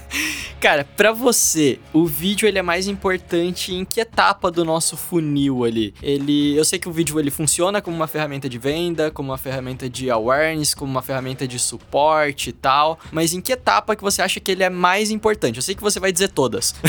cara, 0.60 0.84
para 0.96 1.12
você, 1.12 1.78
o 1.92 2.06
vídeo 2.06 2.48
ele 2.48 2.58
é 2.58 2.62
mais 2.62 2.86
importante 2.86 3.74
em 3.74 3.84
que 3.84 4.00
etapa 4.00 4.50
do 4.50 4.64
nosso 4.64 4.96
funil 4.96 5.64
ali? 5.64 5.92
Ele, 6.02 6.56
eu 6.56 6.64
sei 6.64 6.78
que 6.78 6.88
o 6.88 6.92
vídeo 6.92 7.18
ele 7.18 7.30
funciona 7.30 7.82
como 7.82 7.96
uma 7.96 8.06
ferramenta 8.06 8.48
de 8.48 8.58
venda, 8.58 9.10
como 9.10 9.30
uma 9.30 9.38
ferramenta 9.38 9.90
de 9.90 10.10
awareness 10.10 10.61
designs, 10.62 10.74
como 10.74 10.90
uma 10.90 11.02
ferramenta 11.02 11.46
de 11.46 11.58
suporte 11.58 12.50
e 12.50 12.52
tal, 12.52 12.98
mas 13.10 13.32
em 13.32 13.40
que 13.40 13.52
etapa 13.52 13.96
que 13.96 14.02
você 14.02 14.22
acha 14.22 14.40
que 14.40 14.50
ele 14.50 14.62
é 14.62 14.70
mais 14.70 15.10
importante? 15.10 15.56
Eu 15.56 15.62
sei 15.62 15.74
que 15.74 15.82
você 15.82 15.98
vai 15.98 16.12
dizer 16.12 16.28
todas. 16.28 16.74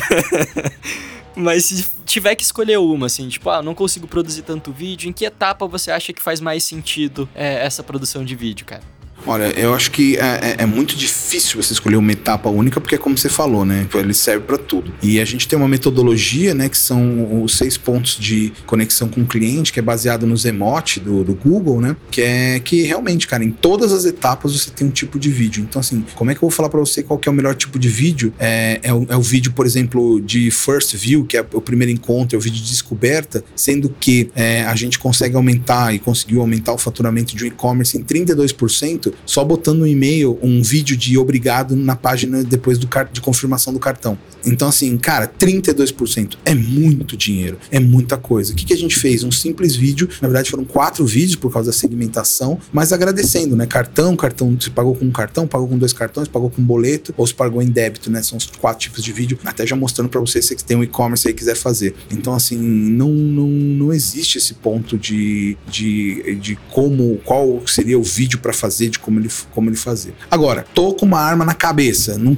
Mas 1.35 1.65
se 1.65 1.83
tiver 2.05 2.35
que 2.35 2.43
escolher 2.43 2.77
uma, 2.77 3.07
assim, 3.07 3.27
tipo, 3.27 3.49
ah, 3.49 3.59
não 3.59 3.73
consigo 3.73 4.07
produzir 4.07 4.43
tanto 4.43 4.71
vídeo, 4.71 5.09
em 5.09 5.11
que 5.11 5.25
etapa 5.25 5.65
você 5.65 5.89
acha 5.89 6.13
que 6.13 6.21
faz 6.21 6.39
mais 6.39 6.63
sentido 6.63 7.27
é, 7.33 7.65
essa 7.65 7.81
produção 7.81 8.23
de 8.23 8.35
vídeo, 8.35 8.67
cara? 8.67 8.83
Olha, 9.25 9.57
eu 9.57 9.73
acho 9.73 9.91
que 9.91 10.17
é, 10.17 10.19
é, 10.19 10.55
é, 10.59 10.65
muito 10.65 10.95
difícil 10.95 11.61
você 11.61 11.73
escolher 11.73 11.95
uma 11.95 12.11
etapa 12.11 12.49
única, 12.49 12.81
porque 12.81 12.95
é 12.95 12.97
como 12.97 13.17
você 13.17 13.29
falou, 13.29 13.63
né? 13.63 13.87
Ele 13.95 14.13
serve 14.13 14.45
para 14.45 14.57
tudo. 14.57 14.93
E 15.01 15.19
a 15.19 15.25
gente 15.25 15.47
tem 15.47 15.57
uma 15.57 15.67
metodologia, 15.67 16.53
né? 16.53 16.67
Que 16.67 16.77
são 16.77 17.41
os 17.43 17.57
seis 17.57 17.77
pontos 17.77 18.17
de 18.19 18.51
conexão 18.65 19.07
com 19.07 19.21
o 19.21 19.25
cliente, 19.25 19.71
que 19.71 19.79
é 19.79 19.81
baseado 19.81 20.27
no 20.27 20.35
Zemote 20.35 20.99
do, 20.99 21.23
do 21.23 21.33
Google, 21.33 21.79
né? 21.79 21.95
Que 22.11 22.21
é 22.21 22.59
que 22.59 22.83
realmente, 22.83 23.27
cara, 23.27 23.43
em 23.43 23.51
todas 23.51 23.93
as 23.93 24.03
etapas 24.05 24.53
você 24.53 24.69
tem 24.69 24.87
um 24.87 24.91
tipo 24.91 25.17
de 25.17 25.29
vídeo. 25.29 25.65
Então, 25.67 25.79
assim, 25.79 26.03
como 26.15 26.31
é 26.31 26.33
que 26.33 26.39
eu 26.39 26.49
vou 26.49 26.51
falar 26.51 26.69
para 26.69 26.79
você 26.79 27.01
qual 27.01 27.19
é 27.25 27.29
o 27.29 27.33
melhor 27.33 27.55
tipo 27.55 27.79
de 27.79 27.87
vídeo? 27.87 28.33
É, 28.37 28.79
é, 28.83 28.93
o, 28.93 29.05
é 29.09 29.15
o 29.15 29.21
vídeo, 29.21 29.53
por 29.53 29.65
exemplo, 29.65 30.19
de 30.19 30.51
first 30.51 30.95
view, 30.95 31.23
que 31.23 31.37
é 31.37 31.45
o 31.53 31.61
primeiro 31.61 31.91
encontro, 31.91 32.35
é 32.35 32.37
o 32.37 32.41
vídeo 32.41 32.61
de 32.61 32.69
descoberta, 32.69 33.43
sendo 33.55 33.95
que 33.99 34.29
é, 34.35 34.63
a 34.63 34.75
gente 34.75 34.99
consegue 34.99 35.35
aumentar 35.35 35.93
e 35.93 35.99
conseguiu 35.99 36.41
aumentar 36.41 36.73
o 36.73 36.77
faturamento 36.77 37.35
de 37.35 37.45
um 37.45 37.47
e-commerce 37.47 37.97
em 37.97 38.03
32% 38.03 39.12
só 39.25 39.43
botando 39.43 39.81
um 39.81 39.87
e-mail, 39.87 40.37
um 40.41 40.61
vídeo 40.61 40.95
de 40.95 41.17
obrigado 41.17 41.75
na 41.75 41.95
página 41.95 42.43
depois 42.43 42.77
do 42.77 42.87
de 43.11 43.21
confirmação 43.21 43.73
do 43.73 43.79
cartão. 43.79 44.17
Então, 44.45 44.67
assim, 44.67 44.97
cara, 44.97 45.27
32% 45.27 46.37
é 46.45 46.53
muito 46.53 47.15
dinheiro, 47.15 47.57
é 47.71 47.79
muita 47.79 48.17
coisa. 48.17 48.53
O 48.53 48.55
que, 48.55 48.65
que 48.65 48.73
a 48.73 48.77
gente 48.77 48.97
fez? 48.97 49.23
Um 49.23 49.31
simples 49.31 49.75
vídeo, 49.75 50.07
na 50.21 50.27
verdade 50.27 50.49
foram 50.49 50.65
quatro 50.65 51.05
vídeos 51.05 51.35
por 51.35 51.51
causa 51.51 51.71
da 51.71 51.77
segmentação, 51.77 52.59
mas 52.71 52.91
agradecendo, 52.91 53.55
né? 53.55 53.65
Cartão, 53.65 54.15
cartão, 54.15 54.55
você 54.59 54.69
pagou 54.69 54.95
com 54.95 55.05
um 55.05 55.11
cartão, 55.11 55.47
pagou 55.47 55.67
com 55.67 55.77
dois 55.77 55.93
cartões, 55.93 56.27
pagou 56.27 56.49
com 56.49 56.61
um 56.61 56.65
boleto, 56.65 57.13
ou 57.17 57.25
se 57.25 57.33
pagou 57.33 57.61
em 57.61 57.67
débito, 57.67 58.11
né? 58.11 58.21
São 58.21 58.37
os 58.37 58.45
quatro 58.45 58.79
tipos 58.79 59.03
de 59.03 59.11
vídeo, 59.11 59.39
até 59.45 59.65
já 59.65 59.75
mostrando 59.75 60.09
para 60.09 60.19
você 60.19 60.41
se 60.41 60.55
tem 60.55 60.77
um 60.77 60.83
e-commerce 60.83 61.27
aí 61.27 61.33
quiser 61.33 61.55
fazer. 61.55 61.95
Então, 62.11 62.33
assim, 62.33 62.57
não, 62.57 63.09
não, 63.09 63.47
não 63.47 63.93
existe 63.93 64.37
esse 64.37 64.53
ponto 64.53 64.97
de, 64.97 65.57
de, 65.69 66.35
de 66.35 66.57
como, 66.71 67.19
qual 67.23 67.61
seria 67.65 67.97
o 67.97 68.03
vídeo 68.03 68.39
para 68.39 68.53
fazer, 68.53 68.89
de 68.89 68.99
como 69.03 69.19
ele, 69.19 69.29
como 69.51 69.69
ele 69.69 69.75
fazer. 69.75 70.15
Agora, 70.31 70.65
tô 70.73 70.93
com 70.93 71.05
uma 71.05 71.19
arma 71.19 71.45
na 71.45 71.53
cabeça. 71.53 72.17
Não, 72.17 72.35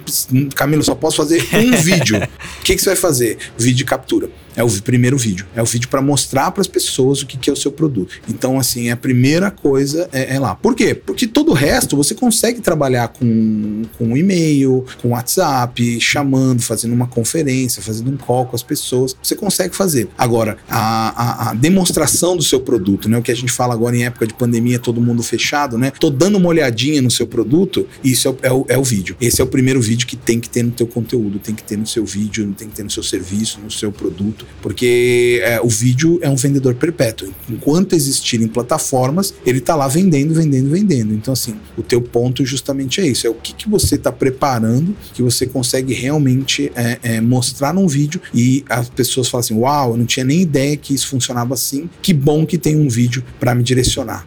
Camilo, 0.56 0.84
só 0.84 0.96
posso 0.96 1.18
fazer 1.18 1.42
um 1.54 1.72
vídeo. 1.78 2.18
O 2.18 2.64
que, 2.64 2.76
que 2.76 2.82
você 2.82 2.90
vai 2.90 2.96
fazer? 2.96 3.38
Vídeo 3.58 3.78
de 3.78 3.86
captura. 3.86 4.30
É 4.56 4.64
o 4.64 4.70
primeiro 4.82 5.18
vídeo. 5.18 5.46
É 5.56 5.62
o 5.62 5.66
vídeo 5.66 5.90
para 5.90 6.02
mostrar 6.02 6.52
para 6.52 6.62
as 6.62 6.68
pessoas 6.68 7.22
o 7.22 7.26
que, 7.26 7.38
que, 7.38 7.50
é 7.50 7.54
o 7.54 7.56
seu 7.56 7.72
produto. 7.72 8.16
Então, 8.28 8.60
assim, 8.60 8.90
a 8.90 8.96
primeira 8.96 9.52
coisa 9.52 10.10
é, 10.14 10.36
é, 10.36 10.40
lá. 10.40 10.56
Por 10.56 10.76
quê? 10.76 10.96
Porque 10.96 11.28
todo 11.28 11.52
o 11.52 11.54
resto 11.54 11.98
você 11.98 12.16
consegue 12.16 12.62
trabalhar 12.62 13.10
com, 13.10 13.84
com 13.98 14.16
e-mail, 14.16 14.86
com 15.02 15.10
WhatsApp, 15.10 16.00
chamando, 16.00 16.62
fazendo 16.62 16.94
uma 16.94 17.08
conferência, 17.08 17.82
fazendo 17.82 18.12
um 18.12 18.18
call 18.18 18.46
com 18.46 18.56
as 18.56 18.64
pessoas. 18.64 19.16
Você 19.22 19.36
consegue 19.36 19.76
fazer. 19.76 20.08
Agora, 20.18 20.58
a, 20.70 21.48
a, 21.48 21.50
a 21.52 21.54
demonstração 21.54 22.38
do 22.38 22.44
seu 22.44 22.60
produto, 22.60 23.10
né? 23.10 23.18
O 23.18 23.22
que 23.22 23.32
a 23.32 23.36
gente 23.36 23.52
fala 23.52 23.74
agora 23.74 23.96
em 23.96 24.06
época 24.06 24.26
de 24.26 24.34
pandemia, 24.34 24.80
todo 24.80 25.02
mundo 25.02 25.22
fechado, 25.22 25.78
né? 25.78 25.92
Tô 26.00 26.10
dando 26.10 26.38
uma 26.38 26.48
olhadinha 26.48 27.02
no 27.02 27.12
seu 27.12 27.28
produto, 27.28 27.88
isso 28.04 28.30
é 28.30 28.36
é 28.46 28.52
o, 28.52 28.66
é 28.70 28.78
o 28.78 28.84
vídeo. 28.84 29.16
Esse 29.20 29.42
é 29.42 29.44
o 29.44 29.48
primeiro 29.48 29.82
vídeo 29.82 30.06
que 30.06 30.16
tem 30.16 30.40
que 30.40 30.50
ter 30.50 30.64
no 30.64 30.72
teu 30.72 30.86
conteúdo, 30.86 31.40
tem 31.40 31.56
que 31.56 31.64
ter 31.64 31.78
no 31.78 31.88
seu 31.88 32.06
vídeo, 32.06 32.54
tem 32.58 32.70
que 32.70 32.76
ter 32.76 32.84
no 32.84 32.92
seu 32.92 33.04
serviço, 33.04 33.60
no 33.60 33.72
seu 33.72 33.92
produto 33.92 34.45
porque 34.62 35.42
é, 35.44 35.62
o 35.62 35.68
vídeo 35.68 36.20
é 36.22 36.30
um 36.30 36.36
vendedor 36.36 36.76
perpétuo. 36.76 37.34
Enquanto 37.50 37.94
existirem 37.94 38.48
plataformas, 38.48 39.34
ele 39.46 39.60
está 39.60 39.76
lá 39.76 39.88
vendendo, 39.88 40.34
vendendo, 40.34 40.70
vendendo. 40.70 41.14
Então, 41.14 41.34
assim, 41.34 41.56
o 41.78 41.84
teu 41.84 42.02
ponto 42.02 42.46
justamente 42.46 43.02
é 43.02 43.08
isso: 43.08 43.28
é 43.28 43.30
o 43.30 43.36
que, 43.36 43.54
que 43.54 43.70
você 43.70 43.96
está 43.96 44.12
preparando 44.12 44.96
que 45.14 45.22
você 45.22 45.46
consegue 45.46 45.94
realmente 45.94 46.72
é, 46.76 47.00
é, 47.04 47.22
mostrar 47.22 47.74
num 47.74 47.88
vídeo 47.88 48.22
e 48.34 48.64
as 48.70 48.90
pessoas 48.90 49.28
falam 49.28 49.42
assim: 49.42 49.56
Uau, 49.56 49.92
eu 49.92 49.98
não 49.98 50.06
tinha 50.06 50.24
nem 50.24 50.42
ideia 50.42 50.76
que 50.78 50.94
isso 50.94 51.08
funcionava 51.08 51.54
assim. 51.54 51.90
Que 52.02 52.14
bom 52.14 52.46
que 52.46 52.58
tem 52.58 52.76
um 52.76 52.90
vídeo 52.90 53.24
para 53.40 53.54
me 53.54 53.64
direcionar. 53.64 54.26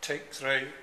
Take 0.00 0.22
three. 0.30 0.82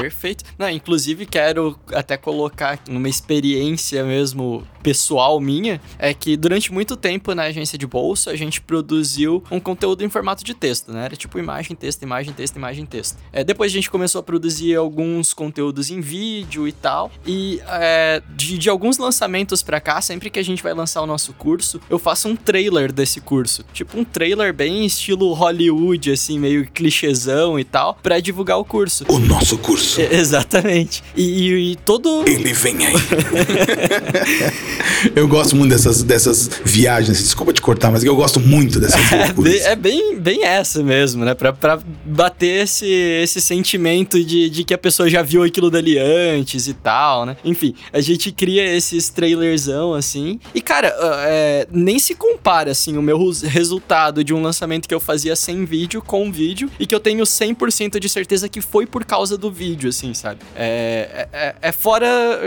Perfeito. 0.00 0.44
Não, 0.58 0.68
inclusive 0.68 1.24
quero 1.24 1.78
até 1.92 2.18
colocar 2.18 2.78
numa 2.86 3.08
experiência 3.08 4.04
mesmo 4.04 4.66
pessoal 4.86 5.40
minha, 5.40 5.80
é 5.98 6.14
que 6.14 6.36
durante 6.36 6.72
muito 6.72 6.96
tempo 6.96 7.34
na 7.34 7.42
agência 7.42 7.76
de 7.76 7.84
bolsa 7.84 8.30
a 8.30 8.36
gente 8.36 8.60
produziu 8.60 9.42
um 9.50 9.58
conteúdo 9.58 10.04
em 10.04 10.08
formato 10.08 10.44
de 10.44 10.54
texto, 10.54 10.92
né? 10.92 11.06
Era 11.06 11.16
tipo 11.16 11.40
imagem, 11.40 11.74
texto, 11.74 12.04
imagem, 12.04 12.32
texto, 12.32 12.54
imagem, 12.54 12.86
texto. 12.86 13.18
É, 13.32 13.42
depois 13.42 13.72
a 13.72 13.74
gente 13.74 13.90
começou 13.90 14.20
a 14.20 14.22
produzir 14.22 14.76
alguns 14.76 15.34
conteúdos 15.34 15.90
em 15.90 16.00
vídeo 16.00 16.68
e 16.68 16.72
tal. 16.72 17.10
E 17.26 17.60
é, 17.66 18.22
de, 18.36 18.56
de 18.58 18.70
alguns 18.70 18.96
lançamentos 18.96 19.60
para 19.60 19.80
cá, 19.80 20.00
sempre 20.00 20.30
que 20.30 20.38
a 20.38 20.44
gente 20.44 20.62
vai 20.62 20.72
lançar 20.72 21.02
o 21.02 21.06
nosso 21.06 21.32
curso, 21.32 21.80
eu 21.90 21.98
faço 21.98 22.28
um 22.28 22.36
trailer 22.36 22.92
desse 22.92 23.20
curso. 23.20 23.64
Tipo 23.72 23.98
um 23.98 24.04
trailer 24.04 24.54
bem 24.54 24.86
estilo 24.86 25.32
Hollywood, 25.32 26.12
assim, 26.12 26.38
meio 26.38 26.64
clichêzão 26.70 27.58
e 27.58 27.64
tal, 27.64 27.98
para 28.00 28.20
divulgar 28.20 28.56
o 28.60 28.64
curso. 28.64 29.04
O 29.08 29.18
nosso 29.18 29.58
curso. 29.58 30.00
É, 30.00 30.14
exatamente. 30.14 31.02
E, 31.16 31.72
e, 31.72 31.76
todo. 31.76 32.22
Ele 32.24 32.52
vem 32.52 32.86
aí. 32.86 32.94
eu 35.14 35.28
gosto 35.28 35.54
muito 35.54 35.70
dessas, 35.70 36.02
dessas 36.02 36.50
viagens. 36.64 37.18
Desculpa 37.18 37.52
te 37.52 37.60
cortar, 37.60 37.90
mas 37.90 38.04
eu 38.04 38.14
gosto 38.16 38.40
muito 38.40 38.80
dessas 38.80 39.00
é, 39.12 39.72
é 39.72 39.76
bem, 39.76 40.18
bem 40.18 40.44
essa 40.44 40.82
mesmo, 40.82 41.24
né? 41.24 41.34
Pra, 41.34 41.52
pra 41.52 41.78
bater 42.04 42.64
esse, 42.64 42.86
esse 42.86 43.40
sentimento 43.40 44.22
de, 44.22 44.50
de 44.50 44.64
que 44.64 44.74
a 44.74 44.78
pessoa 44.78 45.08
já 45.08 45.22
viu 45.22 45.42
aquilo 45.42 45.70
dali 45.70 45.98
antes 45.98 46.66
e 46.66 46.74
tal, 46.74 47.26
né? 47.26 47.36
Enfim, 47.44 47.74
a 47.92 48.00
gente 48.00 48.32
cria 48.32 48.64
esses 48.74 49.08
trailerzão 49.08 49.94
assim. 49.94 50.40
E, 50.54 50.60
cara, 50.60 50.94
é, 51.26 51.66
nem 51.70 51.98
se 51.98 52.14
compara, 52.14 52.70
assim, 52.70 52.96
o 52.96 53.02
meu 53.02 53.18
resultado 53.44 54.24
de 54.24 54.34
um 54.34 54.42
lançamento 54.42 54.88
que 54.88 54.94
eu 54.94 55.00
fazia 55.00 55.36
sem 55.36 55.64
vídeo 55.64 56.02
com 56.02 56.30
vídeo 56.32 56.70
e 56.78 56.86
que 56.86 56.94
eu 56.94 57.00
tenho 57.00 57.24
100% 57.24 57.98
de 57.98 58.08
certeza 58.08 58.48
que 58.48 58.60
foi 58.60 58.86
por 58.86 59.04
causa 59.04 59.36
do 59.36 59.50
vídeo 59.50 59.66
vídeo, 59.76 59.90
assim, 59.90 60.14
sabe? 60.14 60.40
É, 60.54 61.28
é, 61.32 61.54
é, 61.60 61.72
fora, 61.72 62.06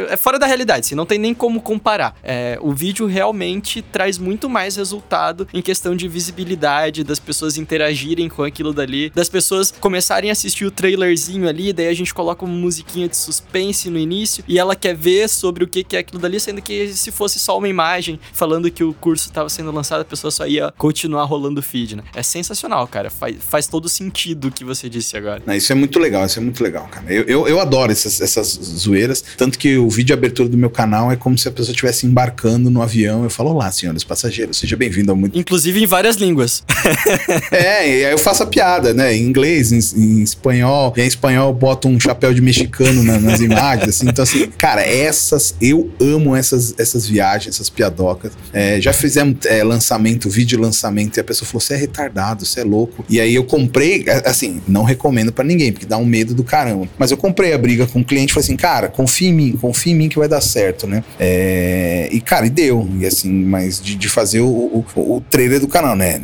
é 0.10 0.18
fora 0.18 0.40
da 0.40 0.46
realidade, 0.46 0.82
assim, 0.82 0.96
não 0.96 1.06
tem 1.06 1.20
nem 1.20 1.34
como 1.34 1.62
comparar. 1.62 2.16
É, 2.24 2.58
o 2.62 2.72
vídeo 2.72 3.06
realmente 3.06 3.82
traz 3.82 4.18
muito 4.18 4.50
mais 4.50 4.76
resultado 4.76 5.48
em 5.54 5.62
questão 5.62 5.96
de 5.96 6.08
visibilidade, 6.08 7.04
das 7.04 7.20
pessoas 7.20 7.58
interagirem 7.58 8.30
com 8.30 8.44
aquilo 8.44 8.74
dali, 8.74 9.12
das 9.16 9.30
pessoas 9.30 9.72
começarem 9.72 10.30
a 10.30 10.34
assistir 10.34 10.66
o 10.66 10.72
trailerzinho 10.72 11.48
ali, 11.48 11.74
daí 11.74 11.88
a 11.88 11.94
gente 11.94 12.14
coloca 12.14 12.46
uma 12.46 12.54
musiquinha 12.54 13.08
de 13.08 13.18
suspense 13.18 13.90
no 13.90 13.98
início 13.98 14.44
e 14.48 14.60
ela 14.60 14.76
quer 14.76 14.96
ver 14.96 15.28
sobre 15.28 15.64
o 15.64 15.68
que 15.68 15.96
é 15.96 16.00
aquilo 16.00 16.20
dali, 16.20 16.40
sendo 16.40 16.62
que 16.62 16.90
se 16.94 17.12
fosse 17.12 17.40
só 17.40 17.58
uma 17.58 17.68
imagem 17.68 18.20
falando 18.34 18.70
que 18.70 18.84
o 18.84 18.94
curso 18.94 19.28
estava 19.28 19.50
sendo 19.50 19.72
lançado, 19.72 20.02
a 20.02 20.06
pessoa 20.06 20.32
só 20.32 20.48
ia 20.48 20.74
continuar 20.78 21.24
rolando 21.26 21.60
o 21.60 21.64
feed, 21.64 21.96
né? 21.96 22.04
É 22.14 22.24
sensacional, 22.24 22.88
cara. 22.88 23.10
Faz, 23.10 23.36
faz 23.40 23.68
todo 23.68 23.88
sentido 23.88 24.48
o 24.48 24.52
que 24.52 24.64
você 24.64 24.90
disse 24.90 25.16
agora. 25.18 25.42
isso 25.56 25.72
é 25.72 25.76
muito 25.76 26.00
legal, 26.00 26.26
isso 26.26 26.40
é 26.40 26.42
muito 26.42 26.64
legal, 26.64 26.88
cara. 26.88 27.12
Eu, 27.12 27.24
eu, 27.24 27.48
eu 27.48 27.60
adoro 27.60 27.92
essas, 27.92 28.22
essas 28.22 28.48
zoeiras. 28.48 29.24
Tanto 29.38 29.58
que 29.58 29.78
o 29.78 29.90
vídeo 29.90 30.08
de 30.08 30.14
abertura 30.14 30.50
do 30.50 30.58
meu 30.58 30.70
canal 30.70 31.12
é 31.12 31.16
como 31.16 31.38
se 31.38 31.48
a 31.48 31.52
pessoa 31.52 31.76
estivesse 32.00 32.06
embarcando 32.06 32.70
no 32.70 32.82
avião. 32.82 33.24
Eu 33.24 33.30
falo, 33.30 33.52
olá, 33.52 33.72
senhores 33.72 34.04
passageiros, 34.04 34.58
seja 34.58 34.76
bem-vindo 34.76 35.12
ao 35.12 35.18
muito. 35.18 35.38
Inclusive 35.38 35.82
em 35.82 35.86
várias 35.86 36.16
línguas. 36.16 36.64
é, 37.52 37.88
e 37.88 38.06
aí 38.06 38.12
eu 38.12 38.18
faço 38.18 38.43
a 38.43 38.45
piada, 38.45 38.93
né? 38.93 39.16
Em 39.16 39.24
inglês, 39.24 39.72
em, 39.72 39.80
em 40.02 40.24
espanhol. 40.24 40.93
E 40.95 41.02
em 41.02 41.08
espanhol 41.08 41.50
eu 41.50 41.54
boto 41.54 41.88
um 41.88 42.00
chapéu 42.00 42.34
de 42.34 42.41
mexicano 42.41 43.04
na, 43.04 43.20
nas 43.20 43.41
imagens, 43.41 43.89
assim. 43.89 44.08
Então, 44.08 44.24
assim, 44.24 44.47
cara, 44.58 44.82
essas, 44.82 45.56
eu 45.62 45.91
amo 46.00 46.36
essas, 46.36 46.74
essas 46.78 47.06
viagens, 47.06 47.56
essas 47.56 47.70
piadocas. 47.70 48.32
É, 48.54 48.80
já 48.80 48.93
fizemos 48.93 49.45
é, 49.45 49.64
lançamento, 49.64 50.30
vídeo 50.30 50.60
lançamento, 50.60 51.18
e 51.18 51.20
a 51.20 51.24
pessoa 51.24 51.47
falou: 51.47 51.62
você 51.62 51.74
é 51.74 51.78
retardado, 51.78 52.45
você 52.45 52.62
é 52.62 52.64
louco. 52.64 53.04
E 53.10 53.20
aí 53.20 53.36
eu 53.36 53.43
comprei, 53.43 54.06
assim, 54.26 54.62
não 54.68 54.84
recomendo 54.84 55.32
para 55.32 55.43
ninguém, 55.43 55.72
porque 55.72 55.86
dá 55.86 55.97
um 55.97 56.06
medo 56.06 56.34
do 56.34 56.43
caramba. 56.43 56.88
Mas 56.97 57.12
eu 57.12 57.18
comprei 57.18 57.54
a 57.54 57.58
briga 57.58 57.86
com 57.88 58.00
o 58.00 58.06
cliente 58.06 58.32
e 58.32 58.34
falei 58.34 58.45
assim, 58.45 58.56
cara, 58.56 58.88
confia 58.88 59.30
em 59.30 59.34
mim, 59.34 59.52
confia 59.60 59.93
em 59.93 59.95
mim 59.95 60.10
que 60.10 60.18
vai 60.18 60.28
dar 60.28 60.41
certo, 60.41 60.88
né? 60.88 61.04
É, 61.20 61.89
e, 62.12 62.22
cara, 62.22 62.46
e 62.46 62.50
deu. 62.50 62.88
E 63.00 63.06
assim, 63.06 63.32
mas 63.32 63.82
de, 63.82 63.96
de 63.96 64.10
fazer 64.10 64.42
o, 64.42 64.48
o, 64.48 64.86
o 64.96 65.22
trailer 65.30 65.60
do 65.60 65.68
canal, 65.68 65.96
né? 65.96 66.22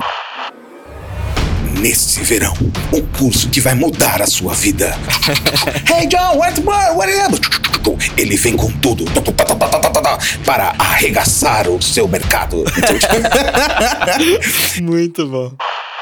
neste 1.79 2.21
verão, 2.23 2.53
um 2.91 3.01
curso 3.17 3.49
que 3.49 3.59
vai 3.59 3.75
mudar 3.75 4.21
a 4.21 4.25
sua 4.25 4.53
vida. 4.53 4.97
hey 5.93 6.07
John, 6.07 6.37
what's 6.37 6.57
up? 6.59 6.95
What 6.95 7.11
is 7.11 7.19
Ele 8.17 8.35
vem 8.37 8.55
com 8.55 8.71
tudo 8.79 9.05
para 10.45 10.73
arregaçar 10.79 11.69
o 11.69 11.81
seu 11.81 12.07
mercado. 12.07 12.63
Muito 14.81 15.27
bom. 15.27 15.51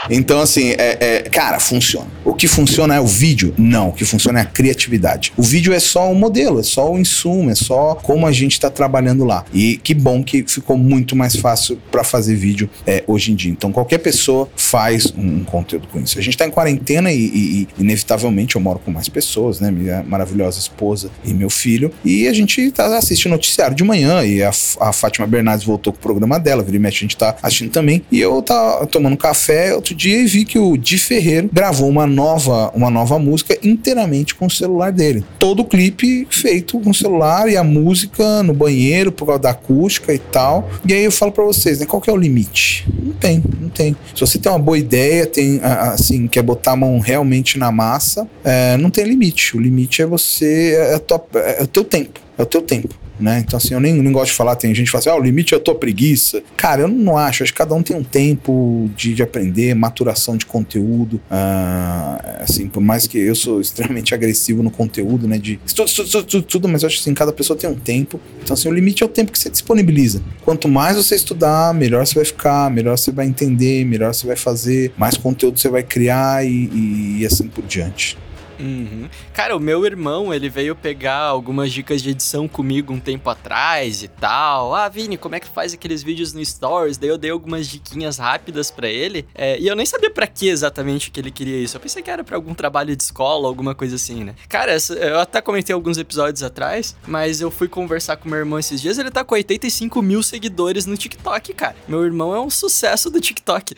Então, 0.09 0.41
assim, 0.41 0.71
é, 0.71 0.97
é, 0.99 1.21
cara, 1.29 1.59
funciona. 1.59 2.07
O 2.25 2.33
que 2.33 2.47
funciona 2.47 2.95
é 2.95 2.99
o 2.99 3.07
vídeo? 3.07 3.53
Não. 3.57 3.89
O 3.89 3.93
que 3.93 4.05
funciona 4.05 4.39
é 4.39 4.41
a 4.41 4.45
criatividade. 4.45 5.33
O 5.37 5.43
vídeo 5.43 5.73
é 5.73 5.79
só 5.79 6.09
um 6.09 6.15
modelo, 6.15 6.59
é 6.59 6.63
só 6.63 6.91
o 6.91 6.97
insumo, 6.97 7.49
é 7.49 7.55
só 7.55 7.95
como 7.95 8.25
a 8.25 8.31
gente 8.31 8.53
está 8.53 8.69
trabalhando 8.69 9.23
lá. 9.23 9.45
E 9.53 9.77
que 9.77 9.93
bom 9.93 10.23
que 10.23 10.43
ficou 10.47 10.77
muito 10.77 11.15
mais 11.15 11.35
fácil 11.35 11.79
para 11.91 12.03
fazer 12.03 12.35
vídeo 12.35 12.69
é, 12.85 13.03
hoje 13.07 13.31
em 13.31 13.35
dia. 13.35 13.51
Então, 13.51 13.71
qualquer 13.71 13.99
pessoa 13.99 14.49
faz 14.55 15.13
um, 15.17 15.37
um 15.37 15.43
conteúdo 15.43 15.87
com 15.87 15.99
isso. 15.99 16.17
A 16.17 16.21
gente 16.21 16.33
está 16.33 16.45
em 16.45 16.51
quarentena 16.51 17.11
e, 17.11 17.19
e, 17.19 17.61
e, 17.61 17.67
inevitavelmente, 17.79 18.55
eu 18.55 18.61
moro 18.61 18.79
com 18.79 18.91
mais 18.91 19.09
pessoas, 19.09 19.59
né? 19.59 19.71
Minha 19.71 20.03
maravilhosa 20.03 20.59
esposa 20.59 21.09
e 21.23 21.33
meu 21.33 21.49
filho. 21.49 21.91
E 22.03 22.27
a 22.27 22.33
gente 22.33 22.71
tá 22.71 22.97
assistindo 22.97 23.31
noticiário 23.31 23.75
de 23.75 23.83
manhã 23.83 24.23
e 24.23 24.43
a, 24.43 24.51
a 24.79 24.93
Fátima 24.93 25.27
Bernardes 25.27 25.65
voltou 25.65 25.93
com 25.93 25.99
o 25.99 26.01
programa 26.01 26.39
dela, 26.39 26.63
vira 26.63 26.77
e 26.77 26.79
mexe, 26.79 26.97
a 26.97 27.01
gente 27.01 27.17
tá 27.17 27.35
assistindo 27.41 27.71
também. 27.71 28.03
E 28.11 28.19
eu 28.19 28.41
tava 28.41 28.85
tomando 28.87 29.17
café 29.17 29.73
outro 29.73 29.92
dia 29.93 30.19
e 30.19 30.25
vi 30.25 30.45
que 30.45 30.59
o 30.59 30.77
Di 30.77 30.97
Ferreiro 30.97 31.49
gravou 31.51 31.89
uma 31.89 32.07
nova, 32.07 32.71
uma 32.73 32.89
nova 32.89 33.17
música 33.19 33.57
inteiramente 33.63 34.35
com 34.35 34.45
o 34.45 34.51
celular 34.51 34.91
dele. 34.91 35.23
Todo 35.39 35.61
o 35.61 35.65
clipe 35.65 36.27
feito 36.29 36.79
com 36.79 36.89
o 36.89 36.93
celular 36.93 37.49
e 37.49 37.57
a 37.57 37.63
música 37.63 38.43
no 38.43 38.53
banheiro 38.53 39.11
por 39.11 39.25
causa 39.25 39.41
da 39.41 39.49
acústica 39.51 40.13
e 40.13 40.19
tal. 40.19 40.69
E 40.87 40.93
aí 40.93 41.03
eu 41.03 41.11
falo 41.11 41.31
para 41.31 41.43
vocês, 41.43 41.79
né? 41.79 41.85
Qual 41.85 42.01
que 42.01 42.09
é 42.09 42.13
o 42.13 42.17
limite? 42.17 42.85
Não 43.01 43.13
tem, 43.13 43.43
não 43.59 43.69
tem. 43.69 43.95
Se 44.13 44.21
você 44.21 44.37
tem 44.37 44.51
uma 44.51 44.59
boa 44.59 44.77
ideia, 44.77 45.25
tem 45.25 45.59
assim, 45.63 46.27
quer 46.27 46.41
botar 46.41 46.73
a 46.73 46.75
mão 46.75 46.99
realmente 46.99 47.57
na 47.57 47.71
massa, 47.71 48.27
é, 48.43 48.77
não 48.77 48.89
tem 48.89 49.05
limite. 49.05 49.55
O 49.55 49.59
limite 49.59 50.01
é 50.01 50.05
você, 50.05 50.75
é, 50.77 50.95
é, 50.95 51.59
é 51.59 51.63
o 51.63 51.67
teu 51.67 51.83
tempo. 51.83 52.19
É 52.37 52.41
o 52.41 52.45
teu 52.45 52.61
tempo 52.61 53.02
né? 53.23 53.39
Então, 53.39 53.55
assim, 53.55 53.73
eu 53.73 53.79
nem, 53.79 53.93
nem 53.93 54.11
gosto 54.11 54.31
de 54.31 54.33
falar, 54.33 54.55
tem 54.57 54.75
gente 54.75 54.87
que 54.87 54.91
fala 54.91 54.99
assim, 54.99 55.09
ah, 55.09 55.15
o 55.15 55.23
limite 55.23 55.53
é 55.53 55.57
a 55.57 55.59
tua 55.59 55.73
preguiça. 55.73 56.43
Cara, 56.57 56.81
eu 56.81 56.87
não 56.89 57.17
acho, 57.17 57.43
acho 57.43 57.53
que 57.53 57.57
cada 57.57 57.73
um 57.73 57.81
tem 57.81 57.95
um 57.95 58.03
tempo 58.03 58.89
de, 58.95 59.13
de 59.13 59.23
aprender, 59.23 59.73
maturação 59.73 60.35
de 60.35 60.45
conteúdo. 60.45 61.21
Ah, 61.31 62.41
assim, 62.41 62.67
por 62.67 62.81
mais 62.81 63.07
que 63.07 63.17
eu 63.17 63.33
sou 63.33 63.61
extremamente 63.61 64.13
agressivo 64.13 64.61
no 64.61 64.69
conteúdo, 64.69 65.27
né? 65.27 65.37
De 65.37 65.57
tudo, 65.73 65.89
tudo, 65.89 66.23
tudo, 66.23 66.43
tudo, 66.43 66.67
mas 66.67 66.83
eu 66.83 66.87
acho 66.87 66.97
que 66.97 67.01
assim, 67.03 67.13
cada 67.13 67.31
pessoa 67.31 67.57
tem 67.57 67.69
um 67.69 67.75
tempo. 67.75 68.19
Então, 68.43 68.53
assim, 68.53 68.67
o 68.67 68.73
limite 68.73 69.03
é 69.03 69.05
o 69.05 69.09
tempo 69.09 69.31
que 69.31 69.39
você 69.39 69.49
disponibiliza. 69.49 70.21
Quanto 70.43 70.67
mais 70.67 70.97
você 70.97 71.15
estudar, 71.15 71.73
melhor 71.73 72.05
você 72.05 72.15
vai 72.15 72.25
ficar, 72.25 72.69
melhor 72.69 72.97
você 72.97 73.11
vai 73.11 73.25
entender, 73.25 73.85
melhor 73.85 74.13
você 74.13 74.27
vai 74.27 74.35
fazer, 74.35 74.91
mais 74.97 75.15
conteúdo 75.15 75.57
você 75.57 75.69
vai 75.69 75.83
criar 75.83 76.45
e, 76.45 77.19
e 77.19 77.25
assim 77.25 77.47
por 77.47 77.63
diante. 77.63 78.17
Uhum. 78.59 79.09
Cara, 79.33 79.55
o 79.55 79.59
meu 79.59 79.85
irmão, 79.85 80.33
ele 80.33 80.49
veio 80.49 80.75
pegar 80.75 81.19
algumas 81.19 81.71
dicas 81.71 82.01
de 82.01 82.11
edição 82.11 82.47
comigo 82.47 82.93
um 82.93 82.99
tempo 82.99 83.29
atrás 83.29 84.03
e 84.03 84.07
tal. 84.07 84.75
Ah, 84.75 84.87
Vini, 84.89 85.17
como 85.17 85.35
é 85.35 85.39
que 85.39 85.47
faz 85.47 85.73
aqueles 85.73 86.03
vídeos 86.03 86.33
no 86.33 86.43
Stories? 86.43 86.97
Daí 86.97 87.09
eu 87.09 87.17
dei 87.17 87.31
algumas 87.31 87.67
diquinhas 87.67 88.17
rápidas 88.17 88.69
para 88.69 88.87
ele. 88.87 89.25
É, 89.33 89.59
e 89.59 89.67
eu 89.67 89.75
nem 89.75 89.85
sabia 89.85 90.09
para 90.09 90.27
que 90.27 90.47
exatamente 90.47 91.11
que 91.11 91.19
ele 91.19 91.31
queria 91.31 91.57
isso. 91.57 91.75
Eu 91.77 91.81
pensei 91.81 92.01
que 92.01 92.09
era 92.09 92.23
para 92.23 92.35
algum 92.35 92.53
trabalho 92.53 92.95
de 92.95 93.03
escola, 93.03 93.47
alguma 93.47 93.73
coisa 93.73 93.95
assim, 93.95 94.23
né? 94.23 94.35
Cara, 94.47 94.75
eu 94.99 95.19
até 95.19 95.41
comentei 95.41 95.73
alguns 95.73 95.97
episódios 95.97 96.43
atrás, 96.43 96.95
mas 97.07 97.41
eu 97.41 97.49
fui 97.49 97.67
conversar 97.67 98.17
com 98.17 98.29
meu 98.29 98.39
irmão 98.39 98.59
esses 98.59 98.81
dias. 98.81 98.97
Ele 98.97 99.11
tá 99.11 99.23
com 99.23 99.35
85 99.35 100.01
mil 100.01 100.21
seguidores 100.21 100.85
no 100.85 100.95
TikTok, 100.95 101.53
cara. 101.53 101.75
Meu 101.87 102.03
irmão 102.03 102.35
é 102.35 102.39
um 102.39 102.49
sucesso 102.49 103.09
do 103.09 103.19
TikTok. 103.19 103.75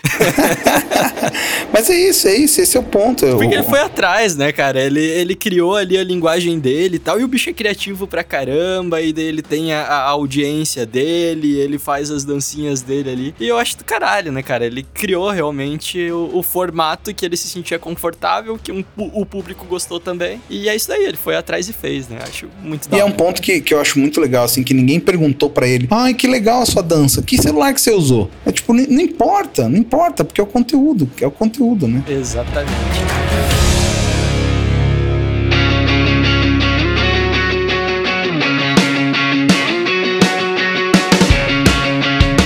mas 1.72 1.90
é 1.90 1.96
isso, 1.96 2.28
é 2.28 2.36
isso. 2.36 2.62
Esse 2.62 2.78
é 2.78 2.80
o 2.80 2.84
ponto. 2.84 3.26
Porque 3.38 3.54
ele 3.54 3.64
foi 3.64 3.80
atrás, 3.80 4.36
né, 4.36 4.52
cara? 4.52 4.65
Cara. 4.66 4.82
Ele, 4.82 5.02
ele 5.02 5.36
criou 5.36 5.76
ali 5.76 5.98
a 5.98 6.04
linguagem 6.04 6.60
dele 6.60 6.96
e 6.96 7.00
tal. 7.00 7.20
E 7.20 7.24
o 7.24 7.28
bicho 7.28 7.50
é 7.50 7.54
criativo 7.54 8.08
pra 8.08 8.24
caramba. 8.24 9.02
E 9.02 9.14
ele 9.18 9.42
tem 9.42 9.74
a, 9.74 9.84
a 9.84 10.10
audiência 10.10 10.86
dele, 10.86 11.58
ele 11.58 11.78
faz 11.78 12.10
as 12.10 12.24
dancinhas 12.24 12.82
dele 12.82 13.10
ali. 13.10 13.36
E 13.40 13.48
eu 13.48 13.58
acho 13.58 13.78
do 13.78 13.84
caralho, 13.84 14.32
né, 14.32 14.42
cara? 14.42 14.66
Ele 14.66 14.84
criou 14.94 15.30
realmente 15.30 16.10
o, 16.12 16.32
o 16.34 16.44
formato 16.44 17.14
que 17.14 17.26
ele 17.26 17.38
se 17.38 17.48
sentia 17.48 17.78
confortável, 17.78 18.58
que 18.62 18.72
um, 18.72 18.84
o 18.98 19.26
público 19.26 19.66
gostou 19.66 20.00
também. 20.00 20.42
E 20.50 20.68
é 20.68 20.76
isso 20.76 20.88
daí, 20.88 21.04
ele 21.04 21.18
foi 21.18 21.36
atrás 21.36 21.70
e 21.70 21.74
fez, 21.74 22.08
né? 22.08 22.20
Acho 22.22 22.48
muito 22.62 22.90
da 22.90 22.98
E 22.98 23.00
é 23.00 23.06
um 23.06 23.12
ponto 23.12 23.42
que, 23.42 23.62
que 23.62 23.74
eu 23.74 23.80
acho 23.80 24.00
muito 24.00 24.20
legal, 24.20 24.46
assim, 24.46 24.64
que 24.64 24.74
ninguém 24.74 25.00
perguntou 25.00 25.50
para 25.50 25.68
ele: 25.68 25.88
ai, 25.92 26.14
que 26.14 26.28
legal 26.28 26.62
a 26.62 26.66
sua 26.66 26.82
dança, 26.82 27.22
que 27.22 27.38
celular 27.38 27.74
que 27.74 27.82
você 27.82 27.92
usou? 27.92 28.30
É 28.46 28.52
tipo, 28.52 28.74
não 28.74 29.02
importa, 29.02 29.70
não 29.70 29.78
importa, 29.78 30.24
porque 30.24 30.42
é 30.42 30.44
o 30.44 30.48
conteúdo, 30.48 31.10
é 31.20 31.28
o 31.28 31.32
conteúdo, 31.32 31.88
né? 31.88 32.04
Exatamente. 32.08 33.25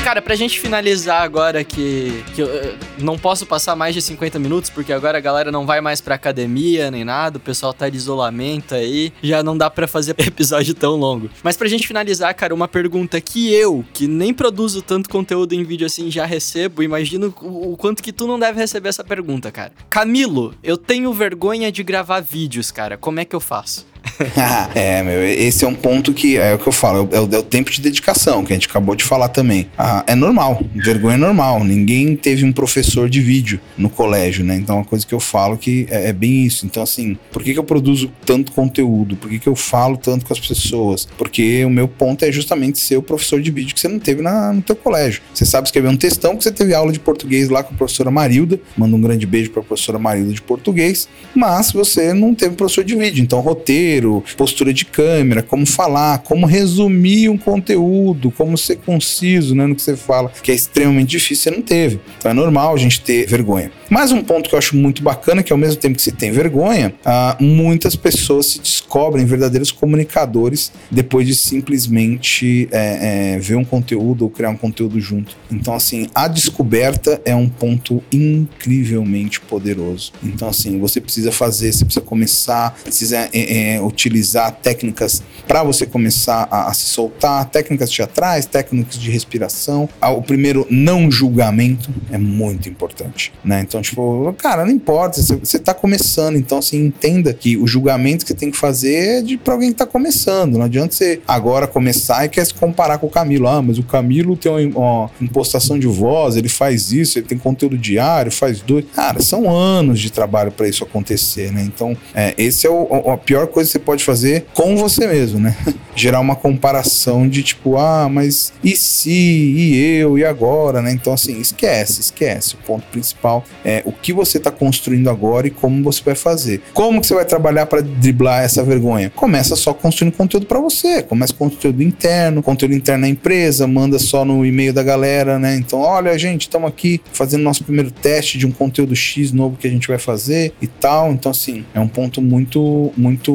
Cara, 0.10 0.24
pra 0.24 0.34
gente 0.34 0.60
finalizar 0.60 1.22
agora 1.22 1.64
que, 1.64 2.24
que 2.34 2.42
eu, 2.42 2.48
eu 2.48 2.76
não 2.98 3.16
posso 3.16 3.46
passar 3.46 3.76
mais 3.76 3.94
de 3.94 4.02
50 4.02 4.40
minutos, 4.40 4.68
porque 4.68 4.92
agora 4.92 5.20
a 5.20 5.22
galera 5.22 5.52
não 5.52 5.68
vai 5.68 5.82
mais 5.82 6.02
pra 6.02 6.16
academia 6.16 6.90
nem 6.90 7.06
nada, 7.06 7.38
o 7.38 7.40
pessoal 7.40 7.76
tá 7.76 7.88
de 7.88 7.98
isolamento 7.98 8.74
aí, 8.74 9.14
já 9.22 9.44
não 9.44 9.56
dá 9.56 9.70
pra 9.70 9.88
fazer 9.88 10.16
episódio 10.18 10.74
tão 10.74 10.96
longo. 10.96 11.30
Mas 11.44 11.56
pra 11.56 11.68
gente 11.68 11.86
finalizar, 11.86 12.34
cara, 12.34 12.56
uma 12.56 12.68
pergunta 12.68 13.22
que 13.22 13.54
eu, 13.54 13.86
que 13.94 14.08
nem 14.08 14.34
produzo 14.34 14.82
tanto 14.82 15.08
conteúdo 15.12 15.54
em 15.54 15.64
vídeo 15.64 15.86
assim, 15.86 16.10
já 16.10 16.26
recebo, 16.26 16.82
imagino 16.82 17.32
o, 17.40 17.74
o 17.74 17.78
quanto 17.78 18.02
que 18.02 18.12
tu 18.12 18.26
não 18.26 18.40
deve 18.40 18.60
receber 18.60 18.90
essa 18.90 19.04
pergunta, 19.04 19.52
cara. 19.52 19.74
Camilo, 19.92 20.56
eu 20.64 20.76
tenho 20.76 21.14
vergonha 21.14 21.72
de 21.72 21.84
gravar 21.84 22.20
vídeos, 22.20 22.72
cara, 22.72 22.98
como 22.98 23.20
é 23.20 23.26
que 23.26 23.36
eu 23.36 23.40
faço? 23.40 23.86
é, 24.76 25.04
meu, 25.04 25.24
esse 25.24 25.64
é 25.64 25.68
um 25.68 25.76
ponto 25.76 26.14
que 26.14 26.38
é 26.38 26.54
o 26.54 26.60
que 26.60 26.68
eu 26.68 26.72
falo, 26.72 27.10
é 27.12 27.20
o, 27.20 27.30
é 27.36 27.38
o 27.38 27.44
tempo 27.44 27.72
de 27.72 27.82
dedicação, 27.82 28.44
que 28.44 28.54
a 28.54 28.56
gente 28.56 28.68
acabou 28.68 28.96
de 28.96 29.04
falar 29.04 29.30
também. 29.30 29.68
Ah, 29.78 30.04
é 30.08 30.16
normal, 30.16 30.62
vergonha 30.76 31.16
é 31.16 31.18
normal. 31.18 31.64
Ninguém 31.64 32.16
teve 32.16 32.46
um 32.46 32.52
professor 32.52 33.10
de 33.10 33.22
vídeo 33.22 33.60
no 33.78 33.90
colégio, 33.90 34.44
né? 34.44 34.56
Então, 34.56 34.76
é 34.76 34.80
uma 34.80 34.86
coisa 34.86 35.06
que 35.06 35.14
eu 35.14 35.20
falo 35.20 35.58
que 35.58 35.88
é, 35.90 36.10
é 36.10 36.14
bem 36.14 36.46
isso. 36.46 36.66
Então, 36.66 36.84
assim, 36.84 37.18
por 37.32 37.44
que, 37.44 37.54
que 37.54 37.60
eu 37.60 37.64
produzo 37.64 38.12
tanto 38.26 38.52
conteúdo? 38.52 39.16
Por 39.16 39.30
que, 39.30 39.40
que 39.40 39.48
eu 39.48 39.56
falo 39.56 39.98
tanto 39.98 40.26
com 40.26 40.34
as 40.34 40.40
pessoas? 40.40 41.08
Porque 41.18 41.64
o 41.66 41.70
meu 41.70 41.88
ponto 41.88 42.24
é 42.24 42.32
justamente 42.32 42.80
ser 42.80 42.98
o 42.98 43.02
professor 43.02 43.42
de 43.42 43.52
vídeo 43.52 43.74
que 43.74 43.80
você 43.80 43.88
não 43.88 44.00
teve 44.00 44.22
na, 44.22 44.54
no 44.54 44.62
teu 44.62 44.76
colégio. 44.76 45.22
Você 45.34 45.46
sabe 45.46 45.68
escrever 45.68 45.90
um 45.90 45.98
textão 45.98 46.36
que 46.36 46.44
você 46.44 46.52
teve 46.52 46.74
aula 46.74 46.92
de 46.92 47.00
português 47.00 47.50
lá 47.50 47.64
com 47.64 47.74
a 47.74 47.78
professora 47.78 48.12
Marilda. 48.12 48.60
Manda 48.78 48.96
um 48.96 49.02
grande 49.02 49.26
beijo 49.26 49.52
para 49.52 49.62
a 49.62 49.66
professora 49.66 50.00
Marilda 50.00 50.34
de 50.34 50.42
português. 50.42 51.08
Mas 51.36 51.72
você 51.72 52.14
não 52.14 52.34
teve 52.34 52.56
professor 52.56 52.84
de 52.84 52.96
vídeo. 52.96 53.24
Então, 53.24 53.40
roteiro 53.40 53.89
roteiro, 53.90 54.24
postura 54.38 54.74
de 54.74 54.86
câmera, 54.86 55.42
como 55.42 55.66
falar, 55.66 56.20
como 56.20 56.46
resumir 56.46 57.30
um 57.30 57.38
conteúdo, 57.38 58.32
como 58.32 58.58
ser 58.58 58.78
conciso 58.78 59.56
né, 59.56 59.66
no 59.66 59.76
que 59.76 59.82
você 59.82 59.96
fala, 59.96 60.32
que 60.44 60.52
é 60.52 60.56
extremamente 60.56 61.10
difícil, 61.10 61.52
você 61.52 61.58
não 61.58 61.64
teve. 61.64 62.00
Então 62.18 62.32
é 62.32 62.34
normal 62.34 62.74
a 62.76 62.78
gente 62.78 63.02
ter 63.02 63.26
vergonha. 63.28 63.72
Mais 63.90 64.12
um 64.12 64.22
ponto 64.22 64.48
que 64.48 64.56
eu 64.56 64.60
acho 64.60 64.76
muito 64.76 65.02
bacana, 65.02 65.42
que 65.42 65.52
ao 65.52 65.58
mesmo 65.58 65.78
tempo 65.78 65.96
que 65.96 66.02
você 66.02 66.12
tem 66.12 66.32
vergonha, 66.32 66.94
ah, 67.04 67.36
muitas 67.40 67.96
pessoas 67.96 68.46
se 68.46 68.60
descobrem 68.60 69.26
verdadeiros 69.26 69.72
comunicadores 69.72 70.72
depois 70.92 71.26
de 71.26 71.34
simplesmente 71.34 72.68
é, 72.72 73.36
é, 73.36 73.40
ver 73.40 73.56
um 73.56 73.66
conteúdo 73.66 74.24
ou 74.24 74.30
criar 74.30 74.50
um 74.50 74.58
conteúdo 74.58 75.00
junto. 75.00 75.36
Então, 75.52 75.74
assim, 75.74 76.08
a 76.14 76.28
descoberta 76.28 77.20
é 77.26 77.36
um 77.36 77.50
ponto 77.50 78.04
incrivelmente 78.12 79.42
poderoso. 79.42 80.12
Então, 80.22 80.48
assim, 80.48 80.80
você 80.80 81.02
precisa 81.02 81.32
fazer, 81.32 81.72
você 81.74 81.86
precisa 81.86 82.06
começar, 82.06 82.76
precisa 82.84 83.30
é, 83.34 83.79
é 83.80 83.84
utilizar 83.84 84.52
técnicas 84.52 85.24
para 85.48 85.64
você 85.64 85.86
começar 85.86 86.48
a, 86.52 86.70
a, 86.70 86.74
se 86.74 86.86
soltar, 86.86 87.46
técnicas 87.46 87.90
teatrais, 87.90 88.46
técnicas 88.46 88.98
de 88.98 89.10
respiração. 89.10 89.90
O 90.02 90.22
primeiro 90.22 90.68
não 90.70 91.10
julgamento 91.10 91.90
é 92.12 92.18
muito 92.18 92.70
importante, 92.70 93.34
né? 93.44 93.62
Então, 93.62 93.82
tipo, 93.82 94.34
cara, 94.38 94.66
não 94.66 94.72
importa, 94.72 95.22
você, 95.22 95.36
você 95.36 95.60
tá 95.60 95.74
começando, 95.74 96.36
então 96.36 96.60
assim, 96.60 96.86
entenda 96.86 97.34
que 97.34 97.58
o 97.58 97.66
julgamento 97.66 98.26
que 98.26 98.32
você 98.32 98.38
tem 98.38 98.52
que 98.52 98.58
fazer 98.58 98.94
é 98.94 99.22
de 99.22 99.38
para 99.38 99.54
alguém 99.54 99.70
que 99.70 99.78
tá 99.78 99.86
começando. 99.86 100.58
Não 100.58 100.66
adianta 100.66 100.94
você 100.94 101.22
agora 101.28 101.68
começar 101.68 102.26
e 102.26 102.30
quer 102.30 102.46
se 102.46 102.54
comparar 102.54 102.98
com 102.98 103.08
o 103.08 103.10
Camilo. 103.10 103.48
Ah, 103.48 103.62
mas 103.62 103.78
o 103.78 103.84
Camilo 103.84 104.36
tem 104.36 104.52
uma, 104.52 104.80
uma 104.80 105.12
impostação 105.22 105.80
de 105.80 105.88
voz, 105.88 106.36
ele 106.36 106.50
faz 106.50 106.92
isso, 106.92 107.18
ele 107.18 107.26
tem 107.26 107.38
conteúdo 107.38 107.78
diário, 107.78 108.32
faz 108.32 108.62
dois. 108.62 108.86
Cara, 108.94 109.22
são 109.22 109.50
anos 109.50 110.00
de 110.00 110.12
trabalho 110.12 110.52
para 110.52 110.68
isso 110.68 110.84
acontecer, 110.84 111.52
né? 111.52 111.64
Então, 111.64 111.96
é, 112.14 112.34
esse 112.38 112.68
é 112.68 112.70
o, 112.70 113.12
a 113.12 113.18
pior 113.18 113.48
coisa 113.48 113.69
você 113.72 113.80
pode 113.80 114.04
fazer 114.04 114.46
com 114.54 114.76
você 114.78 115.08
mesmo, 115.08 115.40
né? 115.40 115.56
Gerar 115.96 116.20
uma 116.20 116.36
comparação 116.36 117.28
de 117.28 117.44
tipo, 117.44 117.78
ah, 117.78 118.08
mas 118.10 118.54
e 118.64 118.76
se, 118.76 119.12
e 119.12 119.98
eu, 119.98 120.18
e 120.18 120.24
agora, 120.24 120.82
né? 120.82 120.92
Então, 120.92 121.14
assim, 121.14 121.40
esquece, 121.40 122.00
esquece. 122.00 122.56
O 122.56 122.58
ponto 122.60 122.86
principal 122.88 123.44
é 123.66 123.82
o 123.86 123.92
que 123.92 124.14
você 124.14 124.38
está 124.38 124.50
construindo 124.50 125.10
agora 125.10 125.48
e 125.48 125.52
como 125.52 125.84
você 125.84 126.02
vai 126.04 126.16
fazer. 126.16 126.62
Como 126.74 127.02
que 127.02 127.08
você 127.08 127.14
vai 127.14 127.26
trabalhar 127.26 127.66
para 127.66 127.82
driblar 127.82 128.44
essa 128.44 128.64
vergonha? 128.64 129.12
Começa 129.14 129.56
só 129.56 129.74
construindo 129.74 130.14
conteúdo 130.14 130.46
para 130.46 130.60
você. 130.60 131.04
Começa 131.04 131.34
com 131.34 131.50
conteúdo 131.50 131.84
interno, 131.84 132.42
conteúdo 132.42 132.74
interno 132.76 133.02
na 133.02 133.10
empresa, 133.10 133.68
manda 133.68 134.00
só 134.00 134.24
no 134.24 134.46
e-mail 134.46 134.72
da 134.72 134.84
galera, 134.84 135.38
né? 135.38 135.56
Então, 135.56 135.80
olha, 135.80 136.18
gente, 136.18 136.44
estamos 136.44 136.70
aqui 136.70 137.02
fazendo 137.12 137.44
nosso 137.44 137.64
primeiro 137.64 137.92
teste 137.92 138.38
de 138.38 138.46
um 138.46 138.52
conteúdo 138.52 138.96
X 138.96 139.32
novo 139.32 139.58
que 139.58 139.68
a 139.68 139.70
gente 139.70 139.88
vai 139.88 139.98
fazer 139.98 140.54
e 140.62 140.68
tal. 140.68 141.12
Então, 141.12 141.32
assim, 141.32 141.66
é 141.74 141.80
um 141.80 141.88
ponto 141.88 142.22
muito, 142.22 142.92
muito 142.96 143.34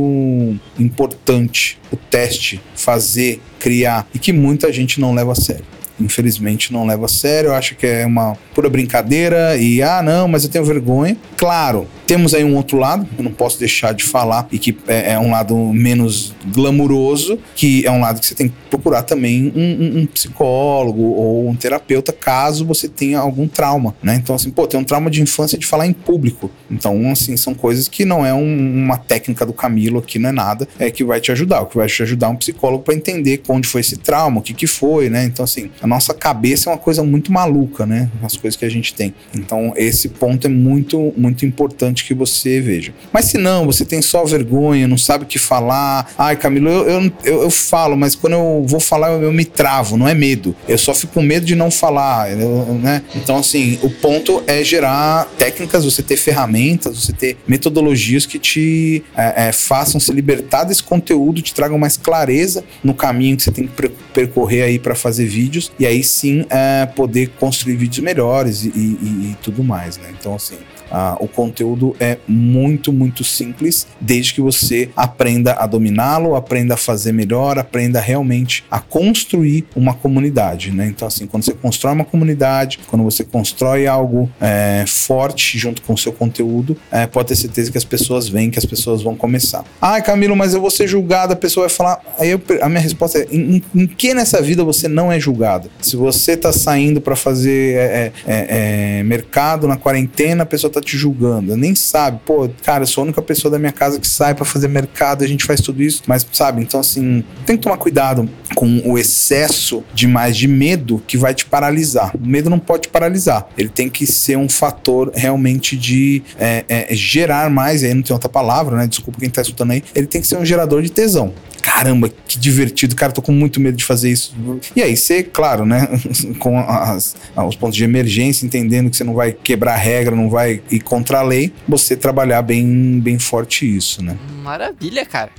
importante 0.79 1.79
o 1.93 1.97
teste, 1.97 2.61
fazer, 2.75 3.41
criar 3.59 4.07
e 4.15 4.19
que 4.19 4.33
muita 4.33 4.73
gente 4.73 5.01
não 5.01 5.15
leva 5.15 5.33
a 5.33 5.35
sério. 5.35 5.65
infelizmente 6.01 6.73
não 6.73 6.85
leva 6.85 7.05
a 7.05 7.09
sério, 7.09 7.53
acha 7.53 7.75
que 7.75 7.87
é 7.87 8.05
uma 8.05 8.37
pura 8.55 8.69
brincadeira 8.69 9.57
e 9.57 9.81
ah, 9.81 10.03
não, 10.03 10.27
mas 10.27 10.43
eu 10.43 10.51
tenho 10.51 10.65
vergonha. 10.65 11.17
Claro, 11.37 11.87
temos 12.07 12.35
aí 12.35 12.45
um 12.45 12.57
outro 12.57 12.79
lado, 12.79 13.07
eu 13.17 13.25
não 13.25 13.33
posso 13.33 13.59
deixar 13.59 13.93
de 13.93 14.05
falar, 14.05 14.47
e 14.51 14.59
que 14.59 14.77
é, 14.87 15.13
é 15.13 15.19
um 15.19 15.31
lado 15.31 15.57
menos 15.57 16.35
glamuroso, 16.53 17.39
que 17.55 17.85
é 17.87 17.91
um 17.91 18.01
lado 18.01 18.21
que 18.21 18.27
você 18.27 18.35
tem 18.35 18.49
que 18.49 18.55
procurar 18.71 19.03
também 19.03 19.53
um, 19.55 19.61
um, 19.61 20.01
um, 20.01 20.07
psicólogo 20.07 21.03
ou 21.03 21.49
um 21.49 21.55
terapeuta, 21.55 22.13
caso 22.13 22.65
você 22.65 22.89
tenha 22.89 23.19
algum 23.19 23.47
trauma, 23.47 23.95
né? 24.03 24.17
Então, 24.17 24.35
assim, 24.35 24.51
pô, 24.51 24.67
tem 24.67 24.79
um 24.79 24.85
trauma 24.85 25.11
de 25.11 25.23
infância 25.23 25.57
de 25.57 25.67
falar 25.67 25.87
em 25.87 25.93
público. 25.93 26.51
Então, 26.71 27.11
assim, 27.11 27.37
são 27.37 27.55
coisas 27.55 27.89
que 27.89 28.05
não 28.05 28.25
é 28.25 28.35
um, 28.35 28.85
uma 28.85 28.97
técnica 28.97 29.47
do 29.47 29.53
Camilo 29.53 29.99
aqui, 29.99 30.19
não 30.19 30.31
é 30.31 30.33
nada, 30.33 30.69
é 30.79 30.91
que 30.91 31.05
vai 31.05 31.21
te 31.21 31.33
ajudar. 31.33 31.63
O 31.63 31.67
que 31.67 31.77
vai 31.77 31.87
te 31.87 32.03
ajudar 32.03 32.27
é 32.27 32.31
um 32.31 32.37
psicólogo 32.37 32.83
para 32.83 32.95
entender 32.95 33.43
onde 33.49 33.69
foi 33.69 33.81
esse 33.81 33.97
trauma, 33.97 34.41
o 34.41 34.43
que 34.43 34.53
que 34.53 34.67
foi, 34.67 35.09
né? 35.09 35.25
Então, 35.25 35.45
assim, 35.45 35.71
a 35.81 35.87
nossa 35.87 36.13
cabeça 36.13 36.69
é 36.69 36.73
uma 36.73 36.79
coisa 36.79 37.03
muito 37.03 37.33
maluca, 37.33 37.87
né? 37.87 38.11
As 38.23 38.37
coisas 38.37 38.57
que 38.57 38.65
a 38.65 38.71
gente 38.71 38.95
tem. 38.95 39.15
Então, 39.35 39.73
esse 39.77 40.09
ponto 40.09 40.47
é 40.47 40.51
muito, 40.51 41.13
muito 41.17 41.47
importante 41.47 41.94
que 42.03 42.15
você 42.15 42.61
veja. 42.61 42.95
Mas 43.13 43.27
se 43.27 43.39
não, 43.39 43.67
você 43.67 43.85
tem 43.85 44.01
só 44.03 44.25
vergonha, 44.25 44.89
não 44.89 44.99
sabe 44.99 45.25
o 45.25 45.27
que 45.27 45.39
falar. 45.39 46.11
Ai, 46.19 46.37
Camilo, 46.37 46.69
eu, 46.69 46.89
eu, 46.89 47.13
eu, 47.25 47.43
eu 47.43 47.51
falo, 47.51 47.97
mas 47.97 48.15
quando 48.15 48.33
eu 48.33 48.65
vou 48.67 48.81
falar, 48.81 49.13
eu, 49.13 49.23
eu, 49.23 49.33
me 49.33 49.45
travo, 49.45 49.97
não 49.97 50.09
é 50.09 50.15
medo. 50.15 50.57
Eu 50.67 50.79
só 50.79 50.95
fico 50.95 51.15
com 51.15 51.23
medo 51.23 51.45
de 51.47 51.55
não 51.55 51.71
falar, 51.71 52.31
né? 52.31 53.03
Então, 53.15 53.37
assim, 53.37 53.79
o 53.83 53.91
ponto 53.91 54.43
é 54.47 54.65
gerar 54.65 55.27
técnicas, 55.39 55.85
você 55.85 56.03
ter 56.03 56.17
ferramentas, 56.17 57.05
você 57.05 57.13
ter 57.13 57.37
metodologias 57.47 58.27
que 58.27 58.39
te 58.39 59.05
é, 59.17 59.49
é, 59.49 59.53
façam 59.53 60.01
se 60.01 60.11
libertar 60.13 60.65
desse 60.65 60.83
conteúdo, 60.83 61.43
te 61.43 61.55
tragam 61.55 61.79
mais 61.79 61.97
clareza 61.97 62.65
no 62.83 62.95
caminho 62.95 63.37
que 63.37 63.43
você 63.43 63.53
tem 63.53 63.67
que 63.67 63.89
percorrer 64.13 64.63
aí 64.63 64.79
para 64.79 64.95
fazer 64.95 65.27
vídeos 65.27 65.71
e 65.79 65.87
aí 65.87 66.03
sim 66.03 66.45
é, 66.51 66.87
poder 66.87 67.29
construir 67.39 67.77
vídeos 67.77 68.05
melhores 68.05 68.65
e, 68.65 68.69
e, 68.69 69.31
e 69.31 69.37
tudo 69.43 69.63
mais, 69.63 69.99
né? 69.99 70.09
Então, 70.19 70.35
assim, 70.35 70.57
ah, 70.97 71.17
o 71.19 71.27
conteúdo 71.27 71.97
é 71.99 72.19
muito, 72.29 72.93
muito 72.93 73.25
simples, 73.25 73.85
desde 74.01 74.33
que 74.33 74.41
você 74.41 74.89
aprenda 74.95 75.55
a 75.55 75.67
dominá-lo, 75.67 76.37
aprenda 76.37 76.75
a 76.75 76.77
fazer 76.77 77.11
melhor, 77.11 77.59
aprenda 77.59 78.01
realmente 78.01 78.65
a 78.71 78.79
construir 78.79 79.67
uma 79.75 79.93
comunidade. 79.93 80.71
Né? 80.71 80.87
Então, 80.87 81.09
assim, 81.09 81.27
quando 81.27 81.43
você 81.43 81.53
constrói 81.53 81.95
uma 81.95 82.05
comunidade, 82.05 82.79
quando 82.87 83.03
você 83.03 83.25
constrói 83.25 83.89
algo 83.89 84.31
é, 84.41 84.85
forte 84.87 85.59
junto 85.59 85.83
com 85.83 85.95
o 85.95 85.99
seu 85.99 86.13
conteúdo, 86.13 86.77
é, 86.93 87.09
pode 87.09 87.27
ter 87.27 87.37
certeza 87.37 87.73
que 87.73 87.79
as 87.79 87.85
pessoas 87.85 88.29
vêm, 88.29 88.49
que 88.49 88.59
as 88.61 88.65
pessoas 88.65 89.03
vão 89.03 89.17
começar. 89.17 89.65
Ai, 89.83 90.01
Camilo, 90.01 90.37
mas 90.37 90.55
eu 90.55 90.61
vou 90.61 90.71
ser 90.71 90.87
julgado, 90.87 91.33
a 91.33 91.37
pessoa 91.37 91.67
vai 91.67 91.77
falar. 91.77 92.01
Aí 92.21 92.31
eu, 92.31 92.41
a 92.63 92.69
minha 92.69 92.81
resposta 92.81 93.19
é: 93.19 93.27
em, 93.33 93.61
em, 93.75 93.87
que 93.89 94.15
nessa 94.15 94.41
vida 94.41 94.63
você 94.63 94.87
não 94.87 95.11
é 95.11 95.19
julgado? 95.19 95.69
Se 95.81 95.97
você 95.97 96.33
está 96.33 96.53
saindo 96.53 97.01
para 97.01 97.17
fazer 97.17 97.77
é, 97.77 98.13
é, 98.27 98.99
é, 98.99 99.03
mercado 99.03 99.67
na 99.67 99.77
quarentena, 99.77 100.45
a 100.45 100.47
pessoa 100.47 100.73
tá 100.73 100.84
te 100.85 100.97
julgando, 100.97 101.57
nem 101.57 101.75
sabe, 101.75 102.21
pô, 102.25 102.49
cara, 102.63 102.83
eu 102.83 102.87
sou 102.87 103.03
a 103.03 103.05
única 103.05 103.23
pessoa 103.23 103.51
da 103.51 103.59
minha 103.59 103.73
casa 103.73 103.99
que 103.99 104.07
sai 104.07 104.35
para 104.35 104.45
fazer 104.45 104.69
mercado, 104.69 105.25
a 105.25 105.27
gente 105.27 105.45
faz 105.45 105.61
tudo 105.61 105.83
isso, 105.83 106.03
mas 106.07 106.27
sabe, 106.33 106.63
então 106.63 106.81
assim, 106.81 107.25
tem 107.47 107.57
que 107.57 107.63
tomar 107.63 107.77
cuidado 107.77 108.29
com 108.55 108.83
o 108.85 108.99
excesso 108.99 109.83
demais 109.95 110.37
de 110.37 110.47
medo 110.47 111.03
que 111.07 111.17
vai 111.17 111.35
te 111.35 111.45
paralisar. 111.45 112.15
O 112.15 112.27
medo 112.27 112.49
não 112.49 112.59
pode 112.59 112.83
te 112.83 112.89
paralisar, 112.89 113.49
ele 113.57 113.69
tem 113.69 113.89
que 113.89 114.07
ser 114.07 114.37
um 114.37 114.49
fator 114.49 115.11
realmente 115.15 115.77
de 115.77 116.23
é, 116.39 116.65
é, 116.69 116.95
gerar 116.95 117.51
mais, 117.51 117.83
aí 117.83 117.95
não 117.95 118.03
tem 118.03 118.15
outra 118.15 118.29
palavra, 118.29 118.77
né? 118.77 118.87
Desculpa 118.87 119.19
quem 119.19 119.31
tá 119.31 119.43
escutando 119.43 119.73
aí, 119.73 119.83
ele 119.95 120.07
tem 120.07 120.21
que 120.21 120.27
ser 120.27 120.37
um 120.37 120.45
gerador 120.45 120.83
de 120.83 120.91
tesão. 120.91 121.33
Caramba, 121.65 122.11
que 122.29 122.39
divertido, 122.39 122.95
cara, 122.95 123.11
tô 123.11 123.23
com 123.23 123.33
muito 123.33 123.59
medo 123.59 123.75
de 123.75 123.85
fazer 123.85 124.11
isso. 124.11 124.35
E 124.77 124.83
aí, 124.83 124.95
você, 124.95 125.23
claro, 125.23 125.65
né, 125.65 125.89
com 126.39 126.59
as, 126.59 127.17
os 127.35 127.57
pontos 127.57 127.75
de 127.75 127.83
emergência, 127.83 128.45
entendendo 128.45 128.91
que 128.91 128.97
você 128.99 129.03
não 129.03 129.15
vai 129.15 129.33
quebrar 129.33 129.73
a 129.73 129.77
regra, 129.77 130.15
não 130.15 130.29
vai 130.29 130.61
ir 130.71 130.81
contra 130.81 131.21
a 131.21 131.23
lei, 131.23 131.53
você 131.67 131.97
trabalhar 131.97 132.43
bem, 132.43 133.01
bem 133.01 133.19
forte 133.19 133.65
isso, 133.65 134.03
né? 134.03 134.17
Maravilha, 134.43 135.05
cara. 135.05 135.31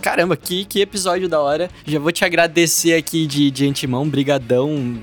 Caramba, 0.00 0.36
que, 0.36 0.64
que 0.64 0.80
episódio 0.80 1.28
da 1.28 1.40
hora. 1.40 1.70
Já 1.84 1.98
vou 1.98 2.10
te 2.10 2.24
agradecer 2.24 2.94
aqui 2.94 3.26
de, 3.26 3.50
de 3.50 3.66
antemão, 3.66 4.08
brigadão. 4.08 4.98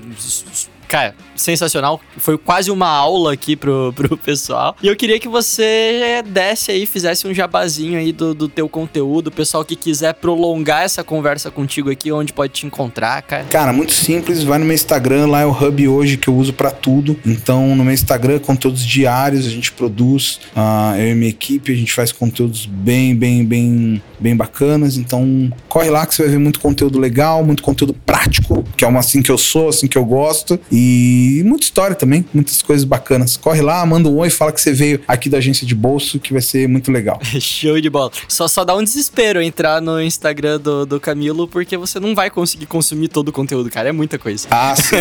Cara, 0.88 1.14
sensacional. 1.36 2.00
Foi 2.16 2.38
quase 2.38 2.70
uma 2.70 2.88
aula 2.88 3.34
aqui 3.34 3.54
pro, 3.54 3.92
pro 3.96 4.16
pessoal. 4.16 4.74
E 4.82 4.88
eu 4.88 4.96
queria 4.96 5.20
que 5.20 5.28
você 5.28 6.22
desse 6.26 6.70
aí, 6.70 6.86
fizesse 6.86 7.26
um 7.26 7.34
jabazinho 7.34 7.98
aí 7.98 8.10
do, 8.10 8.34
do 8.34 8.48
teu 8.48 8.68
conteúdo. 8.68 9.28
O 9.28 9.30
pessoal 9.30 9.64
que 9.64 9.76
quiser 9.76 10.14
prolongar 10.14 10.82
essa 10.82 11.04
conversa 11.04 11.50
contigo 11.50 11.90
aqui, 11.90 12.10
onde 12.10 12.32
pode 12.32 12.54
te 12.54 12.66
encontrar, 12.66 13.20
cara. 13.22 13.44
Cara, 13.44 13.72
muito 13.72 13.92
simples. 13.92 14.42
Vai 14.42 14.58
no 14.58 14.64
meu 14.64 14.74
Instagram, 14.74 15.26
lá 15.26 15.42
é 15.42 15.46
o 15.46 15.50
hub 15.50 15.88
hoje 15.88 16.16
que 16.16 16.28
eu 16.28 16.34
uso 16.34 16.54
para 16.54 16.70
tudo. 16.70 17.18
Então, 17.26 17.76
no 17.76 17.84
meu 17.84 17.92
Instagram, 17.92 18.38
conteúdos 18.38 18.84
diários, 18.84 19.46
a 19.46 19.50
gente 19.50 19.70
produz. 19.72 20.40
Uh, 20.56 20.96
eu 20.98 21.08
e 21.08 21.14
minha 21.14 21.30
equipe, 21.30 21.70
a 21.70 21.76
gente 21.76 21.92
faz 21.92 22.12
conteúdos 22.12 22.64
bem, 22.64 23.14
bem, 23.14 23.44
bem, 23.44 24.02
bem 24.18 24.34
bacanas. 24.34 24.96
Então, 24.96 25.52
corre 25.68 25.90
lá 25.90 26.06
que 26.06 26.14
você 26.14 26.22
vai 26.22 26.32
ver 26.32 26.38
muito 26.38 26.60
conteúdo 26.60 26.98
legal, 26.98 27.44
muito 27.44 27.62
conteúdo 27.62 27.92
prático, 27.92 28.64
que 28.76 28.84
é 28.84 28.88
uma 28.88 29.00
assim 29.00 29.20
que 29.20 29.30
eu 29.30 29.36
sou, 29.36 29.68
assim 29.68 29.86
que 29.86 29.98
eu 29.98 30.04
gosto. 30.04 30.58
E 30.70 30.77
e 30.80 31.42
muita 31.42 31.64
história 31.64 31.96
também, 31.96 32.24
muitas 32.32 32.62
coisas 32.62 32.84
bacanas. 32.84 33.36
Corre 33.36 33.60
lá, 33.60 33.84
manda 33.84 34.08
um 34.08 34.16
oi, 34.18 34.30
fala 34.30 34.52
que 34.52 34.60
você 34.60 34.72
veio 34.72 35.00
aqui 35.08 35.28
da 35.28 35.38
agência 35.38 35.66
de 35.66 35.74
bolso, 35.74 36.20
que 36.20 36.32
vai 36.32 36.40
ser 36.40 36.68
muito 36.68 36.92
legal. 36.92 37.18
Show 37.40 37.80
de 37.80 37.90
bola. 37.90 38.12
Só, 38.28 38.46
só 38.46 38.64
dá 38.64 38.76
um 38.76 38.84
desespero 38.84 39.42
entrar 39.42 39.82
no 39.82 40.00
Instagram 40.00 40.60
do, 40.60 40.86
do 40.86 41.00
Camilo, 41.00 41.48
porque 41.48 41.76
você 41.76 41.98
não 41.98 42.14
vai 42.14 42.30
conseguir 42.30 42.66
consumir 42.66 43.08
todo 43.08 43.30
o 43.30 43.32
conteúdo, 43.32 43.68
cara. 43.68 43.88
É 43.88 43.92
muita 43.92 44.20
coisa. 44.20 44.46
Ah, 44.52 44.76
sim. 44.76 44.94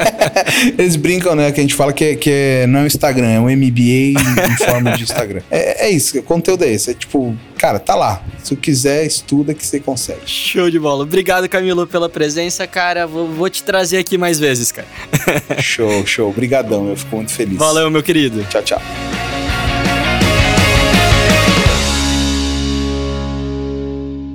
Eles 0.78 0.96
brincam, 0.96 1.34
né? 1.34 1.52
Que 1.52 1.60
a 1.60 1.62
gente 1.62 1.74
fala 1.74 1.92
que, 1.92 2.04
é, 2.04 2.16
que 2.16 2.30
é, 2.30 2.66
não 2.66 2.80
é 2.80 2.82
o 2.84 2.86
Instagram, 2.86 3.28
é 3.28 3.38
um 3.38 3.50
MBA 3.54 4.18
em 4.18 4.56
forma 4.64 4.92
de 4.92 5.02
Instagram. 5.02 5.42
É, 5.50 5.88
é 5.88 5.90
isso, 5.90 6.18
o 6.18 6.22
conteúdo 6.22 6.64
é 6.64 6.72
esse. 6.72 6.90
É 6.90 6.94
tipo, 6.94 7.36
cara, 7.58 7.78
tá 7.78 7.94
lá. 7.94 8.22
Se 8.42 8.56
quiser, 8.56 9.04
estuda 9.04 9.52
que 9.52 9.64
você 9.64 9.78
consegue. 9.78 10.22
Show 10.24 10.70
de 10.70 10.78
bola. 10.78 11.02
Obrigado, 11.02 11.48
Camilo, 11.48 11.86
pela 11.86 12.08
presença, 12.08 12.66
cara. 12.66 13.06
Vou, 13.06 13.28
vou 13.28 13.50
te 13.50 13.62
trazer 13.62 13.98
aqui 13.98 14.16
mais 14.16 14.38
vezes, 14.38 14.72
cara. 14.72 14.88
show, 15.60 16.06
show. 16.06 16.30
Obrigadão, 16.30 16.88
eu 16.88 16.96
fico 16.96 17.16
muito 17.16 17.32
feliz. 17.32 17.58
Valeu, 17.58 17.90
meu 17.90 18.02
querido. 18.02 18.44
Tchau, 18.44 18.62
tchau. 18.62 18.82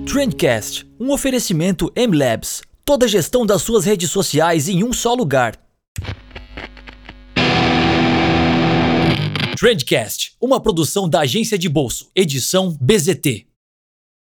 Trendcast, 0.06 0.88
um 1.00 1.12
oferecimento 1.12 1.92
M-Labs. 1.96 2.62
Toda 2.84 3.06
a 3.06 3.10
gestão 3.10 3.46
das 3.46 3.62
suas 3.62 3.86
redes 3.86 4.10
sociais 4.10 4.68
em 4.68 4.84
um 4.84 4.94
só 4.94 5.14
lugar. 5.14 5.56
Trendcast, 9.60 10.34
uma 10.40 10.62
produção 10.62 11.10
da 11.10 11.22
agência 11.22 11.58
de 11.58 11.68
bolso, 11.68 12.10
edição 12.16 12.78
BZT. 12.80 13.48